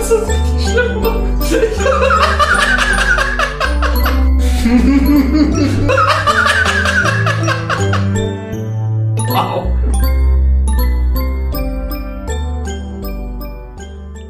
Das 0.00 0.10
ist 0.12 0.28
richtig 0.28 0.68
schlimm. 0.70 1.02
wow. 9.28 9.66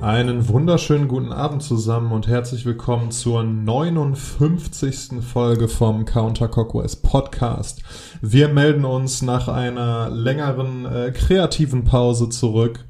Einen 0.02 0.48
wunderschönen 0.48 1.06
guten 1.06 1.32
Abend 1.32 1.62
zusammen 1.62 2.10
und 2.10 2.26
herzlich 2.26 2.66
willkommen 2.66 3.12
zur 3.12 3.44
59. 3.44 5.22
Folge 5.22 5.68
vom 5.68 6.04
Counter 6.04 6.48
Cockwise 6.48 6.96
Podcast. 7.00 7.84
Wir 8.20 8.48
melden 8.48 8.84
uns 8.84 9.22
nach 9.22 9.46
einer 9.46 10.10
längeren 10.10 10.84
äh, 10.84 11.12
kreativen 11.12 11.84
Pause 11.84 12.28
zurück 12.28 12.84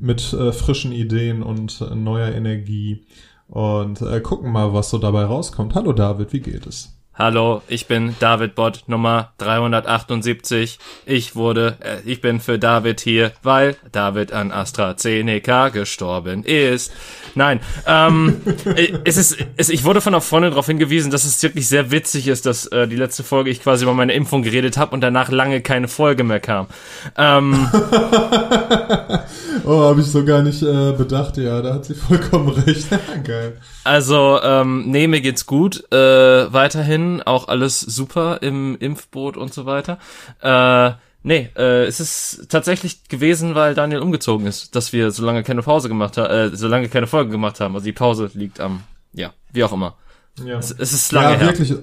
mit 0.00 0.32
äh, 0.32 0.52
frischen 0.52 0.92
Ideen 0.92 1.42
und 1.42 1.80
äh, 1.80 1.94
neuer 1.94 2.32
Energie 2.32 3.06
und 3.48 4.02
äh, 4.02 4.20
gucken 4.20 4.50
mal, 4.52 4.72
was 4.72 4.90
so 4.90 4.98
dabei 4.98 5.24
rauskommt. 5.24 5.74
Hallo 5.74 5.92
David, 5.92 6.32
wie 6.32 6.40
geht 6.40 6.66
es? 6.66 6.95
Hallo, 7.18 7.62
ich 7.66 7.86
bin 7.86 8.14
David 8.20 8.54
Bot 8.54 8.82
Nummer 8.88 9.32
378. 9.38 10.78
Ich 11.06 11.34
wurde, 11.34 11.78
äh, 11.80 11.96
ich 12.04 12.20
bin 12.20 12.40
für 12.40 12.58
David 12.58 13.00
hier, 13.00 13.32
weil 13.42 13.76
David 13.90 14.34
an 14.34 14.52
AstraZeneca 14.52 15.70
gestorben 15.70 16.44
ist. 16.44 16.92
Nein, 17.34 17.60
ähm, 17.86 18.42
es 19.04 19.16
ist, 19.16 19.38
es, 19.56 19.70
ich 19.70 19.84
wurde 19.84 20.02
von 20.02 20.12
einer 20.12 20.20
Freundin 20.20 20.50
darauf 20.50 20.66
hingewiesen, 20.66 21.10
dass 21.10 21.24
es 21.24 21.42
wirklich 21.42 21.66
sehr 21.68 21.90
witzig 21.90 22.28
ist, 22.28 22.44
dass 22.44 22.66
äh, 22.66 22.86
die 22.86 22.96
letzte 22.96 23.24
Folge 23.24 23.48
ich 23.48 23.62
quasi 23.62 23.84
über 23.84 23.94
meine 23.94 24.12
Impfung 24.12 24.42
geredet 24.42 24.76
habe 24.76 24.92
und 24.94 25.00
danach 25.00 25.30
lange 25.30 25.62
keine 25.62 25.88
Folge 25.88 26.22
mehr 26.22 26.40
kam. 26.40 26.66
Ähm, 27.16 27.66
oh, 29.64 29.84
habe 29.84 30.02
ich 30.02 30.06
so 30.06 30.22
gar 30.22 30.42
nicht 30.42 30.62
äh, 30.62 30.92
bedacht. 30.92 31.38
Ja, 31.38 31.62
da 31.62 31.72
hat 31.72 31.86
sie 31.86 31.94
vollkommen 31.94 32.50
recht. 32.50 32.88
Geil. 33.24 33.56
Also, 33.84 34.38
ähm, 34.42 34.84
nee, 34.88 35.06
mir 35.06 35.22
geht's 35.22 35.46
gut. 35.46 35.90
Äh, 35.92 36.52
weiterhin 36.52 37.05
auch 37.22 37.48
alles 37.48 37.80
super 37.80 38.38
im 38.42 38.76
Impfboot 38.78 39.36
und 39.36 39.52
so 39.52 39.66
weiter. 39.66 39.98
Äh, 40.40 40.92
nee, 41.22 41.50
äh, 41.56 41.84
es 41.84 42.00
ist 42.00 42.46
tatsächlich 42.48 43.08
gewesen, 43.08 43.54
weil 43.54 43.74
Daniel 43.74 44.00
umgezogen 44.00 44.46
ist, 44.46 44.74
dass 44.76 44.92
wir 44.92 45.10
so 45.10 45.24
lange 45.24 45.42
keine 45.42 45.62
Pause 45.62 45.88
gemacht 45.88 46.16
haben, 46.16 46.30
äh, 46.30 46.56
so 46.56 46.68
lange 46.68 46.88
keine 46.88 47.06
Folge 47.06 47.30
gemacht 47.30 47.60
haben. 47.60 47.74
Also 47.74 47.84
die 47.84 47.92
Pause 47.92 48.30
liegt 48.34 48.60
am, 48.60 48.82
ja, 49.12 49.32
wie 49.52 49.64
auch 49.64 49.72
immer. 49.72 49.94
Ja. 50.44 50.58
Es, 50.58 50.70
es 50.70 50.92
ist 50.92 51.12
lange 51.12 51.32
ja, 51.32 51.38
her. 51.38 51.46
wirklich. 51.46 51.74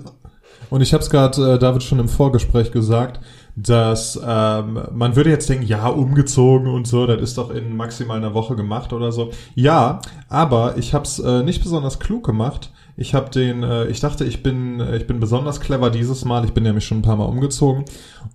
Und 0.70 0.82
ich 0.82 0.94
habe 0.94 1.04
es 1.04 1.10
gerade 1.10 1.54
äh, 1.54 1.60
David 1.60 1.84
schon 1.84 2.00
im 2.00 2.10
Vorgespräch 2.10 2.72
gesagt 2.72 3.20
dass 3.56 4.20
ähm, 4.26 4.82
man 4.92 5.16
würde 5.16 5.30
jetzt 5.30 5.48
denken, 5.50 5.66
ja, 5.66 5.88
umgezogen 5.88 6.68
und 6.68 6.88
so, 6.88 7.06
das 7.06 7.22
ist 7.22 7.38
doch 7.38 7.52
in 7.52 7.76
maximal 7.76 8.18
einer 8.18 8.34
Woche 8.34 8.56
gemacht 8.56 8.94
oder 8.94 9.12
so. 9.12 9.32
Ja, 9.54 10.02
aber 10.28 10.78
ich 10.78 10.94
habe 10.94 11.06
es 11.06 11.20
äh, 11.20 11.44
nicht 11.44 11.62
besonders 11.62 12.00
klug 12.00 12.26
gemacht. 12.26 12.72
Ich 12.96 13.14
habe 13.14 13.30
den, 13.32 13.64
äh, 13.64 13.88
ich 13.88 14.00
dachte, 14.00 14.24
ich 14.24 14.44
bin, 14.44 14.80
äh, 14.80 14.98
ich 14.98 15.08
bin 15.08 15.20
besonders 15.20 15.60
clever 15.60 15.90
dieses 15.90 16.26
Mal. 16.26 16.46
Ich 16.46 16.54
bin 16.54 16.64
nämlich 16.64 16.86
schon 16.86 17.00
ein 17.00 17.04
paar 17.04 17.16
Mal 17.16 17.26
umgezogen 17.26 17.86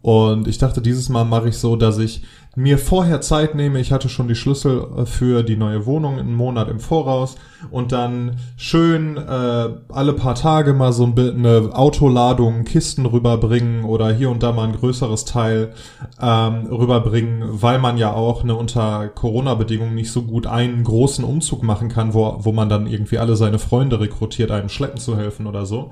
und 0.03 0.49
ich 0.49 0.59
dachte, 0.59 0.81
dieses 0.83 1.09
Mal 1.09 1.25
mache 1.25 1.49
ich 1.49 1.59
so, 1.59 1.77
dass 1.77 1.99
ich 1.99 2.23
mir 2.59 2.77
vorher 2.77 3.21
Zeit 3.21 3.55
nehme. 3.55 3.79
Ich 3.79 3.93
hatte 3.93 4.09
schon 4.09 4.27
die 4.27 4.35
Schlüssel 4.35 4.85
äh, 4.97 5.07
für 5.07 5.45
die 5.45 5.57
neue 5.57 5.87
Wohnung 5.87 6.19
einen 6.19 6.35
Monat 6.35 6.69
im 6.69 6.81
Voraus 6.81 7.37
und 7.71 7.93
dann 7.93 8.37
schön 8.57 9.17
äh, 9.17 9.69
alle 9.89 10.13
paar 10.13 10.35
Tage 10.35 10.73
mal 10.75 10.93
so 10.93 11.05
eine 11.05 11.71
Autoladung 11.73 12.65
Kisten 12.65 13.07
rüberbringen 13.07 13.85
oder 13.85 14.13
hier 14.13 14.31
und 14.31 14.43
da 14.43 14.51
mal 14.53 14.67
ein 14.67 14.77
größeres 14.77 15.25
Teil 15.25 15.73
ähm, 16.21 16.67
rüberbringen, 16.67 17.45
weil 17.63 17.79
man 17.79 17.97
ja 17.97 18.13
auch 18.13 18.43
ne, 18.43 18.55
unter 18.57 19.09
Corona-Bedingungen 19.09 19.95
nicht 19.95 20.11
so 20.11 20.23
gut 20.23 20.49
einen 20.49 20.83
großen 20.83 21.25
Umzug 21.25 21.63
machen 21.63 21.89
kann, 21.89 22.13
wo, 22.13 22.39
wo 22.41 22.51
man 22.51 22.69
dann 22.69 22.89
irgendwie 22.89 23.19
alle 23.19 23.37
seine 23.37 23.61
Freunde 23.61 24.01
rekrutiert, 24.01 24.51
einem 24.51 24.69
schleppen 24.69 24.99
zu 24.99 25.17
helfen 25.17 25.47
oder 25.47 25.65
so. 25.65 25.91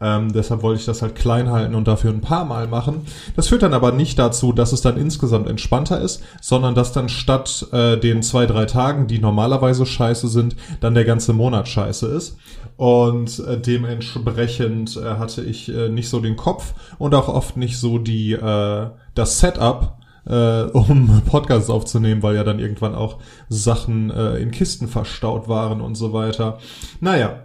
Ähm, 0.00 0.32
deshalb 0.32 0.62
wollte 0.62 0.80
ich 0.80 0.86
das 0.86 1.02
halt 1.02 1.14
klein 1.14 1.50
halten 1.50 1.74
und 1.74 1.86
dafür 1.86 2.10
ein 2.10 2.22
paar 2.22 2.46
Mal 2.46 2.66
machen. 2.66 3.02
Das 3.36 3.48
führt 3.48 3.62
dann 3.62 3.74
aber 3.74 3.92
nicht 3.92 4.18
dazu, 4.18 4.52
dass 4.52 4.72
es 4.72 4.80
dann 4.80 4.96
insgesamt 4.96 5.48
entspannter 5.48 5.97
ist, 6.00 6.22
sondern 6.40 6.74
dass 6.74 6.92
dann 6.92 7.08
statt 7.08 7.66
äh, 7.72 7.96
den 7.96 8.22
zwei, 8.22 8.46
drei 8.46 8.64
Tagen, 8.64 9.06
die 9.06 9.18
normalerweise 9.18 9.86
scheiße 9.86 10.28
sind, 10.28 10.56
dann 10.80 10.94
der 10.94 11.04
ganze 11.04 11.32
Monat 11.32 11.68
scheiße 11.68 12.06
ist. 12.06 12.38
Und 12.76 13.40
äh, 13.40 13.60
dementsprechend 13.60 14.96
äh, 14.96 15.16
hatte 15.16 15.42
ich 15.42 15.68
äh, 15.68 15.88
nicht 15.88 16.08
so 16.08 16.20
den 16.20 16.36
Kopf 16.36 16.74
und 16.98 17.14
auch 17.14 17.28
oft 17.28 17.56
nicht 17.56 17.78
so 17.78 17.98
die 17.98 18.32
äh, 18.32 18.90
das 19.14 19.40
Setup, 19.40 19.98
äh, 20.26 20.62
um 20.62 21.22
Podcasts 21.26 21.70
aufzunehmen, 21.70 22.22
weil 22.22 22.36
ja 22.36 22.44
dann 22.44 22.60
irgendwann 22.60 22.94
auch 22.94 23.18
Sachen 23.48 24.10
äh, 24.10 24.36
in 24.36 24.50
Kisten 24.50 24.86
verstaut 24.88 25.48
waren 25.48 25.80
und 25.80 25.96
so 25.96 26.12
weiter. 26.12 26.58
Naja, 27.00 27.44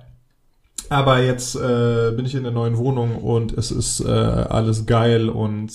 aber 0.90 1.22
jetzt 1.22 1.56
äh, 1.56 2.12
bin 2.16 2.26
ich 2.26 2.36
in 2.36 2.44
der 2.44 2.52
neuen 2.52 2.78
Wohnung 2.78 3.16
und 3.16 3.58
es 3.58 3.72
ist 3.72 4.02
äh, 4.02 4.10
alles 4.10 4.86
geil 4.86 5.30
und 5.30 5.72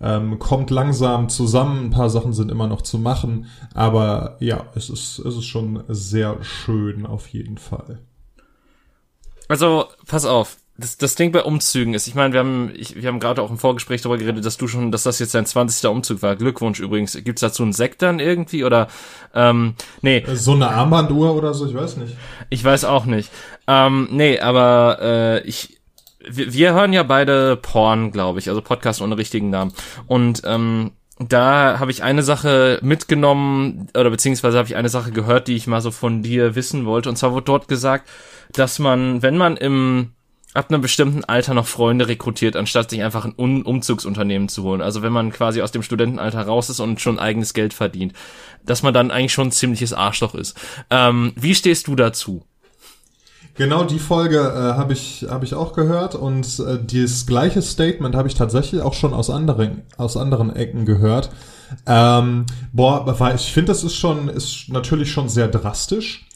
ähm, 0.00 0.38
kommt 0.38 0.70
langsam 0.70 1.28
zusammen. 1.28 1.86
Ein 1.86 1.90
paar 1.90 2.10
Sachen 2.10 2.32
sind 2.32 2.50
immer 2.50 2.66
noch 2.66 2.82
zu 2.82 2.98
machen, 2.98 3.46
aber 3.74 4.36
ja, 4.40 4.66
es 4.74 4.90
ist, 4.90 5.18
es 5.18 5.36
ist 5.36 5.46
schon 5.46 5.84
sehr 5.88 6.42
schön 6.42 7.06
auf 7.06 7.28
jeden 7.28 7.58
Fall. 7.58 8.00
Also, 9.48 9.86
pass 10.06 10.24
auf. 10.24 10.56
Das, 10.76 10.96
das 10.98 11.14
Ding 11.14 11.30
bei 11.30 11.44
Umzügen 11.44 11.94
ist, 11.94 12.08
ich 12.08 12.16
meine, 12.16 12.32
wir 12.32 12.40
haben, 12.40 12.72
ich, 12.74 13.00
wir 13.00 13.08
haben 13.08 13.20
gerade 13.20 13.40
auch 13.40 13.50
im 13.50 13.58
Vorgespräch 13.58 14.02
darüber 14.02 14.18
geredet, 14.18 14.44
dass 14.44 14.56
du 14.56 14.66
schon, 14.66 14.90
dass 14.90 15.04
das 15.04 15.20
jetzt 15.20 15.32
dein 15.32 15.46
20. 15.46 15.88
Umzug 15.88 16.20
war. 16.22 16.34
Glückwunsch 16.34 16.80
übrigens. 16.80 17.12
Gibt's 17.12 17.42
dazu 17.42 17.62
einen 17.62 17.72
Sekt 17.72 18.02
dann 18.02 18.18
irgendwie 18.18 18.64
oder 18.64 18.88
ähm, 19.34 19.74
nee. 20.02 20.24
So 20.34 20.54
eine 20.54 20.68
Armbanduhr 20.68 21.36
oder 21.36 21.54
so, 21.54 21.68
ich 21.68 21.74
weiß 21.74 21.98
nicht. 21.98 22.16
Ich 22.50 22.64
weiß 22.64 22.86
auch 22.86 23.04
nicht. 23.04 23.30
Ähm, 23.68 24.08
nee, 24.10 24.40
aber 24.40 24.98
äh, 25.00 25.40
ich, 25.46 25.78
wir, 26.28 26.52
wir 26.52 26.74
hören 26.74 26.92
ja 26.92 27.02
beide 27.02 27.56
Porn, 27.56 28.10
glaube 28.12 28.38
ich, 28.38 28.48
also 28.48 28.60
Podcast 28.60 29.00
ohne 29.00 29.16
richtigen 29.18 29.50
Namen. 29.50 29.72
Und 30.06 30.42
ähm, 30.44 30.92
da 31.18 31.78
habe 31.78 31.90
ich 31.90 32.02
eine 32.02 32.22
Sache 32.22 32.80
mitgenommen 32.82 33.88
oder 33.96 34.10
beziehungsweise 34.10 34.58
habe 34.58 34.68
ich 34.68 34.76
eine 34.76 34.88
Sache 34.88 35.12
gehört, 35.12 35.46
die 35.48 35.54
ich 35.54 35.66
mal 35.66 35.80
so 35.80 35.90
von 35.90 36.22
dir 36.22 36.54
wissen 36.54 36.86
wollte. 36.86 37.08
Und 37.08 37.16
zwar 37.16 37.32
wurde 37.32 37.44
dort 37.44 37.68
gesagt, 37.68 38.08
dass 38.52 38.78
man, 38.78 39.22
wenn 39.22 39.36
man 39.36 39.56
im 39.56 40.10
ab 40.54 40.70
einem 40.70 40.80
bestimmten 40.80 41.24
Alter 41.24 41.52
noch 41.52 41.66
Freunde 41.66 42.06
rekrutiert, 42.06 42.54
anstatt 42.54 42.88
sich 42.88 43.02
einfach 43.02 43.24
ein 43.24 43.34
Un 43.36 43.62
Umzugsunternehmen 43.62 44.48
zu 44.48 44.62
holen. 44.62 44.80
Also 44.80 45.02
wenn 45.02 45.12
man 45.12 45.32
quasi 45.32 45.60
aus 45.60 45.72
dem 45.72 45.82
Studentenalter 45.82 46.42
raus 46.42 46.70
ist 46.70 46.78
und 46.78 47.00
schon 47.00 47.18
eigenes 47.18 47.54
Geld 47.54 47.74
verdient, 47.74 48.12
dass 48.64 48.84
man 48.84 48.94
dann 48.94 49.10
eigentlich 49.10 49.32
schon 49.32 49.48
ein 49.48 49.52
ziemliches 49.52 49.92
Arschloch 49.92 50.34
ist. 50.34 50.56
Ähm, 50.90 51.32
wie 51.34 51.56
stehst 51.56 51.88
du 51.88 51.96
dazu? 51.96 52.44
Genau 53.54 53.84
die 53.84 54.00
Folge 54.00 54.38
äh, 54.38 54.76
habe 54.76 54.92
ich 54.92 55.26
hab 55.28 55.44
ich 55.44 55.54
auch 55.54 55.74
gehört 55.74 56.16
und 56.16 56.58
äh, 56.58 56.78
dieses 56.82 57.24
gleiche 57.24 57.62
Statement 57.62 58.16
habe 58.16 58.26
ich 58.26 58.34
tatsächlich 58.34 58.82
auch 58.82 58.94
schon 58.94 59.14
aus 59.14 59.30
anderen 59.30 59.82
aus 59.96 60.16
anderen 60.16 60.54
Ecken 60.54 60.84
gehört. 60.84 61.30
Ähm, 61.86 62.46
boah, 62.72 63.04
weil 63.20 63.36
ich 63.36 63.52
finde, 63.52 63.70
das 63.70 63.84
ist 63.84 63.94
schon 63.94 64.28
ist 64.28 64.68
natürlich 64.68 65.12
schon 65.12 65.28
sehr 65.28 65.46
drastisch. 65.46 66.26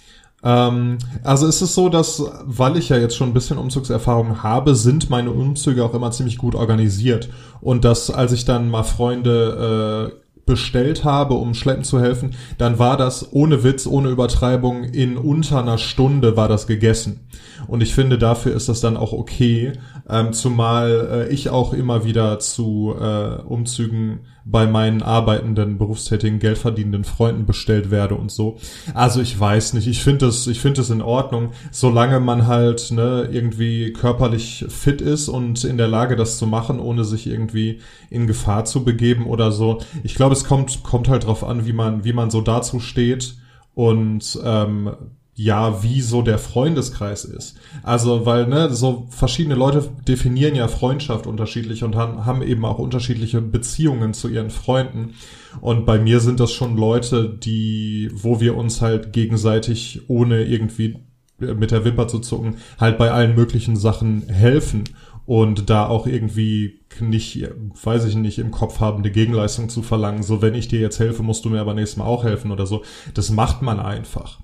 Ähm, 0.45 0.99
also 1.25 1.49
ist 1.49 1.61
es 1.61 1.75
so, 1.75 1.89
dass 1.89 2.23
weil 2.45 2.77
ich 2.77 2.89
ja 2.91 2.97
jetzt 2.99 3.17
schon 3.17 3.31
ein 3.31 3.35
bisschen 3.35 3.59
Umzugserfahrung 3.59 4.45
habe, 4.45 4.77
sind 4.77 5.11
meine 5.11 5.33
Umzüge 5.33 5.85
auch 5.85 5.95
immer 5.95 6.12
ziemlich 6.12 6.39
gut 6.39 6.55
organisiert 6.55 7.29
und 7.61 7.85
dass 7.85 8.11
als 8.11 8.31
ich 8.31 8.45
dann 8.45 8.71
mal 8.71 8.85
Freunde 8.85 10.12
äh, 10.15 10.28
bestellt 10.49 11.05
habe, 11.05 11.35
um 11.35 11.55
Schleppen 11.55 11.85
zu 11.85 12.01
helfen, 12.01 12.35
dann 12.59 12.81
war 12.81 12.97
das 12.97 13.33
ohne 13.33 13.63
Witz, 13.63 13.87
ohne 13.87 14.09
Übertreibung, 14.09 14.83
in 14.83 15.17
unter 15.17 15.61
einer 15.61 15.79
Stunde 15.79 16.37
war 16.37 16.49
das 16.49 16.67
gegessen. 16.67 17.21
Und 17.69 17.83
ich 17.83 17.95
finde, 17.95 18.19
dafür 18.19 18.57
ist 18.57 18.69
das 18.69 18.81
dann 18.81 18.97
auch 18.97 19.13
okay, 19.13 19.75
ähm, 20.09 20.33
zumal 20.33 21.29
äh, 21.29 21.33
ich 21.33 21.51
auch 21.51 21.73
immer 21.73 22.05
wieder 22.05 22.41
zu 22.41 22.95
äh, 22.99 23.43
Umzügen 23.43 24.21
bei 24.51 24.67
meinen 24.67 25.03
arbeitenden, 25.03 25.77
berufstätigen, 25.77 26.39
geldverdienenden 26.39 27.05
Freunden 27.05 27.45
bestellt 27.45 27.91
werde 27.91 28.15
und 28.15 28.31
so. 28.31 28.57
Also 28.95 29.21
ich 29.21 29.39
weiß 29.39 29.75
nicht, 29.75 29.87
ich 29.87 30.03
finde 30.03 30.27
es, 30.27 30.47
ich 30.47 30.61
finde 30.61 30.81
es 30.81 30.89
in 30.89 31.03
Ordnung, 31.03 31.50
solange 31.71 32.19
man 32.19 32.47
halt 32.47 32.91
ne, 32.91 33.29
irgendwie 33.31 33.93
körperlich 33.93 34.65
fit 34.69 35.03
ist 35.03 35.29
und 35.29 35.65
in 35.65 35.77
der 35.77 35.89
Lage, 35.89 36.17
das 36.17 36.39
zu 36.39 36.47
machen, 36.47 36.81
ohne 36.81 37.05
sich 37.05 37.27
irgendwie 37.27 37.81
in 38.09 38.27
Gefahr 38.27 38.65
zu 38.65 38.85
begeben 38.85 39.27
oder 39.27 39.53
so. 39.53 39.81
Ich 40.03 40.15
glaube, 40.15 40.35
es 40.35 40.45
kommt, 40.45 40.83
kommt 40.83 41.09
halt 41.09 41.27
drauf 41.27 41.44
an, 41.44 41.67
wie 41.67 41.75
man, 41.75 42.05
wie 42.05 42.15
man 42.15 42.31
so 42.31 42.41
dazu 42.41 42.81
steht 42.81 43.37
und 43.75 44.41
ähm, 44.43 44.91
ja, 45.40 45.85
wie 45.85 46.00
so 46.00 46.23
der 46.23 46.37
Freundeskreis 46.37 47.25
ist. 47.25 47.56
Also, 47.85 48.26
weil, 48.26 48.49
ne, 48.49 48.70
so 48.70 49.06
verschiedene 49.08 49.55
Leute 49.55 49.88
definieren 50.08 50.56
ja 50.56 50.67
Freundschaft 50.67 51.29
unterschiedlich 51.29 51.85
und 51.85 51.94
haben, 51.94 52.26
haben 52.26 52.43
eben 52.43 52.64
auch 52.64 52.81
unterschiedliche 52.81 53.40
Beziehungen 53.40 54.14
zu 54.14 54.29
ihren 54.29 54.50
Freunden. 54.50 55.14
Und 55.61 55.87
bei 55.87 56.00
mir 56.00 56.19
sind 56.19 56.40
das 56.40 56.50
schon 56.50 56.76
Leute, 56.76 57.29
die, 57.29 58.11
wo 58.12 58.40
wir 58.40 58.56
uns 58.56 58.81
halt 58.81 59.12
gegenseitig 59.12 60.02
ohne 60.08 60.43
irgendwie 60.43 60.99
mit 61.38 61.70
der 61.70 61.84
Wimper 61.84 62.08
zu 62.08 62.19
zucken, 62.19 62.56
halt 62.81 62.99
bei 62.99 63.12
allen 63.12 63.37
möglichen 63.37 63.76
Sachen 63.76 64.29
helfen. 64.29 64.82
und 65.29 65.69
da 65.69 65.87
auch 65.87 66.06
irgendwie 66.06 66.81
nicht, 67.00 67.46
weiß 67.84 68.06
ich 68.06 68.14
nicht, 68.14 68.38
im 68.38 68.50
Kopf 68.50 68.81
haben, 68.81 69.00
eine 69.00 69.11
Gegenleistung 69.11 69.69
zu 69.69 69.82
verlangen. 69.82 70.23
So, 70.23 70.41
wenn 70.41 70.55
ich 70.55 70.69
dir 70.69 70.81
jetzt 70.81 71.00
helfe, 71.00 71.23
musst 71.23 71.44
du 71.44 71.50
mir 71.50 71.61
aber 71.61 71.75
nächstes 71.75 71.99
Mal 71.99 72.06
auch 72.06 72.25
helfen 72.25 72.50
oder 72.50 72.64
so. 72.64 72.82
Das 73.12 73.29
macht 73.29 73.61
man 73.61 73.79
einfach. 73.79 74.38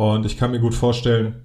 Und 0.00 0.24
ich 0.24 0.38
kann 0.38 0.52
mir 0.52 0.60
gut 0.60 0.74
vorstellen, 0.74 1.44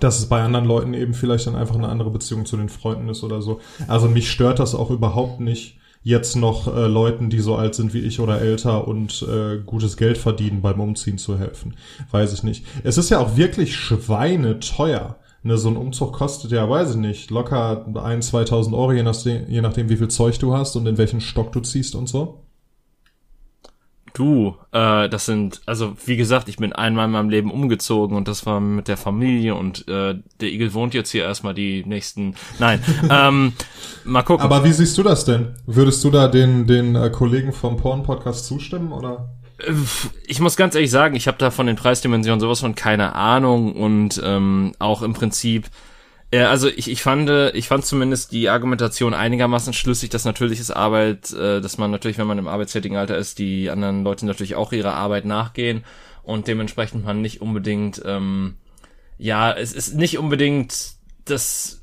dass 0.00 0.18
es 0.18 0.28
bei 0.28 0.42
anderen 0.42 0.64
Leuten 0.64 0.94
eben 0.94 1.14
vielleicht 1.14 1.46
dann 1.46 1.54
einfach 1.54 1.76
eine 1.76 1.88
andere 1.88 2.10
Beziehung 2.10 2.44
zu 2.44 2.56
den 2.56 2.68
Freunden 2.68 3.08
ist 3.08 3.22
oder 3.22 3.40
so. 3.40 3.60
Also 3.86 4.08
mich 4.08 4.28
stört 4.28 4.58
das 4.58 4.74
auch 4.74 4.90
überhaupt 4.90 5.38
nicht, 5.38 5.78
jetzt 6.02 6.34
noch 6.34 6.66
äh, 6.66 6.88
Leuten, 6.88 7.30
die 7.30 7.38
so 7.38 7.54
alt 7.54 7.76
sind 7.76 7.94
wie 7.94 8.00
ich 8.00 8.18
oder 8.18 8.40
älter 8.40 8.88
und 8.88 9.24
äh, 9.30 9.58
gutes 9.64 9.96
Geld 9.96 10.18
verdienen, 10.18 10.60
beim 10.60 10.80
Umziehen 10.80 11.16
zu 11.16 11.38
helfen. 11.38 11.76
Weiß 12.10 12.32
ich 12.32 12.42
nicht. 12.42 12.64
Es 12.82 12.98
ist 12.98 13.10
ja 13.10 13.20
auch 13.20 13.36
wirklich 13.36 13.76
schweineteuer. 13.76 15.14
Ne, 15.44 15.56
so 15.56 15.68
ein 15.68 15.76
Umzug 15.76 16.14
kostet 16.14 16.50
ja, 16.50 16.68
weiß 16.68 16.90
ich 16.90 16.96
nicht, 16.96 17.30
locker 17.30 17.86
ein, 18.02 18.22
2000 18.22 18.74
Euro, 18.74 18.92
je 18.92 19.04
nachdem, 19.04 19.48
je 19.48 19.60
nachdem, 19.60 19.88
wie 19.88 19.98
viel 19.98 20.08
Zeug 20.08 20.36
du 20.40 20.52
hast 20.52 20.74
und 20.74 20.88
in 20.88 20.98
welchen 20.98 21.20
Stock 21.20 21.52
du 21.52 21.60
ziehst 21.60 21.94
und 21.94 22.08
so. 22.08 22.43
Du, 24.14 24.54
äh, 24.70 25.08
das 25.08 25.26
sind, 25.26 25.60
also 25.66 25.96
wie 26.06 26.16
gesagt, 26.16 26.48
ich 26.48 26.58
bin 26.58 26.72
einmal 26.72 27.06
in 27.06 27.10
meinem 27.10 27.30
Leben 27.30 27.50
umgezogen 27.50 28.16
und 28.16 28.28
das 28.28 28.46
war 28.46 28.60
mit 28.60 28.86
der 28.86 28.96
Familie 28.96 29.56
und 29.56 29.88
äh, 29.88 30.14
der 30.40 30.48
Igel 30.48 30.72
wohnt 30.72 30.94
jetzt 30.94 31.10
hier 31.10 31.24
erstmal 31.24 31.52
die 31.52 31.84
nächsten. 31.84 32.36
Nein, 32.60 32.80
ähm, 33.10 33.54
mal 34.04 34.22
gucken. 34.22 34.44
Aber 34.44 34.64
wie 34.64 34.70
siehst 34.70 34.96
du 34.96 35.02
das 35.02 35.24
denn? 35.24 35.56
Würdest 35.66 36.04
du 36.04 36.10
da 36.10 36.28
den 36.28 36.68
den 36.68 36.94
äh, 36.94 37.10
Kollegen 37.10 37.52
vom 37.52 37.76
Porn 37.76 38.04
Podcast 38.04 38.46
zustimmen 38.46 38.92
oder? 38.92 39.30
Ich 40.28 40.38
muss 40.38 40.54
ganz 40.54 40.76
ehrlich 40.76 40.92
sagen, 40.92 41.16
ich 41.16 41.26
habe 41.26 41.38
da 41.38 41.50
von 41.50 41.66
den 41.66 41.74
Preisdimensionen 41.74 42.38
sowas 42.38 42.60
von 42.60 42.76
keine 42.76 43.16
Ahnung 43.16 43.74
und 43.74 44.22
ähm, 44.24 44.74
auch 44.78 45.02
im 45.02 45.14
Prinzip 45.14 45.66
ja, 46.34 46.50
also 46.50 46.68
ich, 46.68 46.90
ich 46.90 47.00
fand, 47.00 47.30
ich 47.54 47.68
fand 47.68 47.86
zumindest 47.86 48.32
die 48.32 48.48
Argumentation 48.48 49.14
einigermaßen 49.14 49.72
schlüssig, 49.72 50.10
dass 50.10 50.24
natürlich 50.24 50.58
ist 50.58 50.72
Arbeit, 50.72 51.32
äh, 51.32 51.60
dass 51.60 51.78
man 51.78 51.92
natürlich, 51.92 52.18
wenn 52.18 52.26
man 52.26 52.38
im 52.38 52.48
arbeitstätigen 52.48 52.96
Alter 52.96 53.16
ist, 53.16 53.38
die 53.38 53.70
anderen 53.70 54.02
Leute 54.02 54.26
natürlich 54.26 54.56
auch 54.56 54.72
ihrer 54.72 54.94
Arbeit 54.94 55.26
nachgehen 55.26 55.84
und 56.24 56.48
dementsprechend 56.48 57.04
man 57.04 57.20
nicht 57.20 57.40
unbedingt, 57.40 58.02
ähm, 58.04 58.56
ja, 59.16 59.52
es 59.52 59.72
ist 59.72 59.94
nicht 59.94 60.18
unbedingt 60.18 60.94
das 61.24 61.82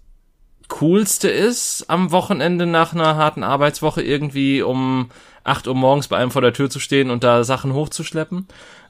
Coolste 0.67 1.29
ist, 1.29 1.85
am 1.89 2.11
Wochenende 2.11 2.65
nach 2.65 2.93
einer 2.93 3.15
harten 3.15 3.43
Arbeitswoche 3.43 4.01
irgendwie 4.01 4.61
um 4.61 5.11
8 5.45 5.67
Uhr 5.67 5.75
morgens 5.75 6.09
bei 6.09 6.17
einem 6.17 6.31
vor 6.31 6.41
der 6.41 6.53
Tür 6.53 6.69
zu 6.69 6.79
stehen 6.79 7.09
und 7.09 7.23
da 7.23 7.45
Sachen 7.45 7.73
hochzuschleppen. 7.73 8.47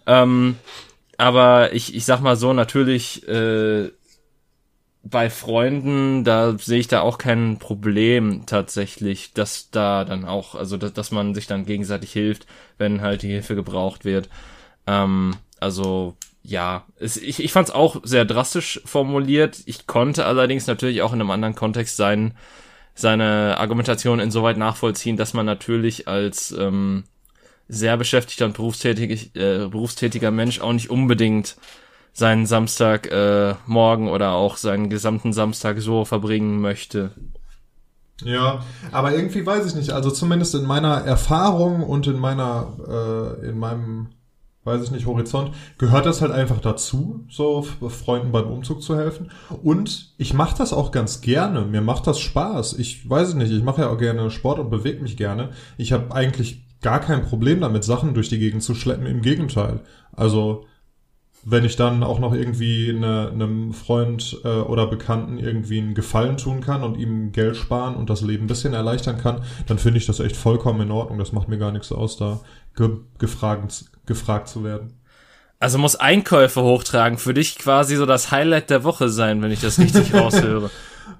Ähm, 0.07 0.57
aber 1.17 1.73
ich, 1.73 1.93
ich 1.93 2.05
sag 2.05 2.21
mal 2.21 2.35
so, 2.35 2.51
natürlich 2.53 3.27
äh, 3.27 3.91
bei 5.03 5.29
Freunden, 5.29 6.23
da 6.23 6.57
sehe 6.57 6.79
ich 6.79 6.87
da 6.87 7.01
auch 7.01 7.17
kein 7.17 7.57
Problem 7.57 8.43
tatsächlich, 8.45 9.33
dass 9.33 9.71
da 9.71 10.05
dann 10.05 10.25
auch, 10.25 10.53
also 10.55 10.77
dass, 10.77 10.93
dass 10.93 11.11
man 11.11 11.33
sich 11.33 11.47
dann 11.47 11.65
gegenseitig 11.65 12.11
hilft, 12.13 12.45
wenn 12.77 13.01
halt 13.01 13.23
die 13.23 13.29
Hilfe 13.29 13.55
gebraucht 13.55 14.05
wird. 14.05 14.29
Ähm, 14.85 15.35
also 15.59 16.15
ja, 16.43 16.85
es, 16.99 17.17
ich, 17.17 17.43
ich 17.43 17.51
fand 17.51 17.69
es 17.69 17.73
auch 17.73 18.01
sehr 18.03 18.25
drastisch 18.25 18.81
formuliert. 18.85 19.61
Ich 19.65 19.87
konnte 19.87 20.25
allerdings 20.25 20.67
natürlich 20.67 21.01
auch 21.01 21.13
in 21.13 21.21
einem 21.21 21.31
anderen 21.31 21.55
Kontext 21.55 21.97
sein, 21.97 22.35
seine 22.93 23.57
Argumentation 23.57 24.19
insoweit 24.19 24.57
nachvollziehen, 24.57 25.17
dass 25.17 25.33
man 25.33 25.45
natürlich 25.45 26.07
als 26.07 26.51
ähm, 26.51 27.05
sehr 27.67 27.97
beschäftigter 27.97 28.45
und 28.45 28.53
berufstätig, 28.53 29.35
äh, 29.35 29.67
berufstätiger 29.67 30.29
Mensch 30.29 30.59
auch 30.61 30.73
nicht 30.73 30.89
unbedingt 30.89 31.55
seinen 32.13 32.45
Samstag 32.45 33.11
äh, 33.11 33.55
morgen 33.65 34.09
oder 34.09 34.33
auch 34.33 34.57
seinen 34.57 34.89
gesamten 34.89 35.33
Samstag 35.33 35.79
so 35.79 36.05
verbringen 36.05 36.61
möchte. 36.61 37.11
Ja, 38.23 38.63
aber 38.91 39.15
irgendwie 39.15 39.45
weiß 39.45 39.65
ich 39.65 39.75
nicht. 39.75 39.91
Also 39.91 40.11
zumindest 40.11 40.55
in 40.55 40.65
meiner 40.65 40.97
Erfahrung 40.97 41.83
und 41.83 42.07
in 42.07 42.19
meiner, 42.19 43.37
äh, 43.41 43.49
in 43.49 43.57
meinem, 43.57 44.09
weiß 44.63 44.83
ich 44.83 44.91
nicht, 44.91 45.07
Horizont 45.07 45.51
gehört 45.77 46.05
das 46.05 46.21
halt 46.21 46.31
einfach 46.31 46.59
dazu, 46.59 47.25
so 47.29 47.63
Freunden 47.63 48.31
beim 48.31 48.45
Umzug 48.45 48.83
zu 48.83 48.95
helfen. 48.95 49.31
Und 49.63 50.13
ich 50.17 50.33
mache 50.33 50.57
das 50.57 50.73
auch 50.73 50.91
ganz 50.91 51.21
gerne. 51.21 51.61
Mir 51.65 51.81
macht 51.81 52.05
das 52.05 52.19
Spaß. 52.19 52.73
Ich 52.73 53.09
weiß 53.09 53.29
es 53.29 53.33
nicht. 53.33 53.51
Ich 53.51 53.63
mache 53.63 53.81
ja 53.81 53.89
auch 53.89 53.97
gerne 53.97 54.29
Sport 54.29 54.59
und 54.59 54.69
bewege 54.69 55.01
mich 55.01 55.17
gerne. 55.17 55.51
Ich 55.77 55.91
habe 55.91 56.13
eigentlich 56.13 56.63
gar 56.81 56.99
kein 56.99 57.23
Problem 57.23 57.61
damit, 57.61 57.83
Sachen 57.83 58.13
durch 58.13 58.29
die 58.29 58.39
Gegend 58.39 58.63
zu 58.63 58.75
schleppen. 58.75 59.07
Im 59.07 59.21
Gegenteil. 59.21 59.81
Also 60.11 60.65
wenn 61.43 61.65
ich 61.65 61.75
dann 61.75 62.03
auch 62.03 62.19
noch 62.19 62.33
irgendwie 62.33 62.89
eine, 62.89 63.29
einem 63.31 63.73
Freund 63.73 64.39
äh, 64.43 64.47
oder 64.47 64.87
Bekannten 64.87 65.39
irgendwie 65.39 65.79
einen 65.79 65.95
Gefallen 65.95 66.37
tun 66.37 66.61
kann 66.61 66.83
und 66.83 66.97
ihm 66.97 67.31
Geld 67.31 67.55
sparen 67.55 67.95
und 67.95 68.09
das 68.09 68.21
Leben 68.21 68.45
ein 68.45 68.47
bisschen 68.47 68.73
erleichtern 68.73 69.17
kann, 69.17 69.41
dann 69.65 69.79
finde 69.79 69.97
ich 69.97 70.05
das 70.05 70.19
echt 70.19 70.35
vollkommen 70.35 70.81
in 70.81 70.91
Ordnung. 70.91 71.17
Das 71.17 71.31
macht 71.31 71.47
mir 71.47 71.57
gar 71.57 71.71
nichts 71.71 71.91
aus, 71.91 72.17
da 72.17 72.39
ge 72.75 72.89
gefragt, 73.17 73.85
gefragt 74.05 74.49
zu 74.49 74.63
werden. 74.63 74.93
Also 75.59 75.77
muss 75.77 75.95
Einkäufe 75.95 76.61
hochtragen 76.61 77.17
für 77.17 77.33
dich 77.33 77.57
quasi 77.57 77.95
so 77.95 78.05
das 78.05 78.31
Highlight 78.31 78.69
der 78.69 78.83
Woche 78.83 79.09
sein, 79.09 79.41
wenn 79.41 79.51
ich 79.51 79.61
das 79.61 79.79
richtig 79.79 80.13
raushöre. 80.13 80.69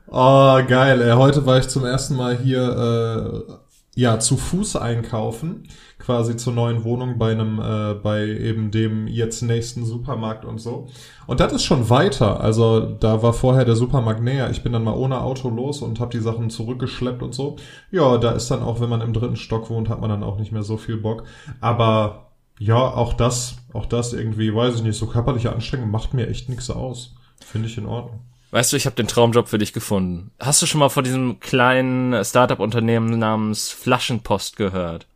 Oh, 0.08 0.60
geil. 0.68 1.02
Ey. 1.02 1.14
Heute 1.14 1.46
war 1.46 1.60
ich 1.60 1.68
zum 1.68 1.86
ersten 1.86 2.16
Mal 2.16 2.38
hier 2.38 3.44
äh, 3.50 3.54
ja 3.96 4.20
zu 4.20 4.38
Fuß 4.38 4.78
einkaufen 4.78 5.68
quasi 6.02 6.36
zur 6.36 6.54
neuen 6.54 6.84
Wohnung 6.84 7.18
bei 7.18 7.32
einem, 7.32 7.60
äh, 7.60 7.94
bei 7.94 8.26
eben 8.26 8.72
dem 8.72 9.08
jetzt 9.08 9.42
nächsten 9.42 9.86
Supermarkt 9.86 10.46
und 10.46 10.60
so. 10.60 10.88
Und 11.28 11.40
das 11.40 11.54
ist 11.54 11.64
schon 11.64 11.90
weiter. 11.90 12.42
Also 12.42 12.82
da 12.82 13.22
war 13.22 13.34
vorher 13.34 13.66
der 13.66 13.76
Supermarkt 13.76 14.22
näher. 14.22 14.50
Ich 14.50 14.64
bin 14.64 14.74
dann 14.74 14.84
mal 14.84 14.96
ohne 14.96 15.22
Auto 15.22 15.50
los 15.50 15.82
und 15.82 16.00
habe 16.00 16.12
die 16.12 16.24
Sachen 16.24 16.50
zurückgeschleppt 16.50 17.22
und 17.22 17.34
so. 17.34 17.58
Ja, 17.92 18.18
da 18.18 18.32
ist 18.32 18.50
dann 18.50 18.64
auch, 18.64 18.82
wenn 18.82 18.90
man 18.90 19.02
im 19.02 19.14
dritten 19.14 19.36
Stock 19.36 19.70
wohnt, 19.70 19.90
hat 19.90 20.02
man 20.02 20.10
dann 20.10 20.24
auch 20.24 20.40
nicht 20.40 20.52
mehr 20.52 20.64
so 20.64 20.78
viel 20.78 20.98
Bock. 20.98 21.24
Aber 21.60 22.32
ja, 22.60 22.76
auch 22.76 23.14
das, 23.14 23.58
auch 23.74 23.86
das 23.86 24.14
irgendwie, 24.14 24.54
weiß 24.54 24.76
ich 24.76 24.84
nicht, 24.84 24.98
so 24.98 25.08
körperliche 25.08 25.54
Anstrengung 25.54 25.90
macht 25.90 26.14
mir 26.14 26.28
echt 26.28 26.50
nichts 26.50 26.70
aus. 26.70 27.16
Finde 27.40 27.68
ich 27.68 27.78
in 27.78 27.86
Ordnung. 27.86 28.20
Weißt 28.52 28.72
du, 28.74 28.78
ich 28.78 28.86
habe 28.86 28.96
den 28.98 29.08
Traumjob 29.08 29.48
für 29.48 29.58
dich 29.58 29.74
gefunden. 29.74 30.32
Hast 30.40 30.62
du 30.62 30.66
schon 30.66 30.80
mal 30.80 30.90
von 30.90 31.06
diesem 31.06 31.40
kleinen 31.40 32.24
Startup-Unternehmen 32.24 33.18
namens 33.18 33.70
Flaschenpost 33.70 34.58
gehört? 34.58 35.08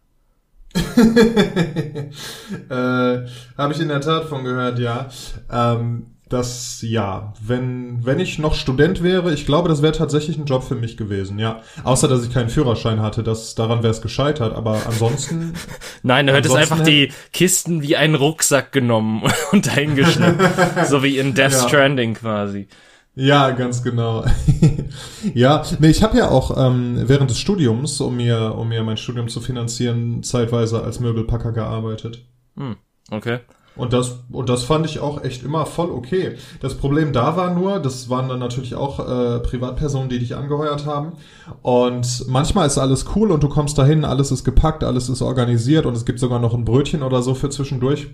äh, 0.76 0.82
Habe 2.70 3.74
ich 3.74 3.80
in 3.80 3.88
der 3.90 4.02
Tat 4.02 4.26
von 4.26 4.44
gehört, 4.44 4.80
ja. 4.80 5.10
Ähm, 5.52 6.08
das 6.28 6.80
ja, 6.82 7.34
wenn 7.40 8.04
wenn 8.04 8.20
ich 8.20 8.40
noch 8.40 8.56
Student 8.56 9.04
wäre, 9.04 9.32
ich 9.32 9.46
glaube, 9.46 9.70
das 9.70 9.84
wäre 9.84 9.94
tatsächlich 9.94 10.38
ein 10.38 10.46
Job 10.46 10.64
für 10.64 10.74
mich 10.74 10.98
gewesen, 10.98 11.38
ja. 11.38 11.62
Außer 11.84 12.08
dass 12.08 12.26
ich 12.26 12.34
keinen 12.34 12.50
Führerschein 12.50 13.00
hatte, 13.00 13.22
das 13.22 13.54
daran 13.54 13.84
wäre 13.84 13.92
es 13.92 14.02
gescheitert, 14.02 14.56
aber 14.56 14.82
ansonsten 14.88 15.54
Nein, 16.04 16.26
du 16.26 16.34
hättest 16.34 16.56
einfach 16.56 16.82
die 16.82 17.12
Kisten 17.32 17.84
wie 17.84 17.96
einen 17.96 18.16
Rucksack 18.16 18.72
genommen 18.72 19.22
und 19.52 19.68
dahingeschnappt, 19.68 20.88
so 20.88 21.04
wie 21.04 21.20
in 21.20 21.36
Death 21.36 21.52
ja. 21.52 21.68
Stranding 21.68 22.15
quasi. 22.15 22.68
Ja, 23.15 23.51
ganz 23.51 23.81
genau. 23.81 24.25
ja, 25.34 25.63
nee, 25.79 25.89
ich 25.89 26.03
habe 26.03 26.17
ja 26.17 26.29
auch 26.29 26.55
ähm, 26.57 27.01
während 27.05 27.29
des 27.29 27.39
Studiums, 27.39 28.01
um 28.01 28.17
mir, 28.17 28.55
um 28.55 28.67
mir 28.67 28.84
mein 28.84 28.98
Studium 28.98 29.29
zu 29.29 29.39
finanzieren, 29.39 30.22
zeitweise 30.22 30.84
als 30.84 31.00
Möbelpacker 31.00 31.53
gearbeitet. 31.53 32.25
Hm, 32.57 32.75
okay. 33.12 33.39
Und 33.77 33.91
das, 33.91 34.19
und 34.31 34.50
das 34.50 34.63
fand 34.63 34.86
ich 34.86 35.00
auch 35.00 35.24
echt 35.24 35.43
immer 35.43 35.65
voll 35.65 35.89
okay. 35.91 36.36
Das 36.62 36.75
Problem 36.75 37.12
da 37.13 37.36
war 37.36 37.53
nur, 37.53 37.79
das 37.79 38.10
waren 38.10 38.29
dann 38.29 38.39
natürlich 38.39 38.75
auch 38.75 39.00
äh, 39.00 39.39
Privatpersonen, 39.39 40.10
die 40.10 40.19
dich 40.19 40.36
angeheuert 40.36 40.86
haben. 40.86 41.13
Und 41.62 42.25
manchmal 42.27 42.67
ist 42.67 42.77
alles 42.77 43.05
cool 43.15 43.31
und 43.31 43.43
du 43.43 43.50
kommst 43.50 43.77
dahin, 43.77 44.05
alles 44.05 44.31
ist 44.31 44.45
gepackt, 44.45 44.84
alles 44.84 45.10
ist 45.10 45.22
organisiert 45.22 45.86
und 45.86 45.95
es 45.95 46.05
gibt 46.05 46.19
sogar 46.19 46.39
noch 46.39 46.53
ein 46.53 46.65
Brötchen 46.65 47.03
oder 47.03 47.22
so 47.22 47.34
für 47.34 47.50
zwischendurch. 47.50 48.07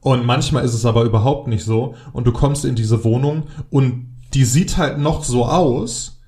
Und 0.00 0.24
manchmal 0.24 0.64
ist 0.64 0.74
es 0.74 0.84
aber 0.84 1.04
überhaupt 1.04 1.48
nicht 1.48 1.64
so. 1.64 1.94
Und 2.12 2.26
du 2.26 2.32
kommst 2.32 2.64
in 2.64 2.74
diese 2.74 3.04
Wohnung 3.04 3.44
und 3.70 4.14
die 4.34 4.44
sieht 4.44 4.76
halt 4.76 4.98
noch 4.98 5.24
so 5.24 5.46
aus, 5.46 6.20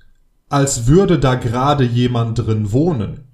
als 0.49 0.87
würde 0.87 1.19
da 1.19 1.35
gerade 1.35 1.83
jemand 1.83 2.39
drin 2.39 2.71
wohnen. 2.71 3.28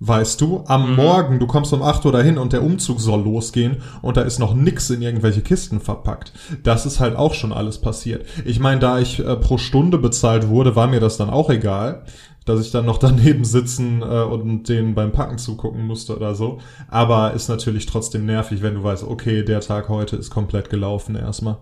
Weißt 0.00 0.40
du, 0.40 0.64
am 0.66 0.90
mhm. 0.90 0.96
Morgen, 0.96 1.38
du 1.40 1.46
kommst 1.46 1.72
um 1.72 1.82
8 1.82 2.04
Uhr 2.04 2.12
dahin 2.12 2.38
und 2.38 2.52
der 2.52 2.62
Umzug 2.62 3.00
soll 3.00 3.22
losgehen 3.22 3.78
und 4.00 4.16
da 4.16 4.22
ist 4.22 4.38
noch 4.38 4.54
nix 4.54 4.90
in 4.90 5.02
irgendwelche 5.02 5.40
Kisten 5.40 5.80
verpackt. 5.80 6.32
Das 6.62 6.86
ist 6.86 7.00
halt 7.00 7.16
auch 7.16 7.34
schon 7.34 7.52
alles 7.52 7.80
passiert. 7.80 8.24
Ich 8.44 8.60
meine, 8.60 8.80
da 8.80 9.00
ich 9.00 9.18
äh, 9.18 9.36
pro 9.36 9.58
Stunde 9.58 9.98
bezahlt 9.98 10.48
wurde, 10.48 10.76
war 10.76 10.86
mir 10.86 11.00
das 11.00 11.16
dann 11.16 11.30
auch 11.30 11.50
egal 11.50 12.04
dass 12.48 12.60
ich 12.60 12.70
dann 12.70 12.86
noch 12.86 12.98
daneben 12.98 13.44
sitzen 13.44 14.02
äh, 14.02 14.04
und 14.04 14.68
denen 14.68 14.94
beim 14.94 15.12
Packen 15.12 15.38
zugucken 15.38 15.86
musste 15.86 16.16
oder 16.16 16.34
so. 16.34 16.60
Aber 16.88 17.34
ist 17.34 17.48
natürlich 17.48 17.86
trotzdem 17.86 18.26
nervig, 18.26 18.62
wenn 18.62 18.74
du 18.74 18.82
weißt, 18.82 19.04
okay, 19.04 19.44
der 19.44 19.60
Tag 19.60 19.88
heute 19.88 20.16
ist 20.16 20.30
komplett 20.30 20.70
gelaufen 20.70 21.14
erstmal. 21.14 21.58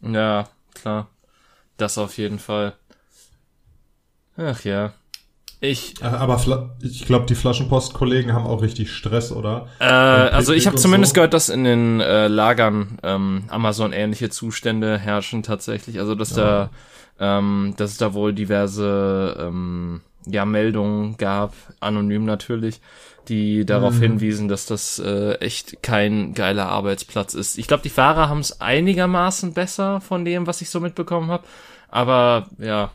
Ja, 0.00 0.48
klar. 0.74 1.08
Das 1.76 1.98
auf 1.98 2.18
jeden 2.18 2.38
Fall. 2.38 2.74
Ach 4.36 4.64
ja. 4.64 4.92
Ich, 5.64 6.00
Äh, 6.02 6.04
Aber 6.04 6.40
ich 6.82 7.06
glaube, 7.06 7.26
die 7.26 7.34
Flaschenpost-Kollegen 7.34 8.32
haben 8.32 8.46
auch 8.46 8.62
richtig 8.62 8.92
Stress, 8.92 9.32
oder? 9.32 9.68
äh, 9.80 9.84
also 9.84 10.52
ich 10.52 10.66
habe 10.66 10.76
zumindest 10.76 11.10
so. 11.10 11.14
gehört, 11.14 11.34
dass 11.34 11.48
in 11.48 11.64
den 11.64 12.00
äh, 12.00 12.28
Lagern 12.28 12.98
ähm, 13.02 13.44
Amazon-ähnliche 13.48 14.30
Zustände 14.30 14.98
herrschen 14.98 15.42
tatsächlich. 15.42 15.98
Also 15.98 16.14
dass 16.14 16.32
da, 16.34 16.70
ähm, 17.18 17.74
dass 17.76 17.92
es 17.92 17.96
da 17.96 18.12
wohl 18.14 18.32
diverse 18.34 19.36
ähm, 19.40 20.02
ja 20.26 20.44
Meldungen 20.44 21.16
gab, 21.16 21.54
anonym 21.80 22.24
natürlich, 22.24 22.80
die 23.28 23.64
darauf 23.64 23.98
Mhm. 23.98 24.02
hinwiesen, 24.02 24.48
dass 24.48 24.66
das 24.66 24.98
äh, 24.98 25.34
echt 25.36 25.82
kein 25.82 26.34
geiler 26.34 26.66
Arbeitsplatz 26.68 27.34
ist. 27.34 27.58
Ich 27.58 27.66
glaube, 27.68 27.82
die 27.82 27.88
Fahrer 27.90 28.28
haben 28.28 28.40
es 28.40 28.60
einigermaßen 28.60 29.54
besser 29.54 30.00
von 30.00 30.24
dem, 30.24 30.46
was 30.46 30.60
ich 30.60 30.68
so 30.70 30.80
mitbekommen 30.80 31.30
habe. 31.30 31.44
Aber 31.88 32.48
ja, 32.58 32.90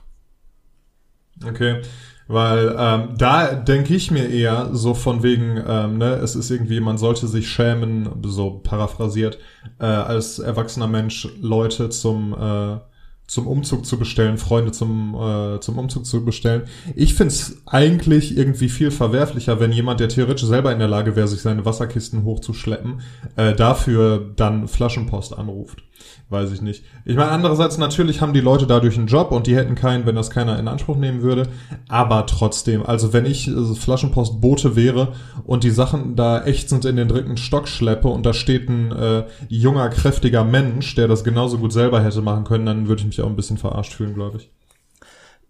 Okay. 1.48 1.82
Weil 2.30 2.76
ähm, 2.78 3.16
da 3.18 3.56
denke 3.56 3.96
ich 3.96 4.12
mir 4.12 4.30
eher 4.30 4.70
so 4.72 4.94
von 4.94 5.24
wegen, 5.24 5.60
ähm, 5.68 5.98
ne, 5.98 6.14
es 6.14 6.36
ist 6.36 6.52
irgendwie, 6.52 6.80
man 6.80 7.00
sollte 7.00 7.28
sich 7.28 7.50
schämen, 7.50 8.08
so 8.24 8.52
paraphrasiert, 8.52 9.40
äh, 9.80 9.86
als 9.86 10.38
erwachsener 10.38 10.86
Mensch 10.86 11.28
Leute 11.42 11.90
zum 11.90 12.36
äh, 12.40 12.78
zum 13.26 13.48
Umzug 13.48 13.84
zu 13.84 13.98
bestellen, 13.98 14.38
Freunde 14.38 14.72
zum 14.72 15.16
äh, 15.16 15.60
zum 15.60 15.80
Umzug 15.80 16.06
zu 16.06 16.24
bestellen. 16.24 16.68
Ich 16.96 17.16
find's 17.16 17.64
eigentlich 17.66 18.38
irgendwie 18.38 18.70
viel 18.70 18.92
verwerflicher, 18.92 19.60
wenn 19.60 19.72
jemand, 19.72 20.00
der 20.00 20.10
theoretisch 20.10 20.48
selber 20.48 20.72
in 20.72 20.78
der 20.78 20.88
Lage 20.88 21.16
wäre, 21.16 21.28
sich 21.28 21.42
seine 21.42 21.66
Wasserkisten 21.66 22.26
hochzuschleppen, 22.26 23.02
äh, 23.38 23.56
dafür 23.56 24.34
dann 24.36 24.68
Flaschenpost 24.68 25.36
anruft. 25.36 25.82
Weiß 26.30 26.52
ich 26.52 26.62
nicht. 26.62 26.84
Ich 27.06 27.16
meine, 27.16 27.32
andererseits 27.32 27.80
natürlich 27.80 28.22
haben 28.22 28.34
die 28.34 28.40
Leute 28.40 28.68
dadurch 28.68 28.98
einen 28.98 29.08
Job 29.08 29.32
und 29.32 29.48
die 29.48 29.56
hätten 29.56 29.74
keinen, 29.74 30.06
wenn 30.06 30.16
das 30.16 30.30
keiner 30.30 30.60
in 30.60 30.68
Anspruch 30.68 30.96
nehmen 30.96 31.24
würde. 31.24 31.48
Aber 31.88 32.28
trotzdem, 32.28 32.86
also 32.86 33.14
wenn 33.14 33.26
ich 33.26 33.48
äh, 33.48 33.74
Flaschenpostbote 33.74 34.76
wäre 34.76 35.14
und 35.46 35.64
die 35.64 35.72
Sachen 35.72 36.16
da 36.16 36.44
echt 36.44 36.70
sind 36.70 36.86
in 36.86 36.98
den 36.98 37.08
dritten 37.08 37.36
Stock 37.38 37.68
schleppe 37.68 38.10
und 38.10 38.26
da 38.28 38.34
steht 38.34 38.70
ein 38.70 38.92
äh, 38.92 39.24
junger, 39.48 39.90
kräftiger 39.90 40.44
Mensch, 40.44 40.94
der 40.94 41.08
das 41.08 41.24
genauso 41.24 41.58
gut 41.58 41.74
selber 41.74 42.04
hätte 42.04 42.22
machen 42.22 42.44
können, 42.44 42.68
dann 42.68 42.88
würde 42.88 43.02
ich 43.02 43.08
mich 43.08 43.22
auch 43.22 43.28
ein 43.28 43.36
bisschen 43.36 43.58
verarscht 43.58 43.94
fühlen, 43.94 44.14
glaube 44.14 44.38
ich. 44.38 44.52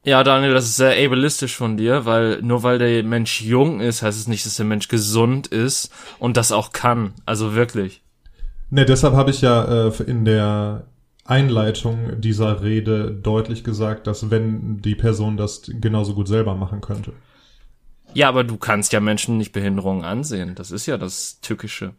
Ja, 0.06 0.24
Daniel, 0.24 0.53
das 0.53 0.65
ist 0.65 0.77
sehr 0.77 0.96
ableistisch 1.06 1.58
von 1.58 1.75
dir, 1.75 2.06
weil 2.06 2.41
nur 2.41 2.63
weil 2.63 2.79
der 2.79 3.03
Mensch 3.03 3.41
jung 3.41 3.82
ist, 3.82 4.01
heißt 4.01 4.18
es 4.18 4.27
nicht, 4.27 4.46
dass 4.46 4.56
der 4.56 4.65
Mensch 4.65 4.88
gesund 4.88 5.48
ist 5.48 5.91
und 6.20 6.38
das 6.38 6.53
auch 6.53 6.72
kann. 6.72 7.13
Also 7.25 7.53
wirklich. 7.53 8.01
Ne, 8.70 8.86
deshalb 8.86 9.14
habe 9.16 9.32
ich 9.32 9.42
ja 9.42 9.88
äh, 9.88 10.04
in 10.04 10.26
der 10.26 10.86
Einleitung 11.26 12.20
dieser 12.22 12.64
Rede 12.64 13.12
deutlich 13.12 13.64
gesagt, 13.64 14.08
dass 14.08 14.32
wenn 14.32 14.82
die 14.82 14.96
Person 14.96 15.38
das 15.38 15.62
genauso 15.66 16.14
gut 16.14 16.28
selber 16.28 16.56
machen 16.56 16.82
könnte. 16.82 17.14
Ja, 18.14 18.28
aber 18.28 18.44
du 18.44 18.58
kannst 18.58 18.94
ja 18.94 19.00
Menschen 19.00 19.38
nicht 19.38 19.52
Behinderungen 19.52 20.04
ansehen. 20.04 20.56
Das 20.56 20.72
ist 20.72 20.88
ja 20.88 20.98
das 20.98 21.40
Tückische. 21.42 21.94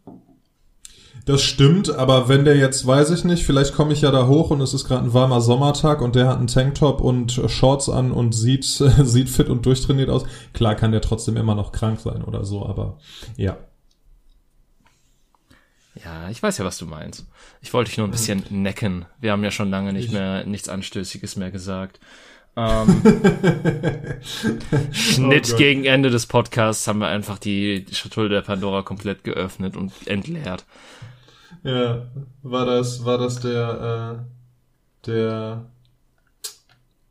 Das 1.27 1.43
stimmt, 1.43 1.91
aber 1.91 2.29
wenn 2.29 2.45
der 2.45 2.57
jetzt, 2.57 2.87
weiß 2.87 3.11
ich 3.11 3.25
nicht, 3.25 3.45
vielleicht 3.45 3.75
komme 3.75 3.93
ich 3.93 4.01
ja 4.01 4.11
da 4.11 4.27
hoch 4.27 4.51
und 4.51 4.61
es 4.61 4.75
ist 4.75 4.87
gerade 4.87 5.05
ein 5.05 5.15
warmer 5.15 5.41
Sommertag 5.41 6.01
und 6.01 6.17
der 6.17 6.29
hat 6.29 6.39
einen 6.39 6.47
Tanktop 6.47 7.01
und 7.01 7.41
Shorts 7.47 7.89
an 7.89 8.11
und 8.11 8.35
sieht, 8.35 8.65
sieht 9.05 9.29
fit 9.29 9.49
und 9.49 9.67
durchtrainiert 9.67 10.09
aus. 10.09 10.25
Klar 10.55 10.75
kann 10.75 10.93
der 10.93 11.03
trotzdem 11.03 11.37
immer 11.37 11.55
noch 11.55 11.73
krank 11.73 12.01
sein 12.01 12.25
oder 12.25 12.45
so, 12.45 12.65
aber 12.67 12.99
ja. 13.37 13.57
Ja, 16.05 16.31
ich 16.31 16.43
weiß 16.43 16.59
ja, 16.59 16.65
was 16.65 16.79
du 16.79 16.87
meinst. 16.87 17.27
Ich 17.61 17.73
wollte 17.75 17.91
dich 17.91 17.99
nur 17.99 18.07
ein 18.09 18.11
bisschen 18.13 18.43
necken. 18.51 19.05
Wir 19.21 19.33
haben 19.33 19.45
ja 19.45 19.51
schon 19.51 19.71
lange 19.71 19.93
nicht 19.93 20.07
Ich- 20.07 20.13
mehr 20.13 20.45
nichts 20.47 20.69
Anstößiges 20.69 21.37
mehr 21.37 21.51
gesagt. 21.51 22.01
Ähm, 22.57 23.01
Schnitt 24.93 25.53
Oh 25.55 25.57
gegen 25.57 25.85
Ende 25.85 26.11
des 26.11 26.27
Podcasts 26.27 26.87
haben 26.89 26.99
wir 26.99 27.07
einfach 27.07 27.39
die 27.39 27.87
Schatulle 27.93 28.29
der 28.29 28.41
Pandora 28.43 28.83
komplett 28.83 29.23
geöffnet 29.23 29.77
und 29.77 29.93
entleert. 30.09 30.65
Ja, 31.63 32.09
war 32.43 32.67
das, 32.67 33.05
war 33.05 33.19
das 33.19 33.39
der, 33.41 34.19
äh, 34.19 35.07
der, 35.07 35.67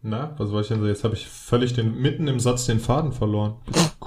na, 0.02 0.36
was 0.38 0.52
war 0.52 0.60
ich 0.60 0.68
denn 0.68 0.82
so? 0.82 0.88
Jetzt 0.88 1.06
habe 1.06 1.16
ich 1.16 1.26
völlig 1.28 1.74
den, 1.74 1.96
mitten 1.96 2.28
im 2.28 2.42
Satz 2.42 2.66
den 2.66 2.82
Faden 2.82 3.14
verloren. 3.14 3.56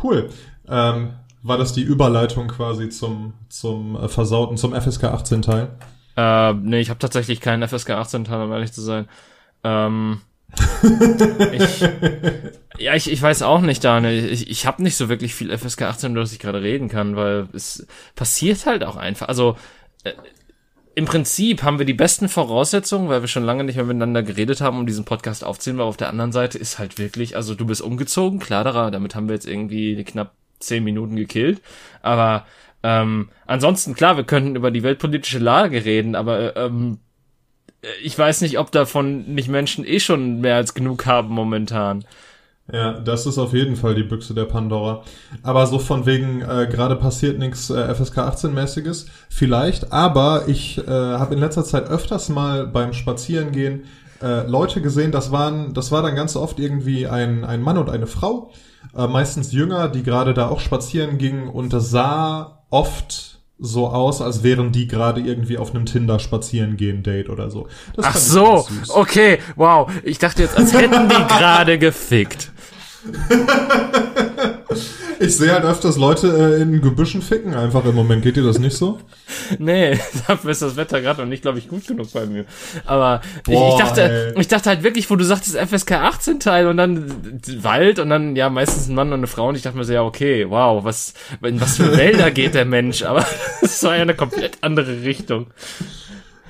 Cool. 0.02 0.28
Ähm, 0.68 1.14
war 1.42 1.58
das 1.58 1.72
die 1.72 1.82
Überleitung 1.82 2.49
quasi 2.49 2.88
zum, 2.88 3.34
zum 3.49 3.96
äh, 3.96 4.08
versauten, 4.08 4.56
zum 4.56 4.75
FSK 4.75 5.04
18 5.04 5.42
Teil? 5.42 5.68
Äh, 6.16 6.54
nee, 6.54 6.80
ich 6.80 6.90
habe 6.90 6.99
tatsächlich 6.99 7.40
keinen 7.40 7.66
FSK 7.66 7.90
18 7.90 8.25
Teil, 8.25 8.42
um 8.42 8.52
ehrlich 8.52 8.72
zu 8.72 8.80
sein. 8.80 9.08
Ähm, 9.64 10.20
ich, 11.52 11.80
ja, 12.78 12.94
ich, 12.94 13.11
ich 13.11 13.22
weiß 13.22 13.42
auch 13.42 13.61
nicht, 13.62 13.82
Daniel. 13.82 14.30
Ich, 14.30 14.50
ich 14.50 14.66
habe 14.66 14.82
nicht 14.82 14.96
so 14.96 15.08
wirklich 15.08 15.34
viel 15.34 15.56
FSK 15.56 15.82
18, 15.82 16.12
über 16.12 16.20
das 16.20 16.32
ich 16.32 16.38
gerade 16.38 16.62
reden 16.62 16.88
kann, 16.88 17.16
weil 17.16 17.49
es 17.54 17.87
passiert 18.14 18.66
halt 18.66 18.84
auch 18.84 18.96
einfach. 18.96 19.28
Also 19.28 19.56
äh, 20.04 20.12
im 20.94 21.06
Prinzip 21.06 21.62
haben 21.62 21.78
wir 21.78 21.87
die 21.87 21.94
besten 21.94 22.28
Voraussetzungen, 22.28 23.08
weil 23.08 23.22
wir 23.22 23.28
schon 23.28 23.44
lange 23.44 23.64
nicht 23.64 23.76
mehr 23.76 23.87
miteinander 23.87 24.22
geredet 24.22 24.61
haben, 24.61 24.78
um 24.78 24.87
diesen 24.87 25.06
Podcast 25.06 25.42
aufzunehmen, 25.42 25.80
aber 25.80 25.88
auf 25.88 25.96
der 25.96 26.11
anderen 26.11 26.32
Seite 26.32 26.58
ist 26.58 26.78
halt 26.78 26.99
wirklich, 26.99 27.34
also 27.34 27.54
du 27.54 27.64
bist 27.64 27.80
umgezogen, 27.80 28.38
klar, 28.38 28.90
damit 28.90 29.14
haben 29.14 29.26
wir 29.26 29.34
jetzt 29.34 29.49
irgendwie 29.49 30.04
knapp 30.04 30.34
zehn 30.62 30.85
Minuten 30.85 31.16
gekillt, 31.16 31.61
aber 32.02 32.47
ähm, 32.83 33.28
ansonsten, 33.47 33.95
klar, 33.95 34.16
wir 34.16 34.25
könnten 34.25 34.57
über 34.57 34.71
die 34.71 34.83
weltpolitische 34.83 35.38
Lage 35.38 35.85
reden, 35.85 36.14
aber 36.14 36.57
ähm, 36.57 36.99
ich 38.02 38.19
weiß 38.19 38.40
nicht, 38.42 38.59
ob 38.59 38.71
davon 38.71 39.35
nicht 39.35 39.49
Menschen 39.49 39.85
eh 39.85 40.00
schon 40.00 40.40
mehr 40.40 40.57
als 40.57 40.75
genug 40.75 41.07
haben 41.07 41.35
momentan. 41.35 42.04
Ja, 42.73 42.92
das 42.92 43.26
ist 43.26 43.38
auf 43.38 43.52
jeden 43.52 43.76
Fall 43.76 43.95
die 43.95 44.04
Büchse 44.04 44.35
der 44.35 44.45
Pandora. 44.45 45.02
Aber 45.42 45.66
so 45.66 45.78
von 45.78 46.07
wegen, 46.07 46.42
äh, 46.42 46.69
gerade 46.71 46.97
passiert 46.97 47.38
nichts 47.38 47.71
äh, 47.71 47.95
FSK 47.95 48.19
18-mäßiges, 48.19 49.07
vielleicht, 49.28 49.92
aber 49.92 50.45
ich 50.47 50.78
äh, 50.78 50.90
habe 50.90 51.35
in 51.35 51.40
letzter 51.40 51.64
Zeit 51.64 51.88
öfters 51.88 52.28
mal 52.28 52.66
beim 52.66 52.92
Spazierengehen 52.92 53.85
äh, 54.23 54.47
Leute 54.47 54.81
gesehen, 54.81 55.11
das 55.11 55.33
waren, 55.33 55.75
das 55.75 55.90
war 55.90 56.02
dann 56.02 56.14
ganz 56.14 56.37
oft 56.37 56.61
irgendwie 56.61 57.09
ein, 57.09 57.45
ein 57.45 57.61
Mann 57.61 57.78
und 57.78 57.90
eine 57.90 58.07
Frau, 58.07 58.52
äh, 58.96 59.06
meistens 59.06 59.52
jünger, 59.52 59.88
die 59.88 60.02
gerade 60.02 60.34
da 60.34 60.49
auch 60.49 60.61
spazieren 60.61 61.18
gingen 61.18 61.49
und 61.49 61.72
das 61.72 61.90
sah 61.90 62.64
oft 62.70 63.32
so 63.58 63.87
aus, 63.88 64.20
als 64.20 64.42
wären 64.42 64.72
die 64.72 64.88
gerade 64.88 65.20
irgendwie 65.20 65.56
auf 65.56 65.72
einem 65.72 65.87
Tinder 65.87 66.18
spazieren 66.18 66.76
gehen 66.76 67.04
Date 67.04 67.28
oder 67.28 67.49
so. 67.49 67.68
Das 67.94 68.06
Ach 68.06 68.16
so, 68.16 68.66
okay, 68.88 69.38
wow. 69.54 69.88
Ich 70.02 70.18
dachte 70.18 70.42
jetzt, 70.42 70.56
als 70.56 70.72
hätten 70.72 71.08
die 71.08 71.14
gerade 71.28 71.78
gefickt. 71.78 72.50
Ich 75.23 75.37
sehe 75.37 75.52
halt 75.52 75.64
öfters 75.64 75.97
Leute 75.97 76.56
äh, 76.59 76.62
in 76.62 76.80
Gebüschen 76.80 77.23
ficken 77.23 77.54
einfach 77.54 77.85
im 77.85 77.94
Moment. 77.94 78.23
Geht 78.23 78.37
dir 78.37 78.42
das 78.42 78.59
nicht 78.59 78.76
so? 78.76 78.99
Nee, 79.59 79.99
dafür 80.26 80.50
ist 80.50 80.62
das 80.62 80.76
Wetter 80.76 81.00
gerade 81.00 81.23
noch 81.23 81.28
nicht, 81.28 81.42
glaube 81.42 81.59
ich, 81.59 81.68
gut 81.68 81.87
genug 81.87 82.12
bei 82.12 82.26
mir. 82.26 82.44
Aber 82.87 83.21
ich, 83.47 83.54
Boah, 83.54 83.76
ich 83.76 83.82
dachte, 83.82 84.32
ey. 84.35 84.40
ich 84.40 84.49
dachte 84.49 84.71
halt 84.71 84.82
wirklich, 84.82 85.11
wo 85.11 85.16
du 85.16 85.25
sagtest 85.25 85.56
FSK 85.56 85.92
18 85.92 86.40
Teil 86.40 86.66
und 86.66 86.76
dann 86.76 87.40
Wald 87.59 87.99
und 87.99 88.11
dann 88.11 88.37
ja 88.37 88.50
meistens 88.50 88.88
ein 88.88 88.94
Mann 88.94 89.09
und 89.09 89.21
eine 89.21 89.26
Frau 89.26 89.49
und 89.49 89.56
ich 89.56 89.62
dachte 89.62 89.76
mir 89.76 89.85
so, 89.85 89.92
ja, 89.92 90.02
okay, 90.02 90.49
wow, 90.49 90.85
was, 90.85 91.14
in 91.42 91.61
was 91.61 91.76
für 91.76 91.97
Wälder 91.97 92.30
geht 92.30 92.54
der 92.54 92.64
Mensch? 92.64 93.02
Aber 93.02 93.25
das 93.61 93.82
war 93.85 93.97
ja 93.97 94.02
eine 94.02 94.14
komplett 94.14 94.59
andere 94.61 95.02
Richtung. 95.02 95.47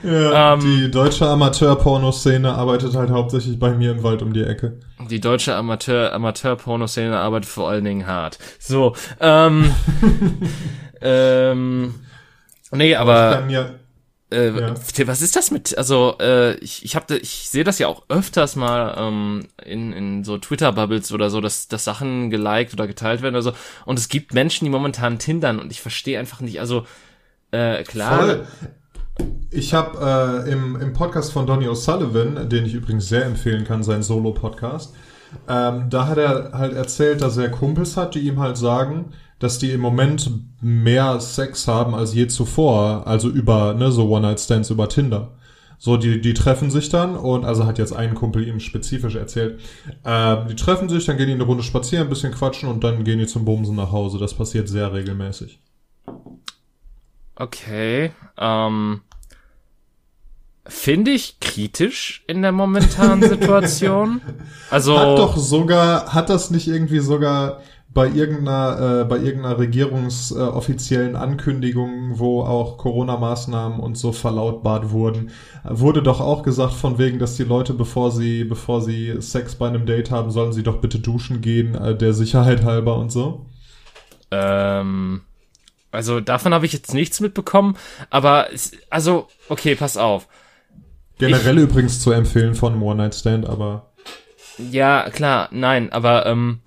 Ja, 0.02 0.54
Ähm. 0.54 0.60
die 0.60 0.90
deutsche 0.90 1.26
Amateur-Pornoszene 1.26 2.52
arbeitet 2.52 2.94
halt 2.94 3.10
hauptsächlich 3.10 3.58
bei 3.58 3.72
mir 3.72 3.92
im 3.92 4.02
Wald 4.02 4.22
um 4.22 4.32
die 4.32 4.42
Ecke. 4.42 4.80
Die 5.08 5.20
deutsche 5.20 5.54
Amateur, 5.54 6.12
Amateur-Pornoszene 6.12 7.16
arbeitet 7.18 7.48
vor 7.48 7.68
allen 7.70 7.84
Dingen 7.84 8.06
hart. 8.06 8.38
So, 8.58 8.94
ähm, 9.20 9.72
ähm, 11.00 11.94
nee, 12.72 12.94
aber 12.96 13.44
äh, 14.30 14.48
Ja. 14.48 14.74
was 15.06 15.20
ist 15.22 15.36
das 15.36 15.50
mit? 15.50 15.76
Also 15.76 16.16
äh, 16.20 16.54
ich 16.56 16.84
ich 16.84 16.96
habe 16.96 17.16
ich 17.18 17.48
sehe 17.50 17.64
das 17.64 17.78
ja 17.78 17.86
auch 17.88 18.02
öfters 18.08 18.56
mal 18.56 18.94
ähm, 18.98 19.46
in 19.64 19.92
in 19.92 20.24
so 20.24 20.38
Twitter 20.38 20.72
Bubbles 20.72 21.12
oder 21.12 21.28
so, 21.30 21.40
dass 21.40 21.68
dass 21.68 21.84
Sachen 21.84 22.30
geliked 22.30 22.72
oder 22.72 22.86
geteilt 22.86 23.20
werden 23.22 23.34
oder 23.34 23.42
so. 23.42 23.52
Und 23.84 23.98
es 23.98 24.08
gibt 24.08 24.32
Menschen, 24.32 24.64
die 24.64 24.70
momentan 24.70 25.18
tindern 25.18 25.58
und 25.60 25.70
ich 25.70 25.80
verstehe 25.82 26.18
einfach 26.18 26.40
nicht. 26.40 26.60
Also 26.60 26.86
äh, 27.50 27.82
klar. 27.84 28.18
voll. 28.18 28.46
Ich 29.50 29.74
habe 29.74 30.44
äh, 30.46 30.50
im, 30.50 30.76
im 30.80 30.92
Podcast 30.94 31.32
von 31.32 31.46
Donny 31.46 31.66
O'Sullivan, 31.66 32.44
den 32.44 32.64
ich 32.64 32.74
übrigens 32.74 33.08
sehr 33.08 33.26
empfehlen 33.26 33.64
kann, 33.64 33.82
sein 33.82 34.02
Solo-Podcast, 34.02 34.94
ähm, 35.48 35.90
da 35.90 36.06
hat 36.06 36.18
er 36.18 36.52
halt 36.52 36.74
erzählt, 36.74 37.20
dass 37.20 37.36
er 37.36 37.50
Kumpels 37.50 37.96
hat, 37.96 38.14
die 38.14 38.20
ihm 38.20 38.40
halt 38.40 38.56
sagen, 38.56 39.12
dass 39.38 39.58
die 39.58 39.70
im 39.70 39.80
Moment 39.80 40.30
mehr 40.60 41.20
Sex 41.20 41.66
haben 41.66 41.94
als 41.94 42.14
je 42.14 42.28
zuvor, 42.28 43.06
also 43.06 43.28
über, 43.28 43.74
ne, 43.74 43.90
so 43.90 44.08
One-Night-Stands 44.08 44.70
über 44.70 44.88
Tinder. 44.88 45.32
So, 45.78 45.96
die, 45.96 46.20
die 46.20 46.32
treffen 46.32 46.70
sich 46.70 46.90
dann 46.90 47.16
und, 47.16 47.44
also 47.44 47.66
hat 47.66 47.78
jetzt 47.78 47.92
ein 47.92 48.14
Kumpel 48.14 48.46
ihm 48.46 48.60
spezifisch 48.60 49.16
erzählt, 49.16 49.58
ähm, 50.04 50.46
die 50.48 50.54
treffen 50.54 50.88
sich, 50.88 51.06
dann 51.06 51.16
gehen 51.16 51.26
die 51.26 51.32
eine 51.32 51.42
Runde 51.42 51.64
spazieren, 51.64 52.06
ein 52.06 52.10
bisschen 52.10 52.32
quatschen 52.32 52.68
und 52.68 52.84
dann 52.84 53.02
gehen 53.02 53.18
die 53.18 53.26
zum 53.26 53.44
Bumsen 53.44 53.74
nach 53.74 53.90
Hause. 53.90 54.18
Das 54.18 54.32
passiert 54.32 54.68
sehr 54.68 54.92
regelmäßig. 54.92 55.58
Okay. 57.42 58.12
Ähm, 58.38 59.00
Finde 60.64 61.10
ich 61.10 61.40
kritisch 61.40 62.22
in 62.28 62.40
der 62.42 62.52
momentanen 62.52 63.20
Situation. 63.28 64.20
Also. 64.70 64.96
Hat 64.96 65.18
doch 65.18 65.36
sogar, 65.36 66.14
hat 66.14 66.30
das 66.30 66.52
nicht 66.52 66.68
irgendwie 66.68 67.00
sogar 67.00 67.60
bei 67.92 68.08
irgendeiner, 68.08 69.00
äh, 69.00 69.04
bei 69.04 69.18
irgendeiner 69.18 69.58
regierungsoffiziellen 69.58 71.14
äh, 71.14 71.18
Ankündigung, 71.18 72.16
wo 72.20 72.42
auch 72.42 72.78
Corona-Maßnahmen 72.78 73.80
und 73.80 73.98
so 73.98 74.12
verlautbart 74.12 74.92
wurden, 74.92 75.30
wurde 75.64 76.00
doch 76.00 76.20
auch 76.20 76.44
gesagt 76.44 76.74
von 76.74 76.98
wegen, 76.98 77.18
dass 77.18 77.36
die 77.36 77.42
Leute, 77.42 77.74
bevor 77.74 78.12
sie, 78.12 78.44
bevor 78.44 78.82
sie 78.82 79.20
Sex 79.20 79.56
bei 79.56 79.66
einem 79.66 79.84
Date 79.84 80.12
haben, 80.12 80.30
sollen 80.30 80.52
sie 80.52 80.62
doch 80.62 80.80
bitte 80.80 81.00
duschen 81.00 81.40
gehen, 81.40 81.74
äh, 81.74 81.96
der 81.96 82.14
Sicherheit 82.14 82.64
halber 82.64 82.96
und 82.96 83.10
so. 83.10 83.46
Ähm, 84.30 85.22
also 85.92 86.20
davon 86.20 86.54
habe 86.54 86.66
ich 86.66 86.72
jetzt 86.72 86.94
nichts 86.94 87.20
mitbekommen, 87.20 87.76
aber 88.10 88.52
es, 88.52 88.72
also 88.90 89.28
okay, 89.48 89.74
pass 89.74 89.96
auf. 89.96 90.26
Generell 91.18 91.58
ich, 91.58 91.64
übrigens 91.64 92.00
zu 92.00 92.10
empfehlen 92.10 92.54
von 92.54 92.80
One 92.82 92.96
Night 92.96 93.14
Stand, 93.14 93.46
aber 93.46 93.92
ja 94.58 95.08
klar, 95.10 95.48
nein, 95.52 95.92
aber 95.92 96.26
ähm, 96.26 96.60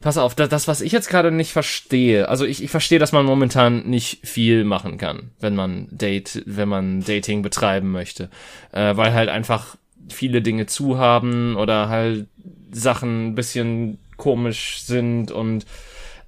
pass 0.00 0.18
auf, 0.18 0.34
das, 0.34 0.48
das 0.48 0.68
was 0.68 0.80
ich 0.80 0.92
jetzt 0.92 1.08
gerade 1.08 1.30
nicht 1.30 1.52
verstehe, 1.52 2.28
also 2.28 2.44
ich, 2.44 2.62
ich 2.62 2.70
verstehe, 2.70 2.98
dass 2.98 3.12
man 3.12 3.24
momentan 3.24 3.84
nicht 3.88 4.26
viel 4.26 4.64
machen 4.64 4.98
kann, 4.98 5.30
wenn 5.40 5.54
man 5.54 5.86
Date, 5.90 6.42
wenn 6.44 6.68
man 6.68 7.02
Dating 7.02 7.42
betreiben 7.42 7.90
möchte, 7.90 8.28
äh, 8.72 8.96
weil 8.96 9.14
halt 9.14 9.28
einfach 9.28 9.76
viele 10.08 10.42
Dinge 10.42 10.66
zu 10.66 10.98
haben 10.98 11.56
oder 11.56 11.88
halt 11.88 12.26
Sachen 12.72 13.28
ein 13.28 13.34
bisschen 13.34 13.98
komisch 14.16 14.82
sind 14.82 15.30
und 15.30 15.66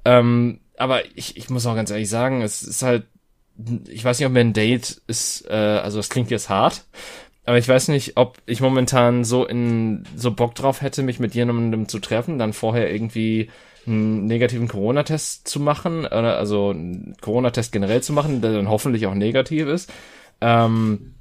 ähm, 0.04 0.61
aber 0.76 1.02
ich, 1.14 1.37
ich 1.37 1.50
muss 1.50 1.66
auch 1.66 1.75
ganz 1.75 1.90
ehrlich 1.90 2.09
sagen, 2.09 2.43
es 2.43 2.62
ist 2.62 2.83
halt, 2.83 3.04
ich 3.88 4.04
weiß 4.04 4.19
nicht, 4.19 4.26
ob 4.26 4.33
mir 4.33 4.40
ein 4.40 4.52
Date 4.52 5.02
ist, 5.07 5.49
äh, 5.49 5.54
also 5.54 5.99
es 5.99 6.09
klingt 6.09 6.31
jetzt 6.31 6.49
hart, 6.49 6.85
aber 7.47 7.59
ich 7.59 7.69
weiß 7.69 7.88
nicht, 7.88 8.16
ob 8.16 8.38
ich 8.47 8.61
momentan 8.61 9.25
so 9.25 9.45
in 9.45 10.04
so 10.16 10.33
Bock 10.33 10.54
drauf 10.54 10.81
hätte, 10.81 11.02
mich 11.02 11.21
mit 11.21 11.35
jemandem 11.35 11.88
zu 11.88 11.99
treffen, 11.99 12.38
dann 12.38 12.52
vorher 12.52 12.93
irgendwie 12.93 13.50
einen 13.87 14.26
negativen 14.26 14.66
Corona-Test 14.66 15.47
zu 15.47 15.61
machen, 15.61 16.07
oder 16.07 16.38
also 16.38 16.71
einen 16.71 17.16
Corona-Test 17.21 17.71
generell 17.71 18.02
zu 18.02 18.14
machen, 18.14 18.40
der 18.40 18.52
dann 18.52 18.71
hoffentlich 18.71 19.07
auch 19.07 19.14
negativ 19.14 19.66
ist. 19.69 19.93
Ähm, 20.40 21.14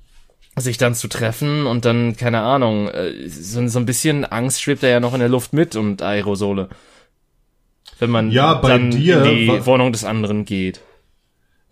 sich 0.55 0.77
dann 0.77 0.93
zu 0.93 1.07
treffen 1.07 1.65
und 1.65 1.83
dann, 1.83 2.15
keine 2.15 2.41
Ahnung, 2.41 2.87
äh, 2.87 3.27
so, 3.27 3.67
so 3.67 3.79
ein 3.79 3.85
bisschen 3.85 4.23
Angst 4.23 4.61
schwebt 4.61 4.83
da 4.83 4.87
ja 4.87 4.99
noch 4.99 5.13
in 5.13 5.19
der 5.19 5.29
Luft 5.29 5.51
mit 5.51 5.75
und 5.75 6.01
Aerosole 6.01 6.69
wenn 7.99 8.09
man 8.09 8.31
ja, 8.31 8.55
dann 8.55 8.91
dir, 8.91 9.23
in 9.23 9.37
die 9.37 9.65
Wohnung 9.65 9.91
des 9.91 10.03
anderen 10.03 10.45
geht. 10.45 10.81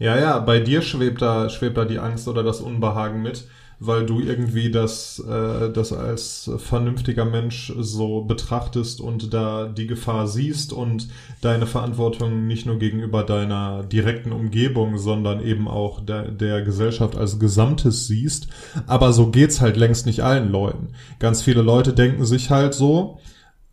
Ja, 0.01 0.17
ja, 0.17 0.39
bei 0.39 0.59
dir 0.59 0.81
schwebt 0.81 1.21
da, 1.21 1.49
schwebt 1.49 1.77
da 1.77 1.85
die 1.85 1.99
Angst 1.99 2.27
oder 2.27 2.41
das 2.41 2.59
Unbehagen 2.59 3.21
mit, 3.21 3.47
weil 3.79 4.05
du 4.05 4.19
irgendwie 4.19 4.71
das, 4.71 5.19
äh, 5.19 5.71
das 5.71 5.91
als 5.91 6.49
vernünftiger 6.57 7.25
Mensch 7.25 7.73
so 7.77 8.21
betrachtest 8.21 9.01
und 9.01 9.33
da 9.33 9.67
die 9.67 9.87
Gefahr 9.87 10.27
siehst 10.27 10.71
und 10.71 11.07
deine 11.41 11.65
Verantwortung 11.65 12.47
nicht 12.47 12.65
nur 12.65 12.77
gegenüber 12.77 13.23
deiner 13.23 13.83
direkten 13.83 14.31
Umgebung, 14.31 14.97
sondern 14.97 15.43
eben 15.43 15.67
auch 15.67 15.99
der, 15.99 16.29
der 16.29 16.61
Gesellschaft 16.61 17.15
als 17.15 17.39
Gesamtes 17.39 18.07
siehst. 18.07 18.47
Aber 18.85 19.13
so 19.13 19.31
geht's 19.31 19.61
halt 19.61 19.77
längst 19.77 20.05
nicht 20.05 20.21
allen 20.21 20.51
Leuten. 20.51 20.89
Ganz 21.19 21.41
viele 21.41 21.61
Leute 21.61 21.93
denken 21.93 22.25
sich 22.25 22.51
halt 22.51 22.75
so, 22.75 23.19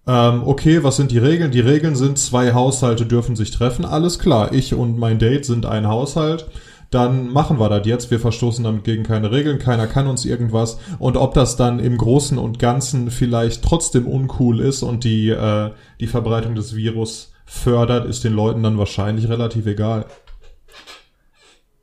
ähm, 0.09 0.43
okay, 0.47 0.83
was 0.83 0.97
sind 0.97 1.11
die 1.11 1.19
Regeln? 1.19 1.51
Die 1.51 1.61
Regeln 1.61 1.95
sind, 1.95 2.19
zwei 2.19 2.55
Haushalte 2.55 3.05
dürfen 3.05 3.37
sich 3.37 3.51
treffen. 3.51 3.85
Alles 3.85 4.19
klar, 4.19 4.55
ich 4.55 4.73
und 4.73 4.99
mein 4.99 5.19
Date 5.19 5.45
sind 5.45 5.67
ein 5.67 5.87
Haushalt. 5.87 6.47
Dann 6.91 7.31
machen 7.31 7.61
wir 7.61 7.69
das 7.69 7.87
jetzt. 7.87 8.11
Wir 8.11 8.19
verstoßen 8.19 8.65
damit 8.65 8.85
gegen 8.85 9.03
keine 9.03 9.31
Regeln. 9.31 9.59
Keiner 9.59 9.87
kann 9.87 10.07
uns 10.07 10.25
irgendwas. 10.25 10.79
Und 10.99 11.19
ob 11.19 11.35
das 11.35 11.57
dann 11.57 11.79
im 11.79 11.99
Großen 11.99 12.39
und 12.39 12.59
Ganzen 12.59 13.11
vielleicht 13.11 13.63
trotzdem 13.63 14.07
uncool 14.07 14.61
ist 14.61 14.83
und 14.83 15.05
die, 15.05 15.29
äh, 15.29 15.73
die 16.01 16.07
Verbreitung 16.07 16.55
des 16.55 16.75
Virus 16.75 17.35
fördert, 17.45 18.07
ist 18.07 18.25
den 18.25 18.33
Leuten 18.33 18.63
dann 18.63 18.79
wahrscheinlich 18.79 19.29
relativ 19.29 19.67
egal. 19.67 20.07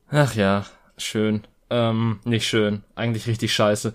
Ach 0.10 0.34
ja, 0.34 0.65
schön. 0.98 1.44
Ähm, 1.70 2.22
nicht 2.25 2.48
schön. 2.48 2.82
Eigentlich 2.96 3.27
richtig 3.27 3.53
scheiße 3.53 3.94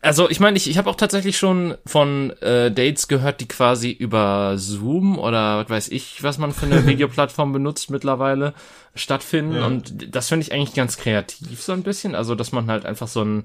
also 0.00 0.28
ich 0.30 0.40
meine, 0.40 0.56
ich, 0.56 0.68
ich 0.68 0.78
habe 0.78 0.88
auch 0.90 0.96
tatsächlich 0.96 1.38
schon 1.38 1.76
von 1.86 2.30
äh, 2.40 2.70
Dates 2.70 3.08
gehört, 3.08 3.40
die 3.40 3.48
quasi 3.48 3.90
über 3.90 4.54
Zoom 4.56 5.18
oder 5.18 5.58
was 5.58 5.70
weiß 5.70 5.88
ich, 5.88 6.22
was 6.22 6.38
man 6.38 6.52
für 6.52 6.66
eine 6.66 6.86
Videoplattform 6.86 7.52
benutzt 7.52 7.90
mittlerweile 7.90 8.54
stattfinden. 8.94 9.56
Ja. 9.56 9.66
Und 9.66 10.14
das 10.14 10.28
finde 10.28 10.46
ich 10.46 10.52
eigentlich 10.52 10.74
ganz 10.74 10.96
kreativ 10.96 11.62
so 11.62 11.72
ein 11.72 11.82
bisschen. 11.82 12.14
Also, 12.14 12.34
dass 12.34 12.52
man 12.52 12.70
halt 12.70 12.86
einfach 12.86 13.08
so 13.08 13.22
ein 13.22 13.44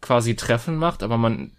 quasi 0.00 0.36
Treffen 0.36 0.76
macht, 0.76 1.02
aber 1.02 1.16
man 1.16 1.52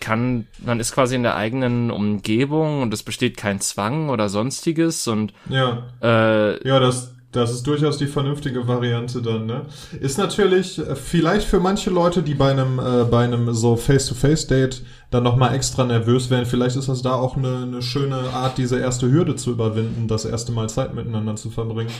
kann, 0.00 0.46
man 0.58 0.80
ist 0.80 0.92
quasi 0.92 1.14
in 1.14 1.22
der 1.22 1.36
eigenen 1.36 1.90
Umgebung 1.90 2.82
und 2.82 2.92
es 2.92 3.02
besteht 3.02 3.36
kein 3.36 3.60
Zwang 3.60 4.08
oder 4.08 4.28
sonstiges 4.28 5.06
und 5.06 5.32
ja, 5.48 5.84
äh, 6.02 6.66
ja, 6.66 6.80
das 6.80 7.14
das 7.32 7.50
ist 7.50 7.66
durchaus 7.66 7.96
die 7.96 8.06
vernünftige 8.06 8.68
Variante 8.68 9.22
dann, 9.22 9.46
ne? 9.46 9.62
Ist 9.98 10.18
natürlich 10.18 10.78
äh, 10.78 10.94
vielleicht 10.94 11.46
für 11.46 11.60
manche 11.60 11.90
Leute, 11.90 12.22
die 12.22 12.34
bei 12.34 12.50
einem, 12.50 12.78
äh, 12.78 13.04
bei 13.04 13.24
einem 13.24 13.52
so 13.54 13.76
Face-to-Face-Date 13.76 14.82
dann 15.10 15.22
nochmal 15.22 15.54
extra 15.54 15.84
nervös 15.84 16.30
wären, 16.30 16.46
vielleicht 16.46 16.76
ist 16.76 16.88
das 16.88 17.02
da 17.02 17.14
auch 17.14 17.36
eine, 17.36 17.62
eine 17.62 17.82
schöne 17.82 18.16
Art, 18.16 18.58
diese 18.58 18.78
erste 18.78 19.10
Hürde 19.10 19.34
zu 19.34 19.50
überwinden, 19.50 20.08
das 20.08 20.24
erste 20.24 20.52
Mal 20.52 20.68
Zeit 20.68 20.94
miteinander 20.94 21.36
zu 21.36 21.50
verbringen. 21.50 21.92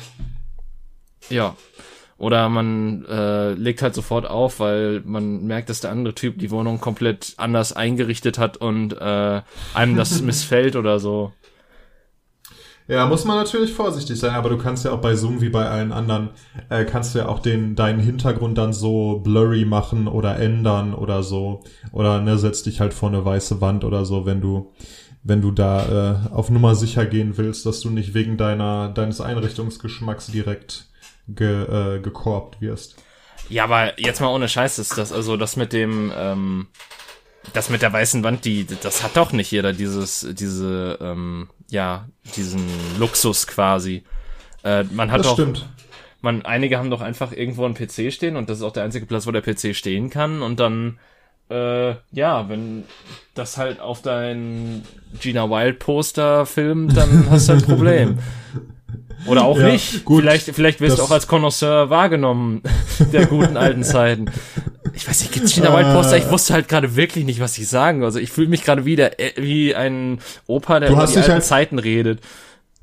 Ja. 1.31 1.57
Oder 2.19 2.49
man 2.49 3.05
äh, 3.07 3.55
legt 3.55 3.83
halt 3.83 3.95
sofort 3.95 4.29
auf, 4.29 4.61
weil 4.61 5.03
man 5.05 5.45
merkt, 5.45 5.71
dass 5.71 5.81
der 5.81 5.91
andere 5.91 6.15
Typ 6.15 6.39
die 6.39 6.51
Wohnung 6.51 6.79
komplett 6.79 7.35
anders 7.37 7.73
eingerichtet 7.73 8.39
hat 8.39 8.59
und 8.59 8.93
äh, 8.93 9.43
einem 9.75 9.97
das 9.97 10.21
missfällt 10.23 10.77
oder 10.77 11.01
so. 11.01 11.33
Ja, 12.89 13.07
muss 13.07 13.25
man 13.25 13.37
natürlich 13.37 13.73
vorsichtig 13.73 14.19
sein, 14.19 14.35
aber 14.35 14.49
du 14.49 14.59
kannst 14.59 14.85
ja 14.85 14.93
auch 14.93 15.01
bei 15.01 15.15
Zoom 15.15 15.41
wie 15.41 15.49
bei 15.49 15.69
allen 15.69 15.93
anderen, 15.93 16.31
äh, 16.69 16.85
kannst 16.85 17.15
du 17.15 17.21
ja 17.21 17.29
auch 17.29 17.39
den, 17.39 17.77
deinen 17.77 18.01
Hintergrund 18.01 18.59
dann 18.59 18.73
so 18.73 19.21
blurry 19.21 19.65
machen 19.65 20.09
oder 20.09 20.39
ändern 20.39 20.93
oder 20.95 21.23
so. 21.23 21.63
Oder 21.93 22.21
ne, 22.21 22.39
setz 22.39 22.63
dich 22.63 22.81
halt 22.81 22.93
vor 22.93 23.09
eine 23.09 23.25
weiße 23.25 23.61
Wand 23.61 23.85
oder 23.85 24.05
so, 24.05 24.27
wenn 24.27 24.41
du, 24.41 24.73
wenn 25.23 25.41
du 25.41 25.53
da 25.53 26.27
äh, 26.31 26.35
auf 26.35 26.51
Nummer 26.51 26.75
sicher 26.75 27.07
gehen 27.07 27.37
willst, 27.37 27.65
dass 27.67 27.81
du 27.81 27.91
nicht 27.91 28.15
wegen 28.15 28.37
deiner, 28.37 28.89
deines 28.89 29.21
Einrichtungsgeschmacks 29.21 30.27
direkt 30.27 30.89
ge, 31.29 31.97
äh, 31.97 32.01
gekorbt 32.01 32.61
wirst. 32.61 32.97
Ja, 33.49 33.65
aber 33.65 33.99
jetzt 34.01 34.21
mal 34.21 34.35
ohne 34.35 34.49
Scheiß 34.49 34.79
ist 34.79 34.99
das, 34.99 35.13
also 35.13 35.37
das 35.37 35.57
mit 35.57 35.73
dem, 35.73 36.13
ähm, 36.17 36.69
das 37.53 37.71
mit 37.71 37.83
der 37.83 37.93
weißen 37.93 38.23
Wand, 38.23 38.45
die, 38.45 38.67
das 38.67 39.03
hat 39.03 39.17
doch 39.17 39.33
nicht 39.33 39.51
jeder, 39.51 39.73
dieses, 39.73 40.27
diese, 40.33 40.99
ähm, 41.01 41.49
ja, 41.73 42.07
diesen 42.37 42.63
Luxus 42.99 43.47
quasi. 43.47 44.05
Äh, 44.63 44.85
man 44.85 45.11
hat 45.11 45.21
das 45.21 45.29
doch, 45.29 45.35
stimmt. 45.35 45.67
Man, 46.21 46.45
einige 46.45 46.79
haben 46.79 46.91
doch 46.91 47.01
einfach 47.01 47.33
irgendwo 47.33 47.65
einen 47.65 47.75
PC 47.75 48.13
stehen 48.13 48.37
und 48.37 48.49
das 48.49 48.59
ist 48.59 48.63
auch 48.63 48.73
der 48.73 48.85
einzige 48.85 49.07
Platz, 49.07 49.27
wo 49.27 49.33
der 49.33 49.41
PC 49.41 49.75
stehen 49.75 50.11
kann 50.11 50.43
und 50.43 50.61
dann, 50.61 50.99
äh, 51.51 51.95
ja, 52.13 52.49
wenn 52.49 52.85
das 53.35 53.57
halt 53.57 53.81
auf 53.81 54.03
dein 54.03 54.85
Gina 55.19 55.51
Wild 55.51 55.79
Poster 55.79 56.47
filmt, 56.47 56.97
dann 56.97 57.29
hast 57.31 57.49
du 57.49 57.55
ein 57.55 57.63
Problem. 57.63 58.19
Oder 59.27 59.45
auch 59.45 59.59
ja, 59.59 59.69
nicht. 59.69 60.05
Gut, 60.05 60.23
vielleicht, 60.23 60.47
vielleicht 60.47 60.81
wirst 60.81 60.99
du 60.99 61.03
auch 61.03 61.11
als 61.13 61.29
Connoisseur 61.29 61.91
wahrgenommen 61.91 62.61
der 63.13 63.27
guten 63.27 63.57
alten 63.57 63.85
Zeiten. 63.85 64.27
Ich 64.95 65.09
weiß 65.09 65.21
nicht, 65.21 65.33
gibt's 65.33 65.53
China 65.53 65.77
Wild 65.77 65.93
Poster? 65.93 66.17
Ich 66.17 66.31
wusste 66.31 66.55
halt 66.55 66.69
gerade 66.69 66.97
wirklich 66.97 67.25
nicht, 67.25 67.41
was 67.41 67.57
ich 67.59 67.69
sagen. 67.69 68.05
Also 68.05 68.19
ich 68.19 68.31
fühle 68.31 68.49
mich 68.49 68.65
gerade 68.65 68.85
wieder 68.85 69.19
äh, 69.19 69.33
wie 69.37 69.75
ein 69.75 70.21
Opa, 70.47 70.81
der 70.81 70.91
über 70.91 71.07
die 71.07 71.17
alten 71.17 71.33
halt, 71.33 71.45
Zeiten 71.45 71.79
redet. 71.79 72.21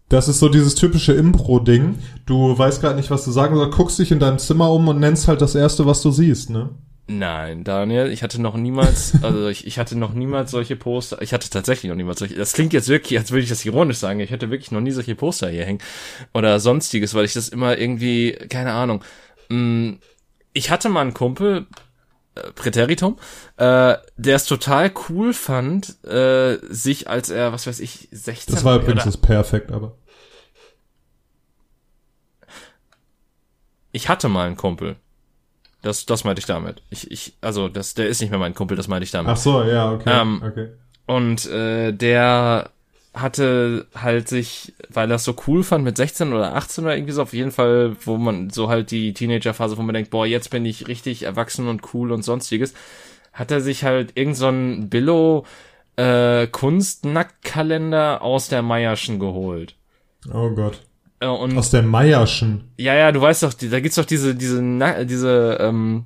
Das 0.09 0.27
ist 0.27 0.39
so 0.39 0.49
dieses 0.49 0.73
typische 0.73 1.13
Impro-Ding. 1.13 1.99
Du 2.25 2.57
weißt 2.57 2.81
gerade 2.81 2.95
nicht, 2.95 3.11
was 3.11 3.23
du 3.25 3.31
sagen 3.31 3.55
sollst, 3.55 3.77
guckst 3.77 3.99
dich 3.99 4.11
in 4.11 4.19
deinem 4.19 4.39
Zimmer 4.39 4.71
um 4.71 4.87
und 4.87 4.99
nennst 4.99 5.27
halt 5.27 5.41
das 5.41 5.53
erste, 5.53 5.85
was 5.85 6.01
du 6.01 6.09
siehst, 6.09 6.49
ne? 6.49 6.69
Nein, 7.11 7.63
Daniel, 7.63 8.11
ich 8.11 8.21
hatte 8.21 8.39
noch 8.39 8.55
niemals, 8.55 9.13
also 9.23 9.47
ich, 9.47 9.65
ich 9.65 9.79
hatte 9.79 9.97
noch 9.97 10.13
niemals 10.13 10.51
solche 10.51 10.75
Poster. 10.75 11.21
Ich 11.21 11.33
hatte 11.33 11.49
tatsächlich 11.49 11.89
noch 11.89 11.95
niemals 11.95 12.19
solche. 12.19 12.35
Das 12.35 12.53
klingt 12.53 12.73
jetzt 12.73 12.87
wirklich, 12.87 13.19
als 13.19 13.31
würde 13.31 13.43
ich 13.43 13.49
das 13.49 13.65
ironisch 13.65 13.97
sagen. 13.97 14.19
Ich 14.19 14.31
hatte 14.31 14.51
wirklich 14.51 14.71
noch 14.71 14.81
nie 14.81 14.91
solche 14.91 15.15
Poster 15.15 15.49
hier 15.49 15.65
hängen 15.65 15.81
oder 16.33 16.59
sonstiges, 16.59 17.13
weil 17.13 17.25
ich 17.25 17.33
das 17.33 17.49
immer 17.49 17.77
irgendwie, 17.77 18.33
keine 18.49 18.73
Ahnung. 18.73 19.03
Mm, 19.49 19.93
ich 20.53 20.69
hatte 20.69 20.89
mal 20.89 21.01
einen 21.01 21.13
Kumpel, 21.15 21.65
äh, 21.67 21.88
Präteritum, 22.55 23.17
äh, 23.57 23.95
der 24.17 24.35
es 24.35 24.45
total 24.45 24.91
cool 25.09 25.33
fand, 25.33 26.03
äh, 26.05 26.57
sich 26.69 27.09
als 27.09 27.29
er, 27.29 27.51
was 27.53 27.67
weiß 27.67 27.79
ich, 27.79 28.07
16 28.11 28.55
Das 28.55 28.63
war 28.63 28.77
übrigens 28.77 29.05
das 29.05 29.17
perfekt, 29.17 29.71
aber. 29.71 29.95
Ich 33.91 34.07
hatte 34.07 34.29
mal 34.29 34.45
einen 34.45 34.57
Kumpel, 34.57 34.97
das, 35.81 36.05
das 36.05 36.23
meinte 36.23 36.39
ich 36.39 36.45
damit. 36.45 36.81
Ich, 36.89 37.09
ich, 37.09 37.37
also, 37.41 37.69
das, 37.69 37.93
der 37.93 38.07
ist 38.07 38.21
nicht 38.21 38.29
mehr 38.29 38.39
mein 38.39 38.53
Kumpel, 38.53 38.75
das 38.75 38.87
meinte 38.87 39.03
ich 39.03 39.11
damit. 39.11 39.31
Ach 39.31 39.37
so, 39.37 39.63
ja, 39.63 39.91
okay. 39.91 40.21
Ähm, 40.21 40.43
okay. 40.45 40.69
Und 41.05 41.45
äh, 41.47 41.91
der 41.91 42.71
hatte 43.13 43.87
halt 43.95 44.27
sich, 44.27 44.73
weil 44.89 45.09
er 45.09 45.15
es 45.15 45.23
so 45.23 45.35
cool 45.47 45.63
fand 45.63 45.83
mit 45.83 45.97
16 45.97 46.31
oder 46.31 46.55
18 46.55 46.83
oder 46.83 46.95
irgendwie 46.95 47.13
so, 47.13 47.21
auf 47.21 47.33
jeden 47.33 47.51
Fall, 47.51 47.95
wo 48.05 48.17
man 48.17 48.49
so 48.49 48.69
halt 48.69 48.91
die 48.91 49.13
Teenagerphase, 49.13 49.77
wo 49.77 49.81
man 49.81 49.93
denkt, 49.93 50.11
boah, 50.11 50.25
jetzt 50.25 50.51
bin 50.51 50.65
ich 50.65 50.87
richtig 50.87 51.23
erwachsen 51.23 51.67
und 51.67 51.93
cool 51.93 52.11
und 52.11 52.23
sonstiges, 52.23 52.73
hat 53.33 53.51
er 53.51 53.61
sich 53.61 53.83
halt 53.83 54.11
irgend 54.15 54.37
so 54.37 54.51
Billo 54.51 55.45
äh, 55.95 56.47
Kunstnacktkalender 56.47 58.21
aus 58.21 58.47
der 58.47 58.61
Meierschen 58.61 59.19
geholt. 59.19 59.75
Oh 60.33 60.49
Gott. 60.51 60.81
Äh, 61.19 61.27
und 61.27 61.57
Aus 61.57 61.71
der 61.71 61.81
Meierschen. 61.81 62.71
ja, 62.77 62.93
ja, 62.95 63.11
du 63.11 63.21
weißt 63.21 63.43
doch, 63.43 63.53
da 63.53 63.79
gibt's 63.79 63.95
doch 63.97 64.05
diese, 64.05 64.35
diese, 64.35 64.61
diese 65.05 65.57
ähm, 65.59 66.05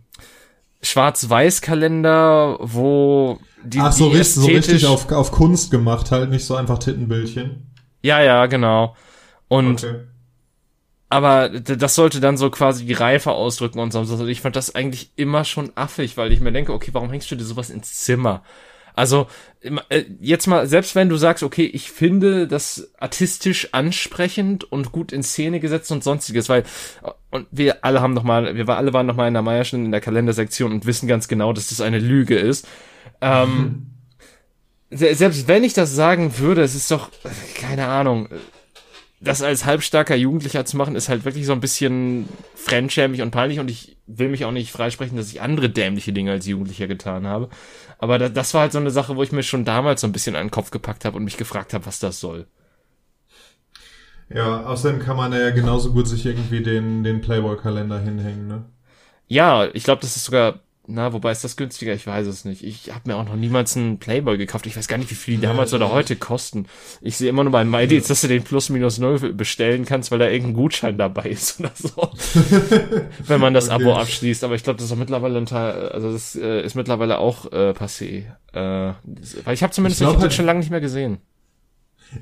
Schwarz-Weiß-Kalender, 0.81 2.57
wo 2.59 3.39
die, 3.63 3.79
Ach, 3.79 3.91
so, 3.91 4.09
die 4.09 4.17
richtig, 4.17 4.35
so 4.35 4.51
richtig 4.51 4.85
auf, 4.85 5.11
auf 5.11 5.31
Kunst 5.31 5.71
gemacht, 5.71 6.11
halt 6.11 6.29
nicht 6.29 6.45
so 6.45 6.55
einfach 6.55 6.79
Tittenbildchen. 6.79 7.71
Ja, 8.01 8.21
ja, 8.21 8.45
genau. 8.47 8.95
Und 9.47 9.83
Okay. 9.83 9.95
aber 11.09 11.49
das 11.49 11.95
sollte 11.95 12.19
dann 12.19 12.37
so 12.37 12.49
quasi 12.49 12.85
die 12.85 12.93
Reife 12.93 13.31
ausdrücken 13.31 13.79
und 13.79 13.91
so. 13.91 13.99
Also 13.99 14.25
ich 14.25 14.41
fand 14.41 14.55
das 14.55 14.73
eigentlich 14.73 15.11
immer 15.15 15.43
schon 15.45 15.71
affig, 15.75 16.17
weil 16.17 16.31
ich 16.31 16.39
mir 16.39 16.51
denke, 16.51 16.73
okay, 16.73 16.89
warum 16.93 17.11
hängst 17.11 17.29
du 17.29 17.35
dir 17.35 17.43
sowas 17.43 17.69
ins 17.69 17.93
Zimmer? 18.03 18.43
Also 18.95 19.27
äh, 19.89 20.05
jetzt 20.19 20.47
mal, 20.47 20.67
selbst 20.67 20.95
wenn 20.95 21.09
du 21.09 21.17
sagst, 21.17 21.43
okay, 21.43 21.65
ich 21.65 21.91
finde 21.91 22.47
das 22.47 22.91
artistisch 22.99 23.69
ansprechend 23.73 24.71
und 24.71 24.91
gut 24.91 25.11
in 25.11 25.23
Szene 25.23 25.59
gesetzt 25.59 25.91
und 25.91 26.03
sonstiges, 26.03 26.49
weil 26.49 26.61
äh, 27.03 27.11
und 27.31 27.47
wir 27.51 27.83
alle 27.83 28.01
haben 28.01 28.13
noch 28.13 28.23
mal, 28.23 28.55
wir 28.55 28.67
alle 28.69 28.93
waren 28.93 29.07
noch 29.07 29.15
mal 29.15 29.27
in 29.27 29.33
der 29.33 29.41
Meierschen 29.43 29.85
in 29.85 29.91
der 29.91 30.01
Kalendersektion 30.01 30.71
und 30.71 30.85
wissen 30.85 31.07
ganz 31.07 31.27
genau, 31.27 31.53
dass 31.53 31.69
das 31.69 31.81
eine 31.81 31.99
Lüge 31.99 32.37
ist. 32.37 32.67
Ähm, 33.23 33.87
se- 34.91 35.15
selbst 35.15 35.47
wenn 35.47 35.63
ich 35.63 35.73
das 35.73 35.93
sagen 35.95 36.37
würde, 36.37 36.61
es 36.63 36.75
ist 36.75 36.91
doch 36.91 37.09
keine 37.55 37.87
Ahnung 37.87 38.29
das 39.19 39.41
als 39.41 39.65
halbstarker 39.65 40.15
Jugendlicher 40.15 40.65
zu 40.65 40.77
machen, 40.77 40.95
ist 40.95 41.09
halt 41.09 41.25
wirklich 41.25 41.45
so 41.45 41.53
ein 41.53 41.61
bisschen 41.61 42.27
fremdschämig 42.55 43.21
und 43.21 43.31
peinlich 43.31 43.59
und 43.59 43.69
ich 43.71 43.97
will 44.05 44.29
mich 44.29 44.45
auch 44.45 44.51
nicht 44.51 44.71
freisprechen, 44.71 45.17
dass 45.17 45.29
ich 45.31 45.41
andere 45.41 45.69
dämliche 45.69 46.13
Dinge 46.13 46.31
als 46.31 46.45
Jugendlicher 46.45 46.87
getan 46.87 47.25
habe. 47.25 47.49
Aber 47.99 48.19
da, 48.19 48.29
das 48.29 48.53
war 48.53 48.61
halt 48.61 48.73
so 48.73 48.79
eine 48.79 48.91
Sache, 48.91 49.15
wo 49.15 49.23
ich 49.23 49.31
mir 49.31 49.43
schon 49.43 49.65
damals 49.65 50.01
so 50.01 50.07
ein 50.07 50.11
bisschen 50.11 50.35
an 50.35 50.47
den 50.47 50.51
Kopf 50.51 50.71
gepackt 50.71 51.05
habe 51.05 51.17
und 51.17 51.23
mich 51.23 51.37
gefragt 51.37 51.73
habe, 51.73 51.85
was 51.85 51.99
das 51.99 52.19
soll. 52.19 52.47
Ja, 54.29 54.65
außerdem 54.65 54.99
kann 54.99 55.15
man 55.17 55.31
ja 55.33 55.51
genauso 55.51 55.93
gut 55.93 56.07
sich 56.09 56.25
irgendwie 56.25 56.61
den, 56.63 57.03
den 57.03 57.21
Playboy-Kalender 57.21 57.99
hinhängen, 57.99 58.47
ne? 58.47 58.65
Ja, 59.27 59.67
ich 59.73 59.83
glaube, 59.83 60.01
das 60.01 60.15
ist 60.15 60.25
sogar, 60.25 60.59
na, 60.85 61.13
wobei 61.13 61.31
ist 61.31 61.43
das 61.43 61.55
günstiger? 61.55 61.93
Ich 61.93 62.05
weiß 62.05 62.27
es 62.27 62.43
nicht. 62.43 62.61
Ich 62.63 62.89
habe 62.93 63.01
mir 63.05 63.15
auch 63.15 63.23
noch 63.25 63.35
niemals 63.37 63.77
einen 63.77 63.99
Playboy 63.99 64.37
gekauft. 64.37 64.65
Ich 64.67 64.75
weiß 64.75 64.87
gar 64.89 64.97
nicht, 64.97 65.09
wie 65.11 65.15
viel 65.15 65.37
die 65.37 65.43
Ja, 65.43 65.49
damals 65.49 65.71
ich 65.71 65.75
oder 65.75 65.91
heute 65.91 66.15
kosten. 66.17 66.65
Ich 67.01 67.15
sehe 67.15 67.29
immer 67.29 67.43
nur 67.43 67.51
bei 67.53 67.63
MyDeals, 67.63 68.07
dass 68.07 68.19
du 68.21 68.27
den 68.27 68.43
plus 68.43 68.69
minus 68.69 68.97
null 68.97 69.17
bestellen 69.33 69.85
kannst, 69.85 70.11
weil 70.11 70.19
da 70.19 70.27
irgendein 70.29 70.55
Gutschein 70.55 70.97
dabei 70.97 71.29
ist 71.29 71.59
oder 71.61 71.71
so. 71.75 72.09
Wenn 73.27 73.39
man 73.39 73.53
das 73.53 73.69
Okay. 73.69 73.75
Abo 73.83 73.93
abschließt. 73.95 74.43
Aber 74.43 74.55
ich 74.55 74.63
glaube, 74.63 74.77
das 74.77 74.87
ist 74.87 74.91
auch 74.91 74.97
mittlerweile 74.97 75.37
ein 75.37 75.45
Teil, 75.45 75.89
also 75.89 76.11
das 76.11 76.35
äh, 76.35 76.61
ist 76.63 76.75
mittlerweile 76.75 77.17
auch 77.17 77.51
äh, 77.51 77.71
passé. 77.71 78.23
Äh, 78.53 78.93
weil 79.45 79.53
ich 79.53 79.63
habe 79.63 79.71
zumindest 79.71 80.01
Ich 80.01 80.07
glaub 80.07 80.19
halt- 80.19 80.33
schon 80.33 80.45
lange 80.45 80.59
nicht 80.59 80.69
mehr 80.71 80.81
gesehen. 80.81 81.19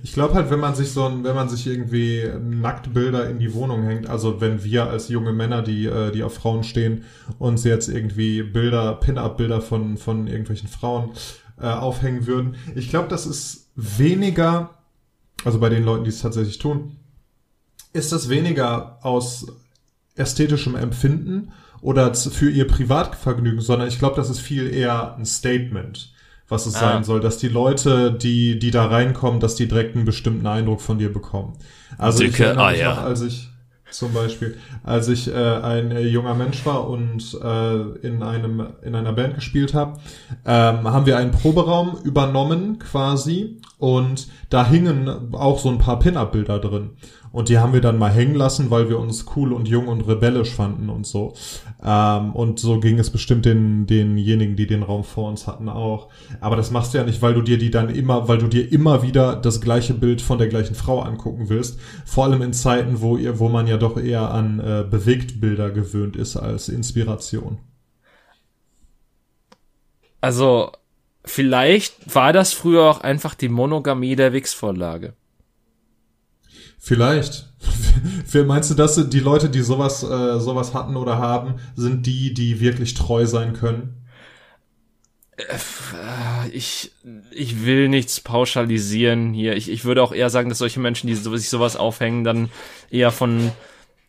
Ich 0.03 0.13
glaube 0.13 0.33
halt, 0.33 0.49
wenn 0.49 0.59
man 0.59 0.75
sich 0.75 0.91
so 0.91 1.05
ein, 1.05 1.23
wenn 1.23 1.35
man 1.35 1.49
sich 1.49 1.67
irgendwie 1.67 2.29
Nacktbilder 2.39 3.29
in 3.29 3.39
die 3.39 3.53
Wohnung 3.53 3.83
hängt, 3.83 4.09
also 4.09 4.41
wenn 4.41 4.63
wir 4.63 4.89
als 4.89 5.09
junge 5.09 5.33
Männer, 5.33 5.61
die, 5.61 5.85
äh, 5.85 6.11
die 6.11 6.23
auf 6.23 6.35
Frauen 6.35 6.63
stehen, 6.63 7.03
uns 7.39 7.63
jetzt 7.63 7.89
irgendwie 7.89 8.43
Bilder, 8.43 8.93
Pin-Up-Bilder 8.95 9.61
von, 9.61 9.97
von 9.97 10.27
irgendwelchen 10.27 10.69
Frauen 10.69 11.11
äh, 11.59 11.67
aufhängen 11.67 12.27
würden, 12.27 12.55
ich 12.75 12.89
glaube, 12.89 13.09
das 13.09 13.25
ist 13.25 13.69
weniger, 13.75 14.77
also 15.43 15.59
bei 15.59 15.69
den 15.69 15.83
Leuten, 15.83 16.03
die 16.03 16.09
es 16.09 16.21
tatsächlich 16.21 16.57
tun, 16.57 16.97
ist 17.93 18.11
das 18.11 18.29
weniger 18.29 18.99
aus 19.01 19.47
ästhetischem 20.15 20.75
Empfinden 20.75 21.51
oder 21.81 22.13
für 22.13 22.49
ihr 22.49 22.67
Privatvergnügen, 22.67 23.61
sondern 23.61 23.87
ich 23.87 23.99
glaube, 23.99 24.15
das 24.15 24.29
ist 24.29 24.39
viel 24.39 24.71
eher 24.71 25.15
ein 25.15 25.25
Statement, 25.25 26.13
was 26.51 26.65
es 26.67 26.75
Ah. 26.75 26.79
sein 26.79 27.03
soll, 27.03 27.21
dass 27.21 27.37
die 27.37 27.47
Leute, 27.47 28.11
die, 28.11 28.59
die 28.59 28.69
da 28.71 28.85
reinkommen, 28.85 29.39
dass 29.39 29.55
die 29.55 29.67
direkt 29.67 29.95
einen 29.95 30.05
bestimmten 30.05 30.45
Eindruck 30.45 30.81
von 30.81 30.99
dir 30.99 31.11
bekommen. 31.11 31.53
Also 31.97 32.23
ich 32.23 32.31
Dicke 32.31 32.45
erinnere 32.45 32.71
mich 32.71 32.81
Eier. 32.81 32.95
noch, 32.95 33.01
als 33.03 33.21
ich 33.21 33.47
zum 33.89 34.13
Beispiel, 34.13 34.57
als 34.83 35.07
ich 35.09 35.27
äh, 35.27 35.33
ein 35.33 35.91
äh, 35.91 36.01
junger 36.01 36.33
Mensch 36.33 36.65
war 36.65 36.87
und 36.89 37.37
äh, 37.43 37.81
in 38.07 38.23
einem 38.23 38.65
in 38.83 38.95
einer 38.95 39.11
Band 39.11 39.35
gespielt 39.35 39.73
habe, 39.73 39.99
ähm, 40.45 40.83
haben 40.89 41.05
wir 41.05 41.17
einen 41.17 41.31
Proberaum 41.31 41.97
übernommen 42.03 42.79
quasi 42.79 43.57
und 43.79 44.27
da 44.49 44.65
hingen 44.65 45.33
auch 45.33 45.59
so 45.59 45.69
ein 45.69 45.77
paar 45.77 45.99
Pin-Up-Bilder 45.99 46.59
drin. 46.59 46.91
Und 47.31 47.47
die 47.47 47.59
haben 47.59 47.71
wir 47.71 47.79
dann 47.79 47.97
mal 47.97 48.11
hängen 48.11 48.35
lassen, 48.35 48.71
weil 48.71 48.89
wir 48.89 48.99
uns 48.99 49.25
cool 49.35 49.53
und 49.53 49.67
jung 49.67 49.87
und 49.87 50.01
rebellisch 50.01 50.53
fanden 50.53 50.89
und 50.89 51.07
so. 51.07 51.33
Ähm, 51.83 52.33
und 52.33 52.59
so 52.59 52.79
ging 52.79 52.99
es 52.99 53.09
bestimmt 53.09 53.45
den, 53.45 53.87
denjenigen, 53.87 54.57
die 54.57 54.67
den 54.67 54.83
Raum 54.83 55.03
vor 55.05 55.29
uns 55.29 55.47
hatten, 55.47 55.69
auch. 55.69 56.09
Aber 56.41 56.57
das 56.57 56.71
machst 56.71 56.93
du 56.93 56.97
ja 56.97 57.05
nicht, 57.05 57.21
weil 57.21 57.33
du 57.33 57.41
dir 57.41 57.57
die 57.57 57.71
dann 57.71 57.89
immer, 57.89 58.27
weil 58.27 58.37
du 58.37 58.47
dir 58.47 58.69
immer 58.71 59.01
wieder 59.01 59.37
das 59.37 59.61
gleiche 59.61 59.93
Bild 59.93 60.21
von 60.21 60.39
der 60.39 60.47
gleichen 60.47 60.75
Frau 60.75 61.01
angucken 61.01 61.47
willst. 61.47 61.79
Vor 62.05 62.25
allem 62.25 62.41
in 62.41 62.53
Zeiten, 62.53 62.99
wo 62.99 63.15
ihr, 63.15 63.39
wo 63.39 63.47
man 63.47 63.65
ja 63.65 63.77
doch 63.77 63.97
eher 63.97 64.31
an 64.31 64.59
äh, 64.59 64.83
Bewegtbilder 64.89 65.71
gewöhnt 65.71 66.17
ist 66.17 66.35
als 66.35 66.67
Inspiration. 66.67 67.59
Also, 70.19 70.71
vielleicht 71.23 72.13
war 72.13 72.33
das 72.33 72.53
früher 72.53 72.83
auch 72.83 73.01
einfach 73.01 73.35
die 73.35 73.49
Monogamie 73.49 74.15
der 74.15 74.33
Wix-Vorlage. 74.33 75.13
Vielleicht. 76.83 77.47
Meinst 78.47 78.71
du, 78.71 78.73
dass 78.73 78.95
die 79.07 79.19
Leute, 79.19 79.49
die 79.49 79.61
sowas, 79.61 80.01
äh, 80.01 80.39
sowas 80.39 80.73
hatten 80.73 80.95
oder 80.95 81.19
haben, 81.19 81.55
sind 81.75 82.07
die, 82.07 82.33
die 82.33 82.59
wirklich 82.59 82.95
treu 82.95 83.27
sein 83.27 83.53
können? 83.53 84.07
Äh, 85.37 86.49
Ich, 86.51 86.91
ich 87.29 87.65
will 87.65 87.87
nichts 87.87 88.19
pauschalisieren 88.19 89.31
hier. 89.31 89.55
Ich, 89.55 89.69
ich 89.69 89.85
würde 89.85 90.01
auch 90.01 90.11
eher 90.11 90.31
sagen, 90.31 90.49
dass 90.49 90.57
solche 90.57 90.79
Menschen, 90.79 91.05
die 91.05 91.13
sich 91.13 91.49
sowas 91.49 91.75
aufhängen, 91.75 92.23
dann 92.23 92.49
eher 92.89 93.11
von 93.11 93.51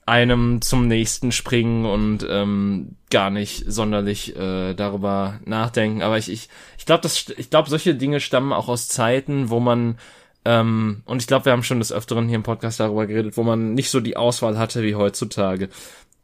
einem 0.06 0.62
zum 0.62 0.88
nächsten 0.88 1.30
springen 1.30 1.84
und 1.84 2.26
ähm, 2.28 2.96
gar 3.10 3.28
nicht 3.28 3.64
sonderlich 3.70 4.34
äh, 4.34 4.72
darüber 4.72 5.40
nachdenken. 5.44 6.00
Aber 6.00 6.16
ich, 6.16 6.30
ich, 6.30 6.48
ich 6.78 6.86
glaube, 6.86 7.06
ich 7.36 7.50
glaube, 7.50 7.68
solche 7.68 7.94
Dinge 7.94 8.20
stammen 8.20 8.52
auch 8.54 8.68
aus 8.68 8.88
Zeiten, 8.88 9.50
wo 9.50 9.60
man 9.60 9.98
ähm, 10.44 11.02
und 11.04 11.20
ich 11.22 11.26
glaube, 11.26 11.44
wir 11.46 11.52
haben 11.52 11.62
schon 11.62 11.78
des 11.78 11.92
Öfteren 11.92 12.26
hier 12.28 12.36
im 12.36 12.42
Podcast 12.42 12.80
darüber 12.80 13.06
geredet, 13.06 13.36
wo 13.36 13.42
man 13.42 13.74
nicht 13.74 13.90
so 13.90 14.00
die 14.00 14.16
Auswahl 14.16 14.58
hatte 14.58 14.82
wie 14.82 14.94
heutzutage. 14.94 15.68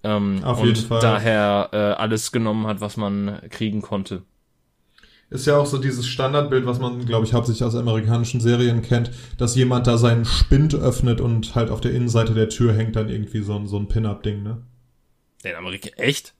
Ähm, 0.03 0.43
Auf 0.45 0.61
und 0.61 0.67
jeden 0.69 0.87
Fall. 0.87 1.01
daher 1.01 1.69
äh, 1.73 1.77
alles 1.77 2.33
genommen 2.33 2.67
hat, 2.67 2.81
was 2.81 2.97
man 2.97 3.41
kriegen 3.51 3.83
konnte. 3.83 4.23
Ist 5.31 5.47
ja 5.47 5.59
auch 5.59 5.67
so 5.67 5.77
dieses 5.77 6.07
Standardbild, 6.07 6.65
was 6.65 6.79
man, 6.79 7.05
glaube 7.05 7.27
ich, 7.27 7.35
hauptsächlich 7.35 7.63
aus 7.63 7.75
amerikanischen 7.75 8.41
Serien 8.41 8.81
kennt, 8.81 9.11
dass 9.37 9.57
jemand 9.57 9.87
da 9.87 9.99
seinen 9.99 10.25
Spind 10.25 10.75
öffnet 10.75 11.21
und 11.21 11.55
halt 11.55 11.71
auf 11.71 11.83
der 11.83 11.93
Innenseite 11.93 12.33
der 12.33 12.49
Tür 12.49 12.73
hängt 12.73 12.97
dann 12.97 13.11
irgendwie 13.11 13.43
so 13.43 13.55
ein, 13.55 13.67
so 13.67 13.77
ein 13.79 13.89
Pin-Up-Ding, 13.89 14.43
ne? 14.43 14.63
In 15.45 15.55
Amerika, 15.55 15.91
echt? 15.97 16.35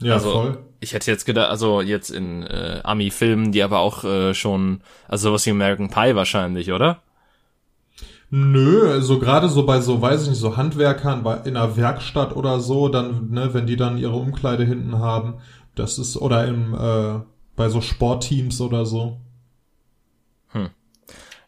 Ja, 0.00 0.14
Also, 0.14 0.30
voll. 0.30 0.58
Ich 0.84 0.92
hätte 0.92 1.10
jetzt 1.10 1.24
gedacht, 1.24 1.50
also 1.50 1.80
jetzt 1.80 2.10
in 2.10 2.42
äh, 2.42 2.80
Ami-Filmen, 2.84 3.52
die 3.52 3.62
aber 3.62 3.80
auch 3.80 4.04
äh, 4.04 4.34
schon, 4.34 4.80
also 5.08 5.30
sowas 5.30 5.46
wie 5.46 5.50
American 5.50 5.88
Pie 5.88 6.14
wahrscheinlich, 6.14 6.72
oder? 6.72 7.02
Nö, 8.30 8.90
also 8.90 9.18
gerade 9.18 9.48
so 9.48 9.64
bei 9.64 9.80
so, 9.80 10.00
weiß 10.00 10.22
ich 10.22 10.28
nicht, 10.28 10.38
so 10.38 10.56
Handwerkern 10.56 11.22
bei, 11.22 11.36
in 11.44 11.56
einer 11.56 11.76
Werkstatt 11.76 12.36
oder 12.36 12.60
so, 12.60 12.88
dann, 12.88 13.30
ne, 13.30 13.54
wenn 13.54 13.66
die 13.66 13.76
dann 13.76 13.98
ihre 13.98 14.16
Umkleide 14.16 14.64
hinten 14.64 14.98
haben, 14.98 15.34
das 15.74 15.98
ist, 15.98 16.16
oder 16.16 16.46
im, 16.46 16.74
äh, 16.74 17.20
bei 17.56 17.68
so 17.68 17.80
Sportteams 17.80 18.60
oder 18.60 18.84
so. 18.84 19.18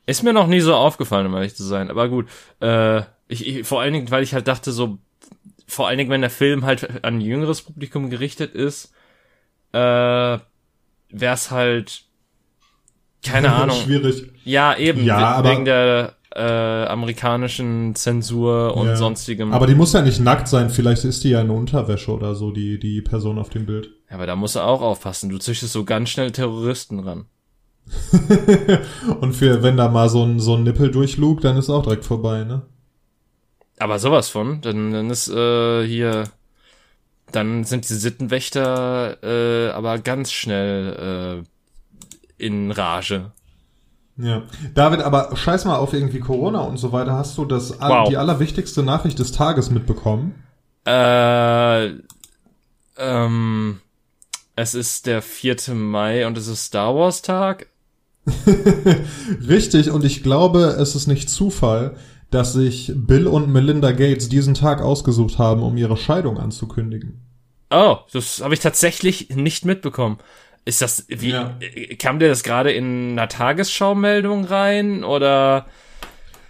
Ist 0.06 0.22
mir 0.22 0.32
noch 0.32 0.46
nie 0.46 0.60
so 0.60 0.74
aufgefallen, 0.74 1.26
um 1.26 1.34
ehrlich 1.34 1.56
zu 1.56 1.64
sein. 1.64 1.90
Aber 1.90 2.08
gut, 2.08 2.28
äh, 2.60 3.00
ich, 3.26 3.44
ich, 3.46 3.66
vor 3.66 3.80
allen 3.80 3.92
Dingen, 3.92 4.10
weil 4.12 4.22
ich 4.22 4.34
halt 4.34 4.46
dachte, 4.46 4.70
so, 4.70 4.98
vor 5.66 5.88
allen 5.88 5.98
Dingen, 5.98 6.10
wenn 6.10 6.20
der 6.20 6.30
Film 6.30 6.64
halt 6.64 7.04
an 7.04 7.16
ein 7.16 7.20
jüngeres 7.20 7.62
Publikum 7.62 8.08
gerichtet 8.08 8.54
ist, 8.54 8.92
äh, 9.76 10.38
wär's 11.10 11.50
halt, 11.50 12.02
keine 13.24 13.52
Ahnung. 13.54 13.76
Schwierig. 13.76 14.30
Ja, 14.44 14.76
eben, 14.76 15.04
Ja, 15.04 15.18
aber- 15.36 15.50
wegen 15.50 15.64
der 15.64 16.14
äh, 16.34 16.86
amerikanischen 16.86 17.94
Zensur 17.94 18.76
und 18.76 18.88
Ja. 18.88 18.96
sonstigem. 18.96 19.52
Aber 19.54 19.66
die 19.66 19.74
muss 19.74 19.92
ja 19.94 20.02
nicht 20.02 20.20
nackt 20.20 20.48
sein, 20.48 20.68
vielleicht 20.68 21.04
ist 21.04 21.24
die 21.24 21.30
ja 21.30 21.40
in 21.40 21.48
Unterwäsche 21.50 22.12
oder 22.12 22.34
so, 22.34 22.50
die, 22.50 22.78
die 22.78 23.00
Person 23.00 23.38
auf 23.38 23.48
dem 23.48 23.64
Bild. 23.64 23.88
Ja, 24.10 24.16
aber 24.16 24.26
da 24.26 24.36
musst 24.36 24.54
du 24.56 24.60
auch 24.60 24.82
aufpassen. 24.82 25.30
Du 25.30 25.38
züchtest 25.38 25.72
so 25.72 25.84
ganz 25.84 26.10
schnell 26.10 26.30
Terroristen 26.32 27.00
ran. 27.00 27.24
Und 29.20 29.32
für, 29.32 29.62
wenn 29.62 29.76
da 29.76 29.88
mal 29.88 30.08
so 30.08 30.24
ein, 30.24 30.38
so 30.40 30.56
ein 30.56 30.64
Nippel 30.64 30.90
durchlugt, 30.90 31.44
dann 31.44 31.56
ist 31.56 31.70
auch 31.70 31.82
direkt 31.84 32.04
vorbei, 32.04 32.44
ne? 32.44 32.62
Aber 33.78 33.98
sowas 33.98 34.28
von, 34.28 34.60
dann, 34.62 34.90
dann 34.92 35.10
ist 35.10 35.28
äh, 35.28 35.86
hier, 35.86 36.24
dann 37.32 37.64
sind 37.64 37.88
die 37.88 37.94
Sittenwächter 37.94 39.22
äh, 39.22 39.70
aber 39.70 39.98
ganz 39.98 40.32
schnell 40.32 41.42
äh, 42.38 42.44
in 42.44 42.70
Rage. 42.70 43.32
Ja. 44.18 44.42
David, 44.74 45.00
aber 45.00 45.36
scheiß 45.36 45.66
mal 45.66 45.76
auf 45.76 45.92
irgendwie 45.92 46.20
Corona 46.20 46.60
und 46.60 46.78
so 46.78 46.92
weiter. 46.92 47.12
Hast 47.12 47.36
du 47.36 47.44
das 47.44 47.78
Wow. 47.80 48.08
die 48.08 48.16
allerwichtigste 48.16 48.82
Nachricht 48.82 49.18
des 49.18 49.32
Tages 49.32 49.70
mitbekommen? 49.70 50.34
Äh, 50.86 51.90
ähm, 52.98 53.80
es 54.54 54.74
ist 54.74 55.06
der 55.06 55.20
4. 55.20 55.74
Mai 55.74 56.26
und 56.26 56.38
es 56.38 56.46
ist 56.46 56.64
Star 56.64 56.94
Wars 56.94 57.20
Tag. 57.22 57.66
Richtig, 59.48 59.90
und 59.90 60.04
ich 60.04 60.22
glaube, 60.22 60.76
es 60.80 60.94
ist 60.94 61.06
nicht 61.06 61.28
Zufall, 61.28 61.96
dass 62.30 62.52
sich 62.52 62.92
Bill 62.94 63.26
und 63.26 63.48
Melinda 63.52 63.92
Gates 63.92 64.28
diesen 64.28 64.54
Tag 64.54 64.82
ausgesucht 64.82 65.38
haben, 65.38 65.62
um 65.62 65.76
ihre 65.76 65.96
Scheidung 65.96 66.38
anzukündigen. 66.38 67.20
Oh, 67.70 67.96
das 68.12 68.42
habe 68.42 68.54
ich 68.54 68.60
tatsächlich 68.60 69.30
nicht 69.30 69.64
mitbekommen. 69.64 70.18
Ist 70.64 70.82
das, 70.82 71.04
wie, 71.08 71.30
Ja. 71.30 71.56
äh, 71.60 71.94
kam 71.96 72.18
dir 72.18 72.28
das 72.28 72.42
gerade 72.42 72.72
in 72.72 73.12
einer 73.12 73.28
Tagesschau-Meldung 73.28 74.44
rein 74.44 75.04
oder? 75.04 75.66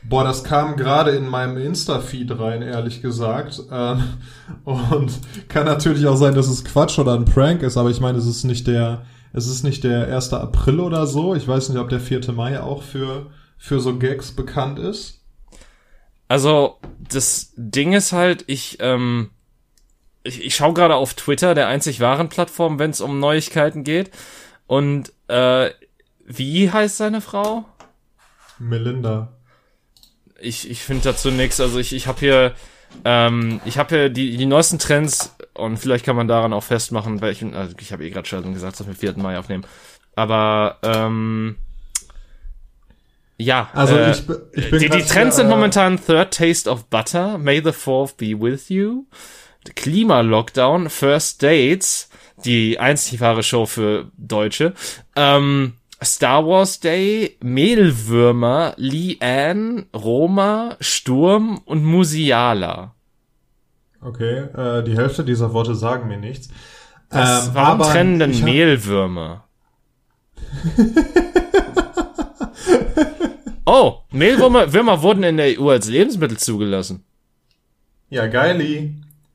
Boah, 0.02 0.24
das 0.24 0.44
kam 0.44 0.76
gerade 0.76 1.10
in 1.10 1.26
meinem 1.28 1.56
Insta-Feed 1.58 2.38
rein, 2.38 2.62
ehrlich 2.62 3.02
gesagt. 3.02 3.60
Ähm, 3.70 4.04
und 4.64 5.12
kann 5.48 5.66
natürlich 5.66 6.06
auch 6.06 6.16
sein, 6.16 6.34
dass 6.34 6.48
es 6.48 6.64
Quatsch 6.64 6.98
oder 6.98 7.14
ein 7.14 7.24
Prank 7.24 7.62
ist, 7.62 7.76
aber 7.76 7.90
ich 7.90 8.00
meine, 8.00 8.16
es 8.18 8.26
ist 8.26 8.44
nicht 8.44 8.66
der, 8.66 9.04
es 9.32 9.46
ist 9.48 9.64
nicht 9.64 9.84
der 9.84 10.06
1. 10.14 10.32
April 10.32 10.80
oder 10.80 11.06
so. 11.06 11.34
Ich 11.34 11.46
weiß 11.46 11.68
nicht, 11.68 11.78
ob 11.78 11.88
der 11.88 12.00
4. 12.00 12.32
Mai 12.32 12.60
auch 12.60 12.82
für, 12.82 13.26
für 13.58 13.80
so 13.80 13.98
Gags 13.98 14.32
bekannt 14.32 14.78
ist. 14.78 15.15
Also, 16.28 16.78
das 16.98 17.52
Ding 17.56 17.92
ist 17.92 18.12
halt, 18.12 18.44
ich, 18.46 18.78
ähm, 18.80 19.30
ich, 20.22 20.44
ich 20.44 20.56
schaue 20.56 20.74
gerade 20.74 20.96
auf 20.96 21.14
Twitter, 21.14 21.54
der 21.54 21.68
einzig 21.68 22.00
wahren 22.00 22.28
Plattform, 22.28 22.78
wenn 22.78 22.90
es 22.90 23.00
um 23.00 23.20
Neuigkeiten 23.20 23.84
geht. 23.84 24.10
Und, 24.66 25.12
äh, 25.28 25.70
wie 26.24 26.70
heißt 26.70 26.96
seine 26.96 27.20
Frau? 27.20 27.64
Melinda. 28.58 29.32
ich, 30.40 30.70
ich 30.70 30.82
finde 30.82 31.04
dazu 31.04 31.30
nichts. 31.30 31.60
Also 31.60 31.78
ich, 31.78 31.92
ich 31.92 32.06
habe 32.06 32.18
hier, 32.18 32.54
ähm, 33.04 33.60
ich 33.64 33.78
habe 33.78 33.94
hier 33.94 34.08
die, 34.08 34.36
die 34.36 34.46
neuesten 34.46 34.78
Trends 34.78 35.36
und 35.54 35.78
vielleicht 35.78 36.04
kann 36.04 36.16
man 36.16 36.28
daran 36.28 36.52
auch 36.52 36.64
festmachen, 36.64 37.20
welchen, 37.20 37.54
also 37.54 37.74
ich 37.80 37.92
habe 37.92 38.04
eh 38.04 38.10
gerade 38.10 38.28
schon 38.28 38.52
gesagt, 38.52 38.78
dass 38.80 38.86
wir 38.86 38.94
4. 38.94 39.14
Mai 39.18 39.38
aufnehmen. 39.38 39.64
Aber 40.14 40.78
ähm, 40.82 41.56
ja, 43.38 43.68
Also 43.75 43.96
äh, 43.96 44.12
ich, 44.12 44.22
ich 44.53 44.70
bin 44.70 44.81
die, 44.81 44.88
die 44.88 45.03
Trends 45.03 45.12
hier, 45.12 45.33
sind 45.33 45.46
äh, 45.46 45.51
momentan 45.51 45.99
Third 46.05 46.33
Taste 46.35 46.70
of 46.70 46.87
Butter, 46.87 47.38
May 47.38 47.61
the 47.62 47.72
Fourth 47.72 48.16
be 48.16 48.38
with 48.38 48.68
you, 48.68 49.07
Klima-Lockdown, 49.75 50.88
First 50.88 51.42
Dates, 51.42 52.09
die 52.44 52.79
einzig 52.79 53.20
wahre 53.20 53.42
Show 53.42 53.66
für 53.66 54.11
Deutsche, 54.16 54.75
ähm, 55.16 55.75
Star 56.03 56.46
Wars 56.46 56.81
Day, 56.81 57.37
Mehlwürmer, 57.42 58.75
Liane, 58.77 59.87
Roma, 59.94 60.77
Sturm 60.81 61.61
und 61.64 61.85
Musiala. 61.85 62.94
Okay, 64.03 64.44
äh, 64.55 64.85
die 64.85 64.96
Hälfte 64.96 65.25
dieser 65.25 65.53
Worte 65.53 65.75
sagen 65.75 66.07
mir 66.09 66.18
nichts. 66.18 66.49
Was, 67.11 67.49
Ähm, 67.49 67.55
warum 67.55 67.81
aber 67.81 67.92
trennen 67.92 68.18
denn 68.18 68.44
Mehlwürmer? 68.44 69.44
oh, 73.66 73.98
Mehlwürmer 74.11 74.72
Würmer 74.72 75.02
wurden 75.02 75.22
in 75.22 75.37
der 75.37 75.61
EU 75.61 75.70
als 75.70 75.88
Lebensmittel 75.88 76.38
zugelassen. 76.38 77.05
Ja, 78.09 78.26
geili. 78.26 78.94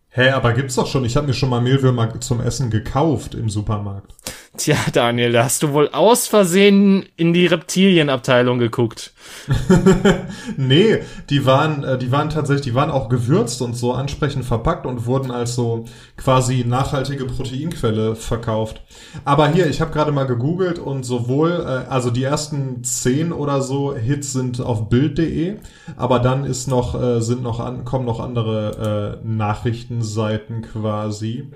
Hä, 0.09 0.29
aber 0.31 0.53
gibt's 0.53 0.75
doch 0.75 0.87
schon. 0.87 1.05
Ich 1.05 1.15
habe 1.15 1.27
mir 1.27 1.33
schon 1.33 1.49
mal 1.49 1.61
Mehlwürmer 1.61 2.19
zum 2.19 2.41
Essen 2.41 2.69
gekauft 2.69 3.33
im 3.35 3.49
Supermarkt. 3.49 4.13
Tja, 4.57 4.75
Daniel, 4.91 5.31
da 5.31 5.45
hast 5.45 5.63
du 5.63 5.71
wohl 5.71 5.87
aus 5.93 6.27
Versehen 6.27 7.05
in 7.15 7.31
die 7.31 7.45
Reptilienabteilung 7.45 8.59
geguckt. 8.59 9.13
Nee, 10.57 10.99
die 11.29 11.45
waren, 11.45 11.83
äh, 11.83 11.97
die 11.97 12.11
waren 12.11 12.29
tatsächlich, 12.29 12.65
die 12.65 12.75
waren 12.75 12.91
auch 12.91 13.07
gewürzt 13.09 13.61
und 13.61 13.75
so 13.75 13.93
ansprechend 13.93 14.43
verpackt 14.43 14.85
und 14.85 15.05
wurden 15.05 15.31
als 15.31 15.55
so 15.55 15.85
quasi 16.17 16.65
nachhaltige 16.65 17.25
Proteinquelle 17.25 18.15
verkauft. 18.15 18.81
Aber 19.23 19.47
hier, 19.47 19.67
ich 19.67 19.79
habe 19.81 19.91
gerade 19.91 20.11
mal 20.11 20.25
gegoogelt 20.25 20.79
und 20.79 21.03
sowohl, 21.03 21.51
äh, 21.51 21.89
also 21.89 22.11
die 22.11 22.23
ersten 22.23 22.83
zehn 22.83 23.31
oder 23.31 23.61
so 23.61 23.95
Hits 23.95 24.33
sind 24.33 24.59
auf 24.59 24.89
Bild.de, 24.89 25.57
aber 25.95 26.19
dann 26.19 26.43
ist 26.43 26.67
noch, 26.67 27.01
äh, 27.01 27.21
sind 27.21 27.41
noch 27.41 27.59
an, 27.59 27.85
kommen 27.85 28.05
noch 28.05 28.19
andere 28.19 29.21
Nachrichtenseiten 29.23 30.61
quasi. 30.61 31.49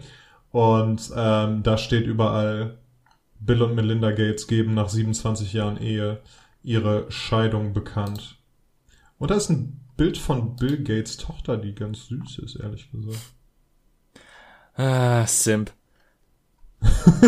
Und 0.51 1.11
ähm, 1.15 1.63
da 1.63 1.77
steht 1.77 2.07
überall, 2.07 2.77
Bill 3.45 3.61
und 3.61 3.75
Melinda 3.75 4.11
Gates 4.11 4.47
geben 4.47 4.73
nach 4.73 4.89
27 4.89 5.53
Jahren 5.53 5.77
Ehe 5.81 6.21
ihre 6.63 7.09
Scheidung 7.11 7.73
bekannt. 7.73 8.37
Und 9.17 9.31
da 9.31 9.35
ist 9.35 9.49
ein 9.49 9.79
Bild 9.97 10.17
von 10.17 10.55
Bill 10.55 10.83
Gates 10.83 11.17
Tochter, 11.17 11.57
die 11.57 11.73
ganz 11.73 12.07
süß 12.07 12.39
ist, 12.39 12.55
ehrlich 12.55 12.91
gesagt. 12.91 13.19
Ah, 14.75 15.25
Simp. 15.25 15.71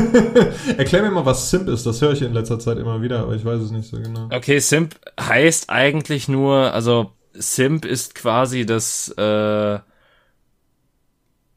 Erklär 0.77 1.03
mir 1.03 1.11
mal, 1.11 1.25
was 1.25 1.49
Simp 1.49 1.69
ist. 1.69 1.85
Das 1.85 2.01
höre 2.01 2.11
ich 2.11 2.21
in 2.21 2.33
letzter 2.33 2.59
Zeit 2.59 2.77
immer 2.77 3.01
wieder, 3.01 3.21
aber 3.21 3.35
ich 3.35 3.45
weiß 3.45 3.61
es 3.61 3.71
nicht 3.71 3.87
so 3.87 3.97
genau. 3.97 4.29
Okay, 4.31 4.59
Simp 4.59 4.99
heißt 5.19 5.69
eigentlich 5.69 6.27
nur, 6.27 6.73
also 6.73 7.13
Simp 7.33 7.85
ist 7.85 8.15
quasi 8.15 8.65
das 8.65 9.09
äh, 9.17 9.79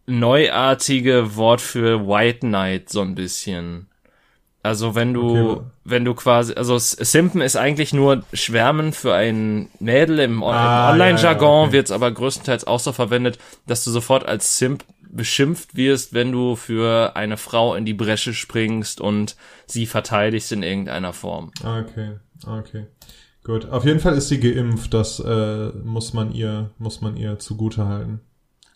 neuartige 0.06 1.36
Wort 1.36 1.60
für 1.60 2.06
White 2.06 2.40
Knight 2.40 2.88
so 2.88 3.00
ein 3.00 3.14
bisschen. 3.14 3.89
Also 4.62 4.94
wenn 4.94 5.14
du, 5.14 5.52
Okay. 5.52 5.62
wenn 5.84 6.04
du 6.04 6.14
quasi, 6.14 6.52
also 6.54 6.76
Simpen 6.78 7.40
ist 7.40 7.56
eigentlich 7.56 7.92
nur 7.94 8.24
Schwärmen 8.34 8.92
für 8.92 9.14
ein 9.14 9.68
Mädel 9.78 10.18
im, 10.18 10.42
Ah, 10.42 10.88
im 10.88 10.92
Online-Jargon, 10.92 11.48
ja, 11.48 11.56
ja, 11.60 11.62
okay. 11.64 11.72
wird 11.72 11.86
es 11.86 11.92
aber 11.92 12.10
größtenteils 12.10 12.66
auch 12.66 12.80
so 12.80 12.92
verwendet, 12.92 13.38
dass 13.66 13.84
du 13.84 13.90
sofort 13.90 14.26
als 14.26 14.58
Simp 14.58 14.84
beschimpft 15.12 15.74
wirst, 15.76 16.12
wenn 16.12 16.30
du 16.30 16.56
für 16.56 17.16
eine 17.16 17.36
Frau 17.36 17.74
in 17.74 17.84
die 17.84 17.94
Bresche 17.94 18.32
springst 18.34 19.00
und 19.00 19.34
sie 19.66 19.86
verteidigst 19.86 20.52
in 20.52 20.62
irgendeiner 20.62 21.12
Form. 21.12 21.50
Okay, 21.64 22.18
okay. 22.46 22.86
Gut. 23.42 23.68
Auf 23.70 23.84
jeden 23.86 23.98
Fall 24.00 24.14
ist 24.16 24.28
sie 24.28 24.38
geimpft. 24.38 24.92
Das 24.94 25.18
äh, 25.18 25.70
muss 25.82 26.12
man 26.12 26.32
ihr, 26.32 26.70
muss 26.78 27.00
man 27.00 27.16
ihr 27.16 27.38
zugute 27.38 27.86
halten. 27.86 28.20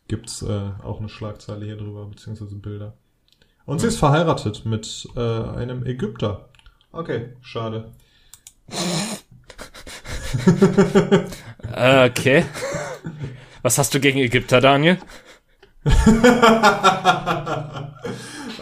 Gibt's 0.09 0.43
äh, 0.43 0.71
auch 0.83 0.99
eine 0.99 1.09
Schlagzeile 1.11 1.67
hier 1.67 1.77
drüber, 1.77 2.07
beziehungsweise 2.07 2.57
Bilder. 2.57 2.95
Und 3.67 3.81
sie 3.81 3.87
ist 3.89 3.99
verheiratet 3.99 4.65
mit 4.65 5.09
äh, 5.17 5.21
einem 5.21 5.85
Ägypter. 5.87 6.49
Okay, 6.93 7.31
schade. 7.41 7.93
Äh, 11.73 12.09
Okay. 12.11 12.45
Was 13.63 13.79
hast 13.79 13.95
du 13.95 14.01
gegen 14.01 14.19
Ägypter, 14.19 14.61
Daniel? 14.61 14.99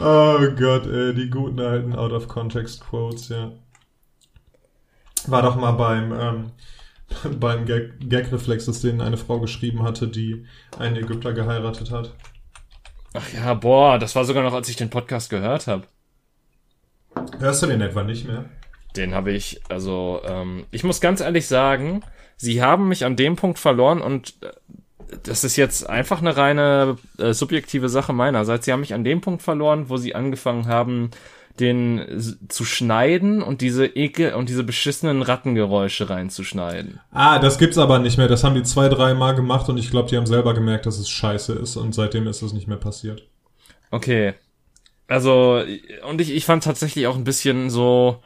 Oh 0.01 0.39
Gott, 0.59 0.87
ey, 0.87 1.15
die 1.15 1.29
guten 1.31 1.61
alten 1.61 1.95
Out-of-Context-Quotes, 1.95 3.29
ja. 3.31 3.53
War 5.27 5.43
doch 5.43 5.57
mal 5.57 5.73
beim, 5.73 6.13
ähm, 6.13 6.53
beim 7.41 7.65
Gag- 7.67 8.09
Gag-Reflex, 8.09 8.67
dass 8.67 8.81
denen 8.81 9.01
eine 9.01 9.17
Frau 9.17 9.39
geschrieben 9.41 9.83
hatte, 9.83 10.09
die 10.09 10.47
einen 10.79 10.97
Ägypter 10.97 11.33
geheiratet 11.33 11.91
hat. 11.91 12.15
Ach 13.15 13.33
ja, 13.33 13.55
boah, 13.55 13.99
das 13.99 14.17
war 14.17 14.25
sogar 14.25 14.43
noch, 14.43 14.55
als 14.55 14.69
ich 14.69 14.77
den 14.77 14.91
Podcast 14.91 15.31
gehört 15.31 15.67
habe. 15.67 15.85
Hörst 17.39 17.63
du 17.63 17.67
den 17.67 17.81
etwa 17.81 18.03
nicht 18.03 18.27
mehr? 18.27 18.47
Den 18.97 19.15
habe 19.15 19.33
ich, 19.33 19.61
also, 19.69 20.21
ähm, 20.25 20.67
ich 20.71 20.85
muss 20.85 21.01
ganz 21.01 21.21
ehrlich 21.21 21.47
sagen, 21.47 22.03
sie 22.37 22.63
haben 22.63 22.89
mich 22.89 23.05
an 23.05 23.17
dem 23.17 23.37
Punkt 23.37 23.59
verloren 23.59 24.01
und 24.01 24.35
äh, 24.43 24.51
das 25.25 25.45
ist 25.45 25.57
jetzt 25.57 25.89
einfach 25.89 26.21
eine 26.21 26.37
reine 26.37 26.97
äh, 27.19 27.33
subjektive 27.35 27.91
Sache 27.91 28.15
meinerseits. 28.15 28.65
Sie 28.65 28.73
haben 28.73 28.81
mich 28.81 28.95
an 28.95 29.05
dem 29.05 29.21
Punkt 29.21 29.43
verloren, 29.43 29.91
wo 29.91 29.99
sie 29.99 30.15
angefangen 30.15 30.67
haben, 30.67 31.11
den 31.61 32.37
zu 32.49 32.65
schneiden 32.65 33.43
und 33.43 33.61
diese 33.61 33.87
Ekel 33.87 34.35
und 34.35 34.49
diese 34.49 34.65
beschissenen 34.65 35.23
Rattengeräusche 35.23 36.09
reinzuschneiden. 36.09 37.01
Ah, 37.11 37.39
das 37.39 37.59
gibt's 37.59 37.79
aber 37.79 37.99
nicht 37.99 38.17
mehr. 38.19 38.29
Das 38.29 38.43
haben 38.43 38.55
die 38.55 38.63
zwei, 38.63 38.89
drei 38.89 39.15
Mal 39.15 39.35
gemacht 39.35 39.69
und 39.69 39.77
ich 39.79 39.91
glaube, 39.91 40.09
die 40.09 40.17
haben 40.17 40.27
selber 40.27 40.55
gemerkt, 40.55 40.87
dass 40.87 40.99
es 40.99 41.09
scheiße 41.11 41.53
ist 41.55 41.77
und 41.77 41.95
seitdem 41.95 42.27
ist 42.27 42.43
es 42.43 42.53
nicht 42.53 42.69
mehr 42.69 42.79
passiert. 42.79 43.27
Okay. 43.91 44.35
Also, 45.09 45.63
und 46.09 46.21
ich, 46.23 46.31
ich 46.31 46.47
fand 46.47 46.65
tatsächlich 46.65 47.07
auch 47.07 47.17
ein 47.17 47.25
bisschen 47.25 47.69
so, 47.69 48.23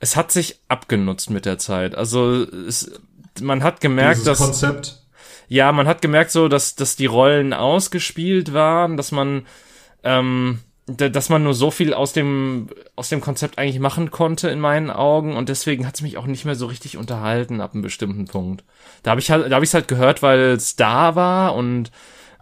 es 0.00 0.16
hat 0.16 0.32
sich 0.32 0.60
abgenutzt 0.66 1.30
mit 1.30 1.44
der 1.46 1.58
Zeit. 1.58 1.94
Also, 1.94 2.42
es, 2.42 2.90
man 3.40 3.62
hat 3.62 3.80
gemerkt, 3.80 4.16
Dieses 4.16 4.26
dass, 4.26 4.38
Konzept. 4.38 5.02
ja, 5.46 5.70
man 5.70 5.86
hat 5.86 6.02
gemerkt 6.02 6.32
so, 6.32 6.48
dass, 6.48 6.74
dass 6.74 6.96
die 6.96 7.06
Rollen 7.06 7.52
ausgespielt 7.52 8.52
waren, 8.52 8.96
dass 8.96 9.12
man, 9.12 9.46
ähm, 10.02 10.58
dass 10.88 11.28
man 11.28 11.42
nur 11.42 11.52
so 11.54 11.70
viel 11.70 11.92
aus 11.92 12.12
dem, 12.14 12.68
aus 12.96 13.10
dem 13.10 13.20
Konzept 13.20 13.58
eigentlich 13.58 13.78
machen 13.78 14.10
konnte 14.10 14.48
in 14.48 14.58
meinen 14.58 14.90
Augen 14.90 15.36
und 15.36 15.48
deswegen 15.50 15.86
hat's 15.86 16.00
mich 16.00 16.16
auch 16.16 16.26
nicht 16.26 16.44
mehr 16.46 16.54
so 16.54 16.66
richtig 16.66 16.96
unterhalten 16.96 17.60
ab 17.60 17.74
einem 17.74 17.82
bestimmten 17.82 18.24
Punkt. 18.26 18.64
Da 19.02 19.10
habe 19.10 19.20
ich 19.20 19.30
halt, 19.30 19.50
da 19.50 19.54
habe 19.56 19.64
ich 19.64 19.74
halt 19.74 19.86
gehört, 19.86 20.22
weil 20.22 20.40
es 20.40 20.76
da 20.76 21.14
war 21.14 21.54
und 21.54 21.90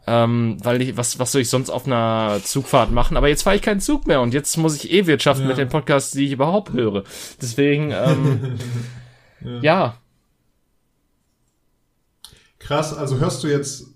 ähm, 0.06 0.58
weil 0.62 0.80
ich, 0.80 0.96
was, 0.96 1.18
was 1.18 1.32
soll 1.32 1.40
ich 1.42 1.50
sonst 1.50 1.68
auf 1.68 1.86
einer 1.86 2.38
Zugfahrt 2.44 2.92
machen? 2.92 3.16
Aber 3.16 3.26
jetzt 3.28 3.42
fahre 3.42 3.56
ich 3.56 3.62
keinen 3.62 3.80
Zug 3.80 4.06
mehr 4.06 4.20
und 4.20 4.32
jetzt 4.32 4.56
muss 4.56 4.76
ich 4.76 4.92
eh 4.92 5.06
wirtschaften 5.06 5.42
Ja. 5.42 5.48
mit 5.48 5.58
den 5.58 5.68
Podcasts, 5.68 6.12
die 6.12 6.26
ich 6.26 6.32
überhaupt 6.32 6.72
höre. 6.72 7.02
Deswegen, 7.42 7.90
ähm, 7.90 8.58
ja. 9.40 9.60
ja. 9.62 9.96
Krass, 12.60 12.96
also 12.96 13.18
hörst 13.18 13.42
du 13.42 13.48
jetzt 13.48 13.95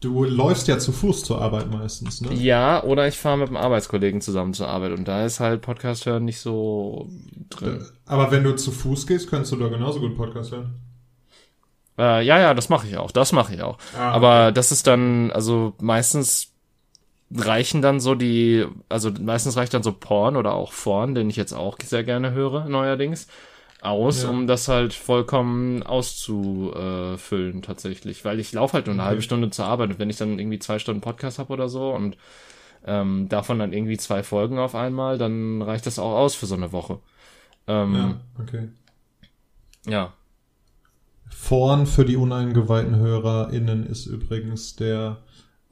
Du 0.00 0.24
läufst 0.24 0.66
ja 0.66 0.78
zu 0.78 0.92
Fuß 0.92 1.24
zur 1.24 1.42
Arbeit 1.42 1.70
meistens, 1.70 2.22
ne? 2.22 2.32
Ja, 2.32 2.82
oder 2.82 3.06
ich 3.06 3.18
fahre 3.18 3.36
mit 3.36 3.48
einem 3.48 3.58
Arbeitskollegen 3.58 4.22
zusammen 4.22 4.54
zur 4.54 4.66
Arbeit 4.66 4.92
und 4.92 5.06
da 5.06 5.26
ist 5.26 5.40
halt 5.40 5.60
Podcast 5.60 6.06
hören 6.06 6.24
nicht 6.24 6.40
so 6.40 7.10
drin. 7.50 7.84
Aber 8.06 8.30
wenn 8.30 8.42
du 8.42 8.56
zu 8.56 8.70
Fuß 8.70 9.06
gehst, 9.06 9.28
könntest 9.28 9.52
du 9.52 9.56
da 9.56 9.68
genauso 9.68 10.00
gut 10.00 10.16
Podcast 10.16 10.52
hören. 10.52 10.80
Äh, 11.98 12.24
ja, 12.24 12.38
ja, 12.38 12.54
das 12.54 12.70
mache 12.70 12.86
ich 12.88 12.96
auch. 12.96 13.10
Das 13.10 13.32
mache 13.32 13.54
ich 13.54 13.62
auch. 13.62 13.76
Ah, 13.94 14.12
Aber 14.12 14.44
okay. 14.44 14.54
das 14.54 14.72
ist 14.72 14.86
dann, 14.86 15.30
also 15.32 15.74
meistens 15.80 16.50
reichen 17.36 17.82
dann 17.82 18.00
so 18.00 18.14
die, 18.14 18.66
also 18.88 19.10
meistens 19.20 19.58
reicht 19.58 19.74
dann 19.74 19.82
so 19.82 19.92
Porn 19.92 20.36
oder 20.36 20.54
auch 20.54 20.72
Porn, 20.72 21.14
den 21.14 21.28
ich 21.28 21.36
jetzt 21.36 21.52
auch 21.52 21.76
sehr 21.84 22.04
gerne 22.04 22.32
höre, 22.32 22.64
neuerdings 22.64 23.28
aus, 23.82 24.22
ja. 24.22 24.28
um 24.28 24.46
das 24.46 24.68
halt 24.68 24.92
vollkommen 24.92 25.82
auszufüllen 25.82 27.62
tatsächlich. 27.62 28.24
Weil 28.24 28.40
ich 28.40 28.52
laufe 28.52 28.74
halt 28.74 28.86
nur 28.86 28.94
eine 28.94 29.02
okay. 29.02 29.08
halbe 29.08 29.22
Stunde 29.22 29.50
zur 29.50 29.66
Arbeit 29.66 29.90
und 29.90 29.98
wenn 29.98 30.10
ich 30.10 30.16
dann 30.16 30.38
irgendwie 30.38 30.58
zwei 30.58 30.78
Stunden 30.78 31.00
Podcast 31.00 31.38
habe 31.38 31.52
oder 31.52 31.68
so 31.68 31.90
und 31.90 32.16
ähm, 32.84 33.28
davon 33.28 33.58
dann 33.58 33.72
irgendwie 33.72 33.96
zwei 33.98 34.22
Folgen 34.22 34.58
auf 34.58 34.74
einmal, 34.74 35.18
dann 35.18 35.62
reicht 35.62 35.86
das 35.86 35.98
auch 35.98 36.16
aus 36.16 36.34
für 36.34 36.46
so 36.46 36.54
eine 36.54 36.72
Woche. 36.72 36.98
Ähm, 37.66 37.94
ja, 37.94 38.20
okay. 38.40 38.68
Ja. 39.86 40.12
Vorn 41.28 41.86
für 41.86 42.04
die 42.04 42.16
uneingeweihten 42.16 42.96
HörerInnen 42.96 43.86
ist 43.86 44.06
übrigens 44.06 44.76
der 44.76 45.18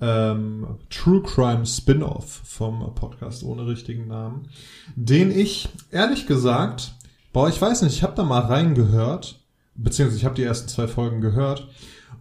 ähm, 0.00 0.78
True 0.90 1.22
Crime 1.22 1.66
Spin-off 1.66 2.42
vom 2.44 2.94
Podcast 2.94 3.42
ohne 3.42 3.66
richtigen 3.66 4.06
Namen, 4.06 4.48
den 4.94 5.30
ich 5.30 5.68
ehrlich 5.90 6.26
gesagt 6.26 6.94
Boah, 7.38 7.48
ich 7.48 7.62
weiß 7.62 7.82
nicht, 7.82 7.94
ich 7.94 8.02
habe 8.02 8.16
da 8.16 8.24
mal 8.24 8.40
reingehört, 8.40 9.38
beziehungsweise 9.76 10.18
ich 10.18 10.24
habe 10.24 10.34
die 10.34 10.42
ersten 10.42 10.68
zwei 10.68 10.88
Folgen 10.88 11.20
gehört. 11.20 11.68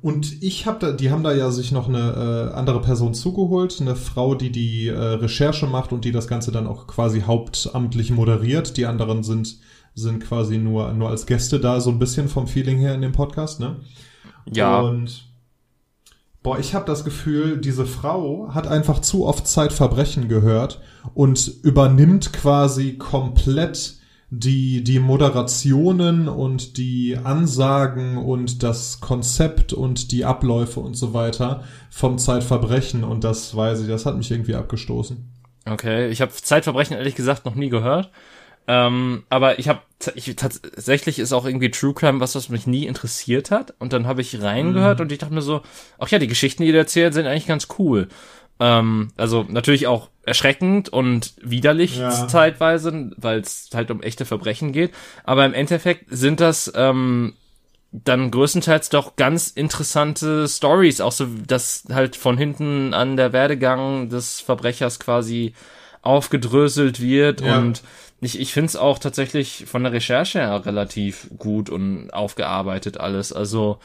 Und 0.03 0.43
ich 0.43 0.67
habe 0.67 0.77
da, 0.77 0.91
die 0.91 1.09
haben 1.09 1.23
da 1.23 1.33
ja 1.33 1.49
sich 1.49 1.71
noch 1.71 1.89
eine 1.89 2.51
äh, 2.51 2.55
andere 2.55 2.81
Person 2.81 3.15
zugeholt, 3.15 3.81
eine 3.81 3.95
Frau, 3.95 4.35
die 4.35 4.51
die 4.51 4.89
äh, 4.89 4.95
Recherche 4.95 5.65
macht 5.65 5.91
und 5.91 6.05
die 6.05 6.11
das 6.11 6.27
Ganze 6.27 6.51
dann 6.51 6.67
auch 6.67 6.85
quasi 6.85 7.21
hauptamtlich 7.21 8.11
moderiert. 8.11 8.77
Die 8.77 8.85
anderen 8.85 9.23
sind 9.23 9.57
sind 9.95 10.23
quasi 10.23 10.59
nur 10.59 10.93
nur 10.93 11.09
als 11.09 11.25
Gäste 11.25 11.59
da, 11.59 11.81
so 11.81 11.89
ein 11.89 11.97
bisschen 11.97 12.29
vom 12.29 12.45
Feeling 12.45 12.77
her 12.77 12.93
in 12.93 13.01
dem 13.01 13.11
Podcast, 13.11 13.59
ne? 13.59 13.77
Ja. 14.53 14.81
Und 14.81 15.23
boah, 16.43 16.59
ich 16.59 16.75
habe 16.75 16.85
das 16.85 17.03
Gefühl, 17.03 17.57
diese 17.57 17.87
Frau 17.87 18.53
hat 18.53 18.67
einfach 18.67 18.99
zu 18.99 19.25
oft 19.25 19.47
Zeitverbrechen 19.47 20.27
gehört 20.27 20.79
und 21.15 21.47
übernimmt 21.63 22.33
quasi 22.33 22.99
komplett 22.99 23.96
die, 24.29 24.83
die 24.83 24.99
Moderationen 24.99 26.27
und 26.27 26.77
die 26.77 27.17
Ansagen 27.21 28.17
und 28.17 28.61
das 28.61 28.99
Konzept 28.99 29.71
und 29.71 30.11
die 30.11 30.25
Abläufe 30.25 30.81
und 30.81 30.95
so 30.95 31.13
weiter 31.13 31.63
vom 31.89 32.17
Zeitverbrechen 32.17 33.03
und 33.03 33.23
das 33.23 33.55
weiß 33.55 33.81
ich, 33.81 33.87
das 33.87 34.05
hat 34.05 34.17
mich 34.17 34.29
irgendwie 34.29 34.55
abgestoßen. 34.55 35.29
Okay, 35.65 36.09
ich 36.09 36.21
habe 36.21 36.31
Zeitverbrechen 36.31 36.97
ehrlich 36.97 37.15
gesagt 37.15 37.45
noch 37.45 37.55
nie 37.55 37.69
gehört. 37.69 38.11
Ähm, 38.69 39.23
aber 39.29 39.59
ich 39.59 39.69
habe 39.69 39.79
ich, 40.15 40.35
tatsächlich 40.35 41.19
ist 41.19 41.31
auch 41.31 41.45
irgendwie 41.45 41.71
True 41.71 41.93
Crime 41.93 42.19
was, 42.19 42.35
was 42.35 42.49
mich 42.49 42.67
nie 42.67 42.85
interessiert 42.85 43.49
hat. 43.49 43.73
Und 43.79 43.93
dann 43.93 44.07
habe 44.07 44.21
ich 44.21 44.41
reingehört 44.41 44.99
mhm. 44.99 45.03
und 45.03 45.11
ich 45.11 45.19
dachte 45.19 45.33
mir 45.33 45.41
so, 45.41 45.61
ach 45.97 46.09
ja, 46.09 46.19
die 46.19 46.27
Geschichten, 46.27 46.63
die 46.63 46.69
ihr 46.69 46.77
erzählt, 46.77 47.13
sind 47.13 47.25
eigentlich 47.25 47.47
ganz 47.47 47.67
cool. 47.79 48.09
Ähm, 48.59 49.09
also 49.15 49.45
natürlich 49.47 49.87
auch 49.87 50.09
erschreckend 50.27 50.89
und 50.89 51.33
widerlich 51.41 51.97
ja. 51.97 52.27
zeitweise, 52.27 53.11
weil 53.17 53.39
es 53.39 53.69
halt 53.73 53.91
um 53.91 54.01
echte 54.01 54.25
Verbrechen 54.25 54.71
geht. 54.71 54.93
Aber 55.23 55.45
im 55.45 55.53
Endeffekt 55.53 56.05
sind 56.09 56.39
das 56.39 56.71
ähm, 56.75 57.33
dann 57.91 58.31
größtenteils 58.31 58.89
doch 58.89 59.15
ganz 59.15 59.49
interessante 59.49 60.47
Stories, 60.47 61.01
auch 61.01 61.11
so, 61.11 61.27
dass 61.47 61.85
halt 61.91 62.15
von 62.15 62.37
hinten 62.37 62.93
an 62.93 63.15
der 63.15 63.33
Werdegang 63.33 64.09
des 64.09 64.41
Verbrechers 64.41 64.99
quasi 64.99 65.53
aufgedröselt 66.01 67.01
wird 67.01 67.41
ja. 67.41 67.57
und 67.57 67.81
ich, 68.19 68.39
ich 68.39 68.51
finde 68.51 68.67
es 68.67 68.75
auch 68.75 68.97
tatsächlich 68.97 69.65
von 69.67 69.83
der 69.83 69.91
Recherche 69.91 70.39
her 70.39 70.65
relativ 70.65 71.29
gut 71.37 71.69
und 71.69 72.09
aufgearbeitet 72.11 72.99
alles. 72.99 73.31
Also 73.31 73.79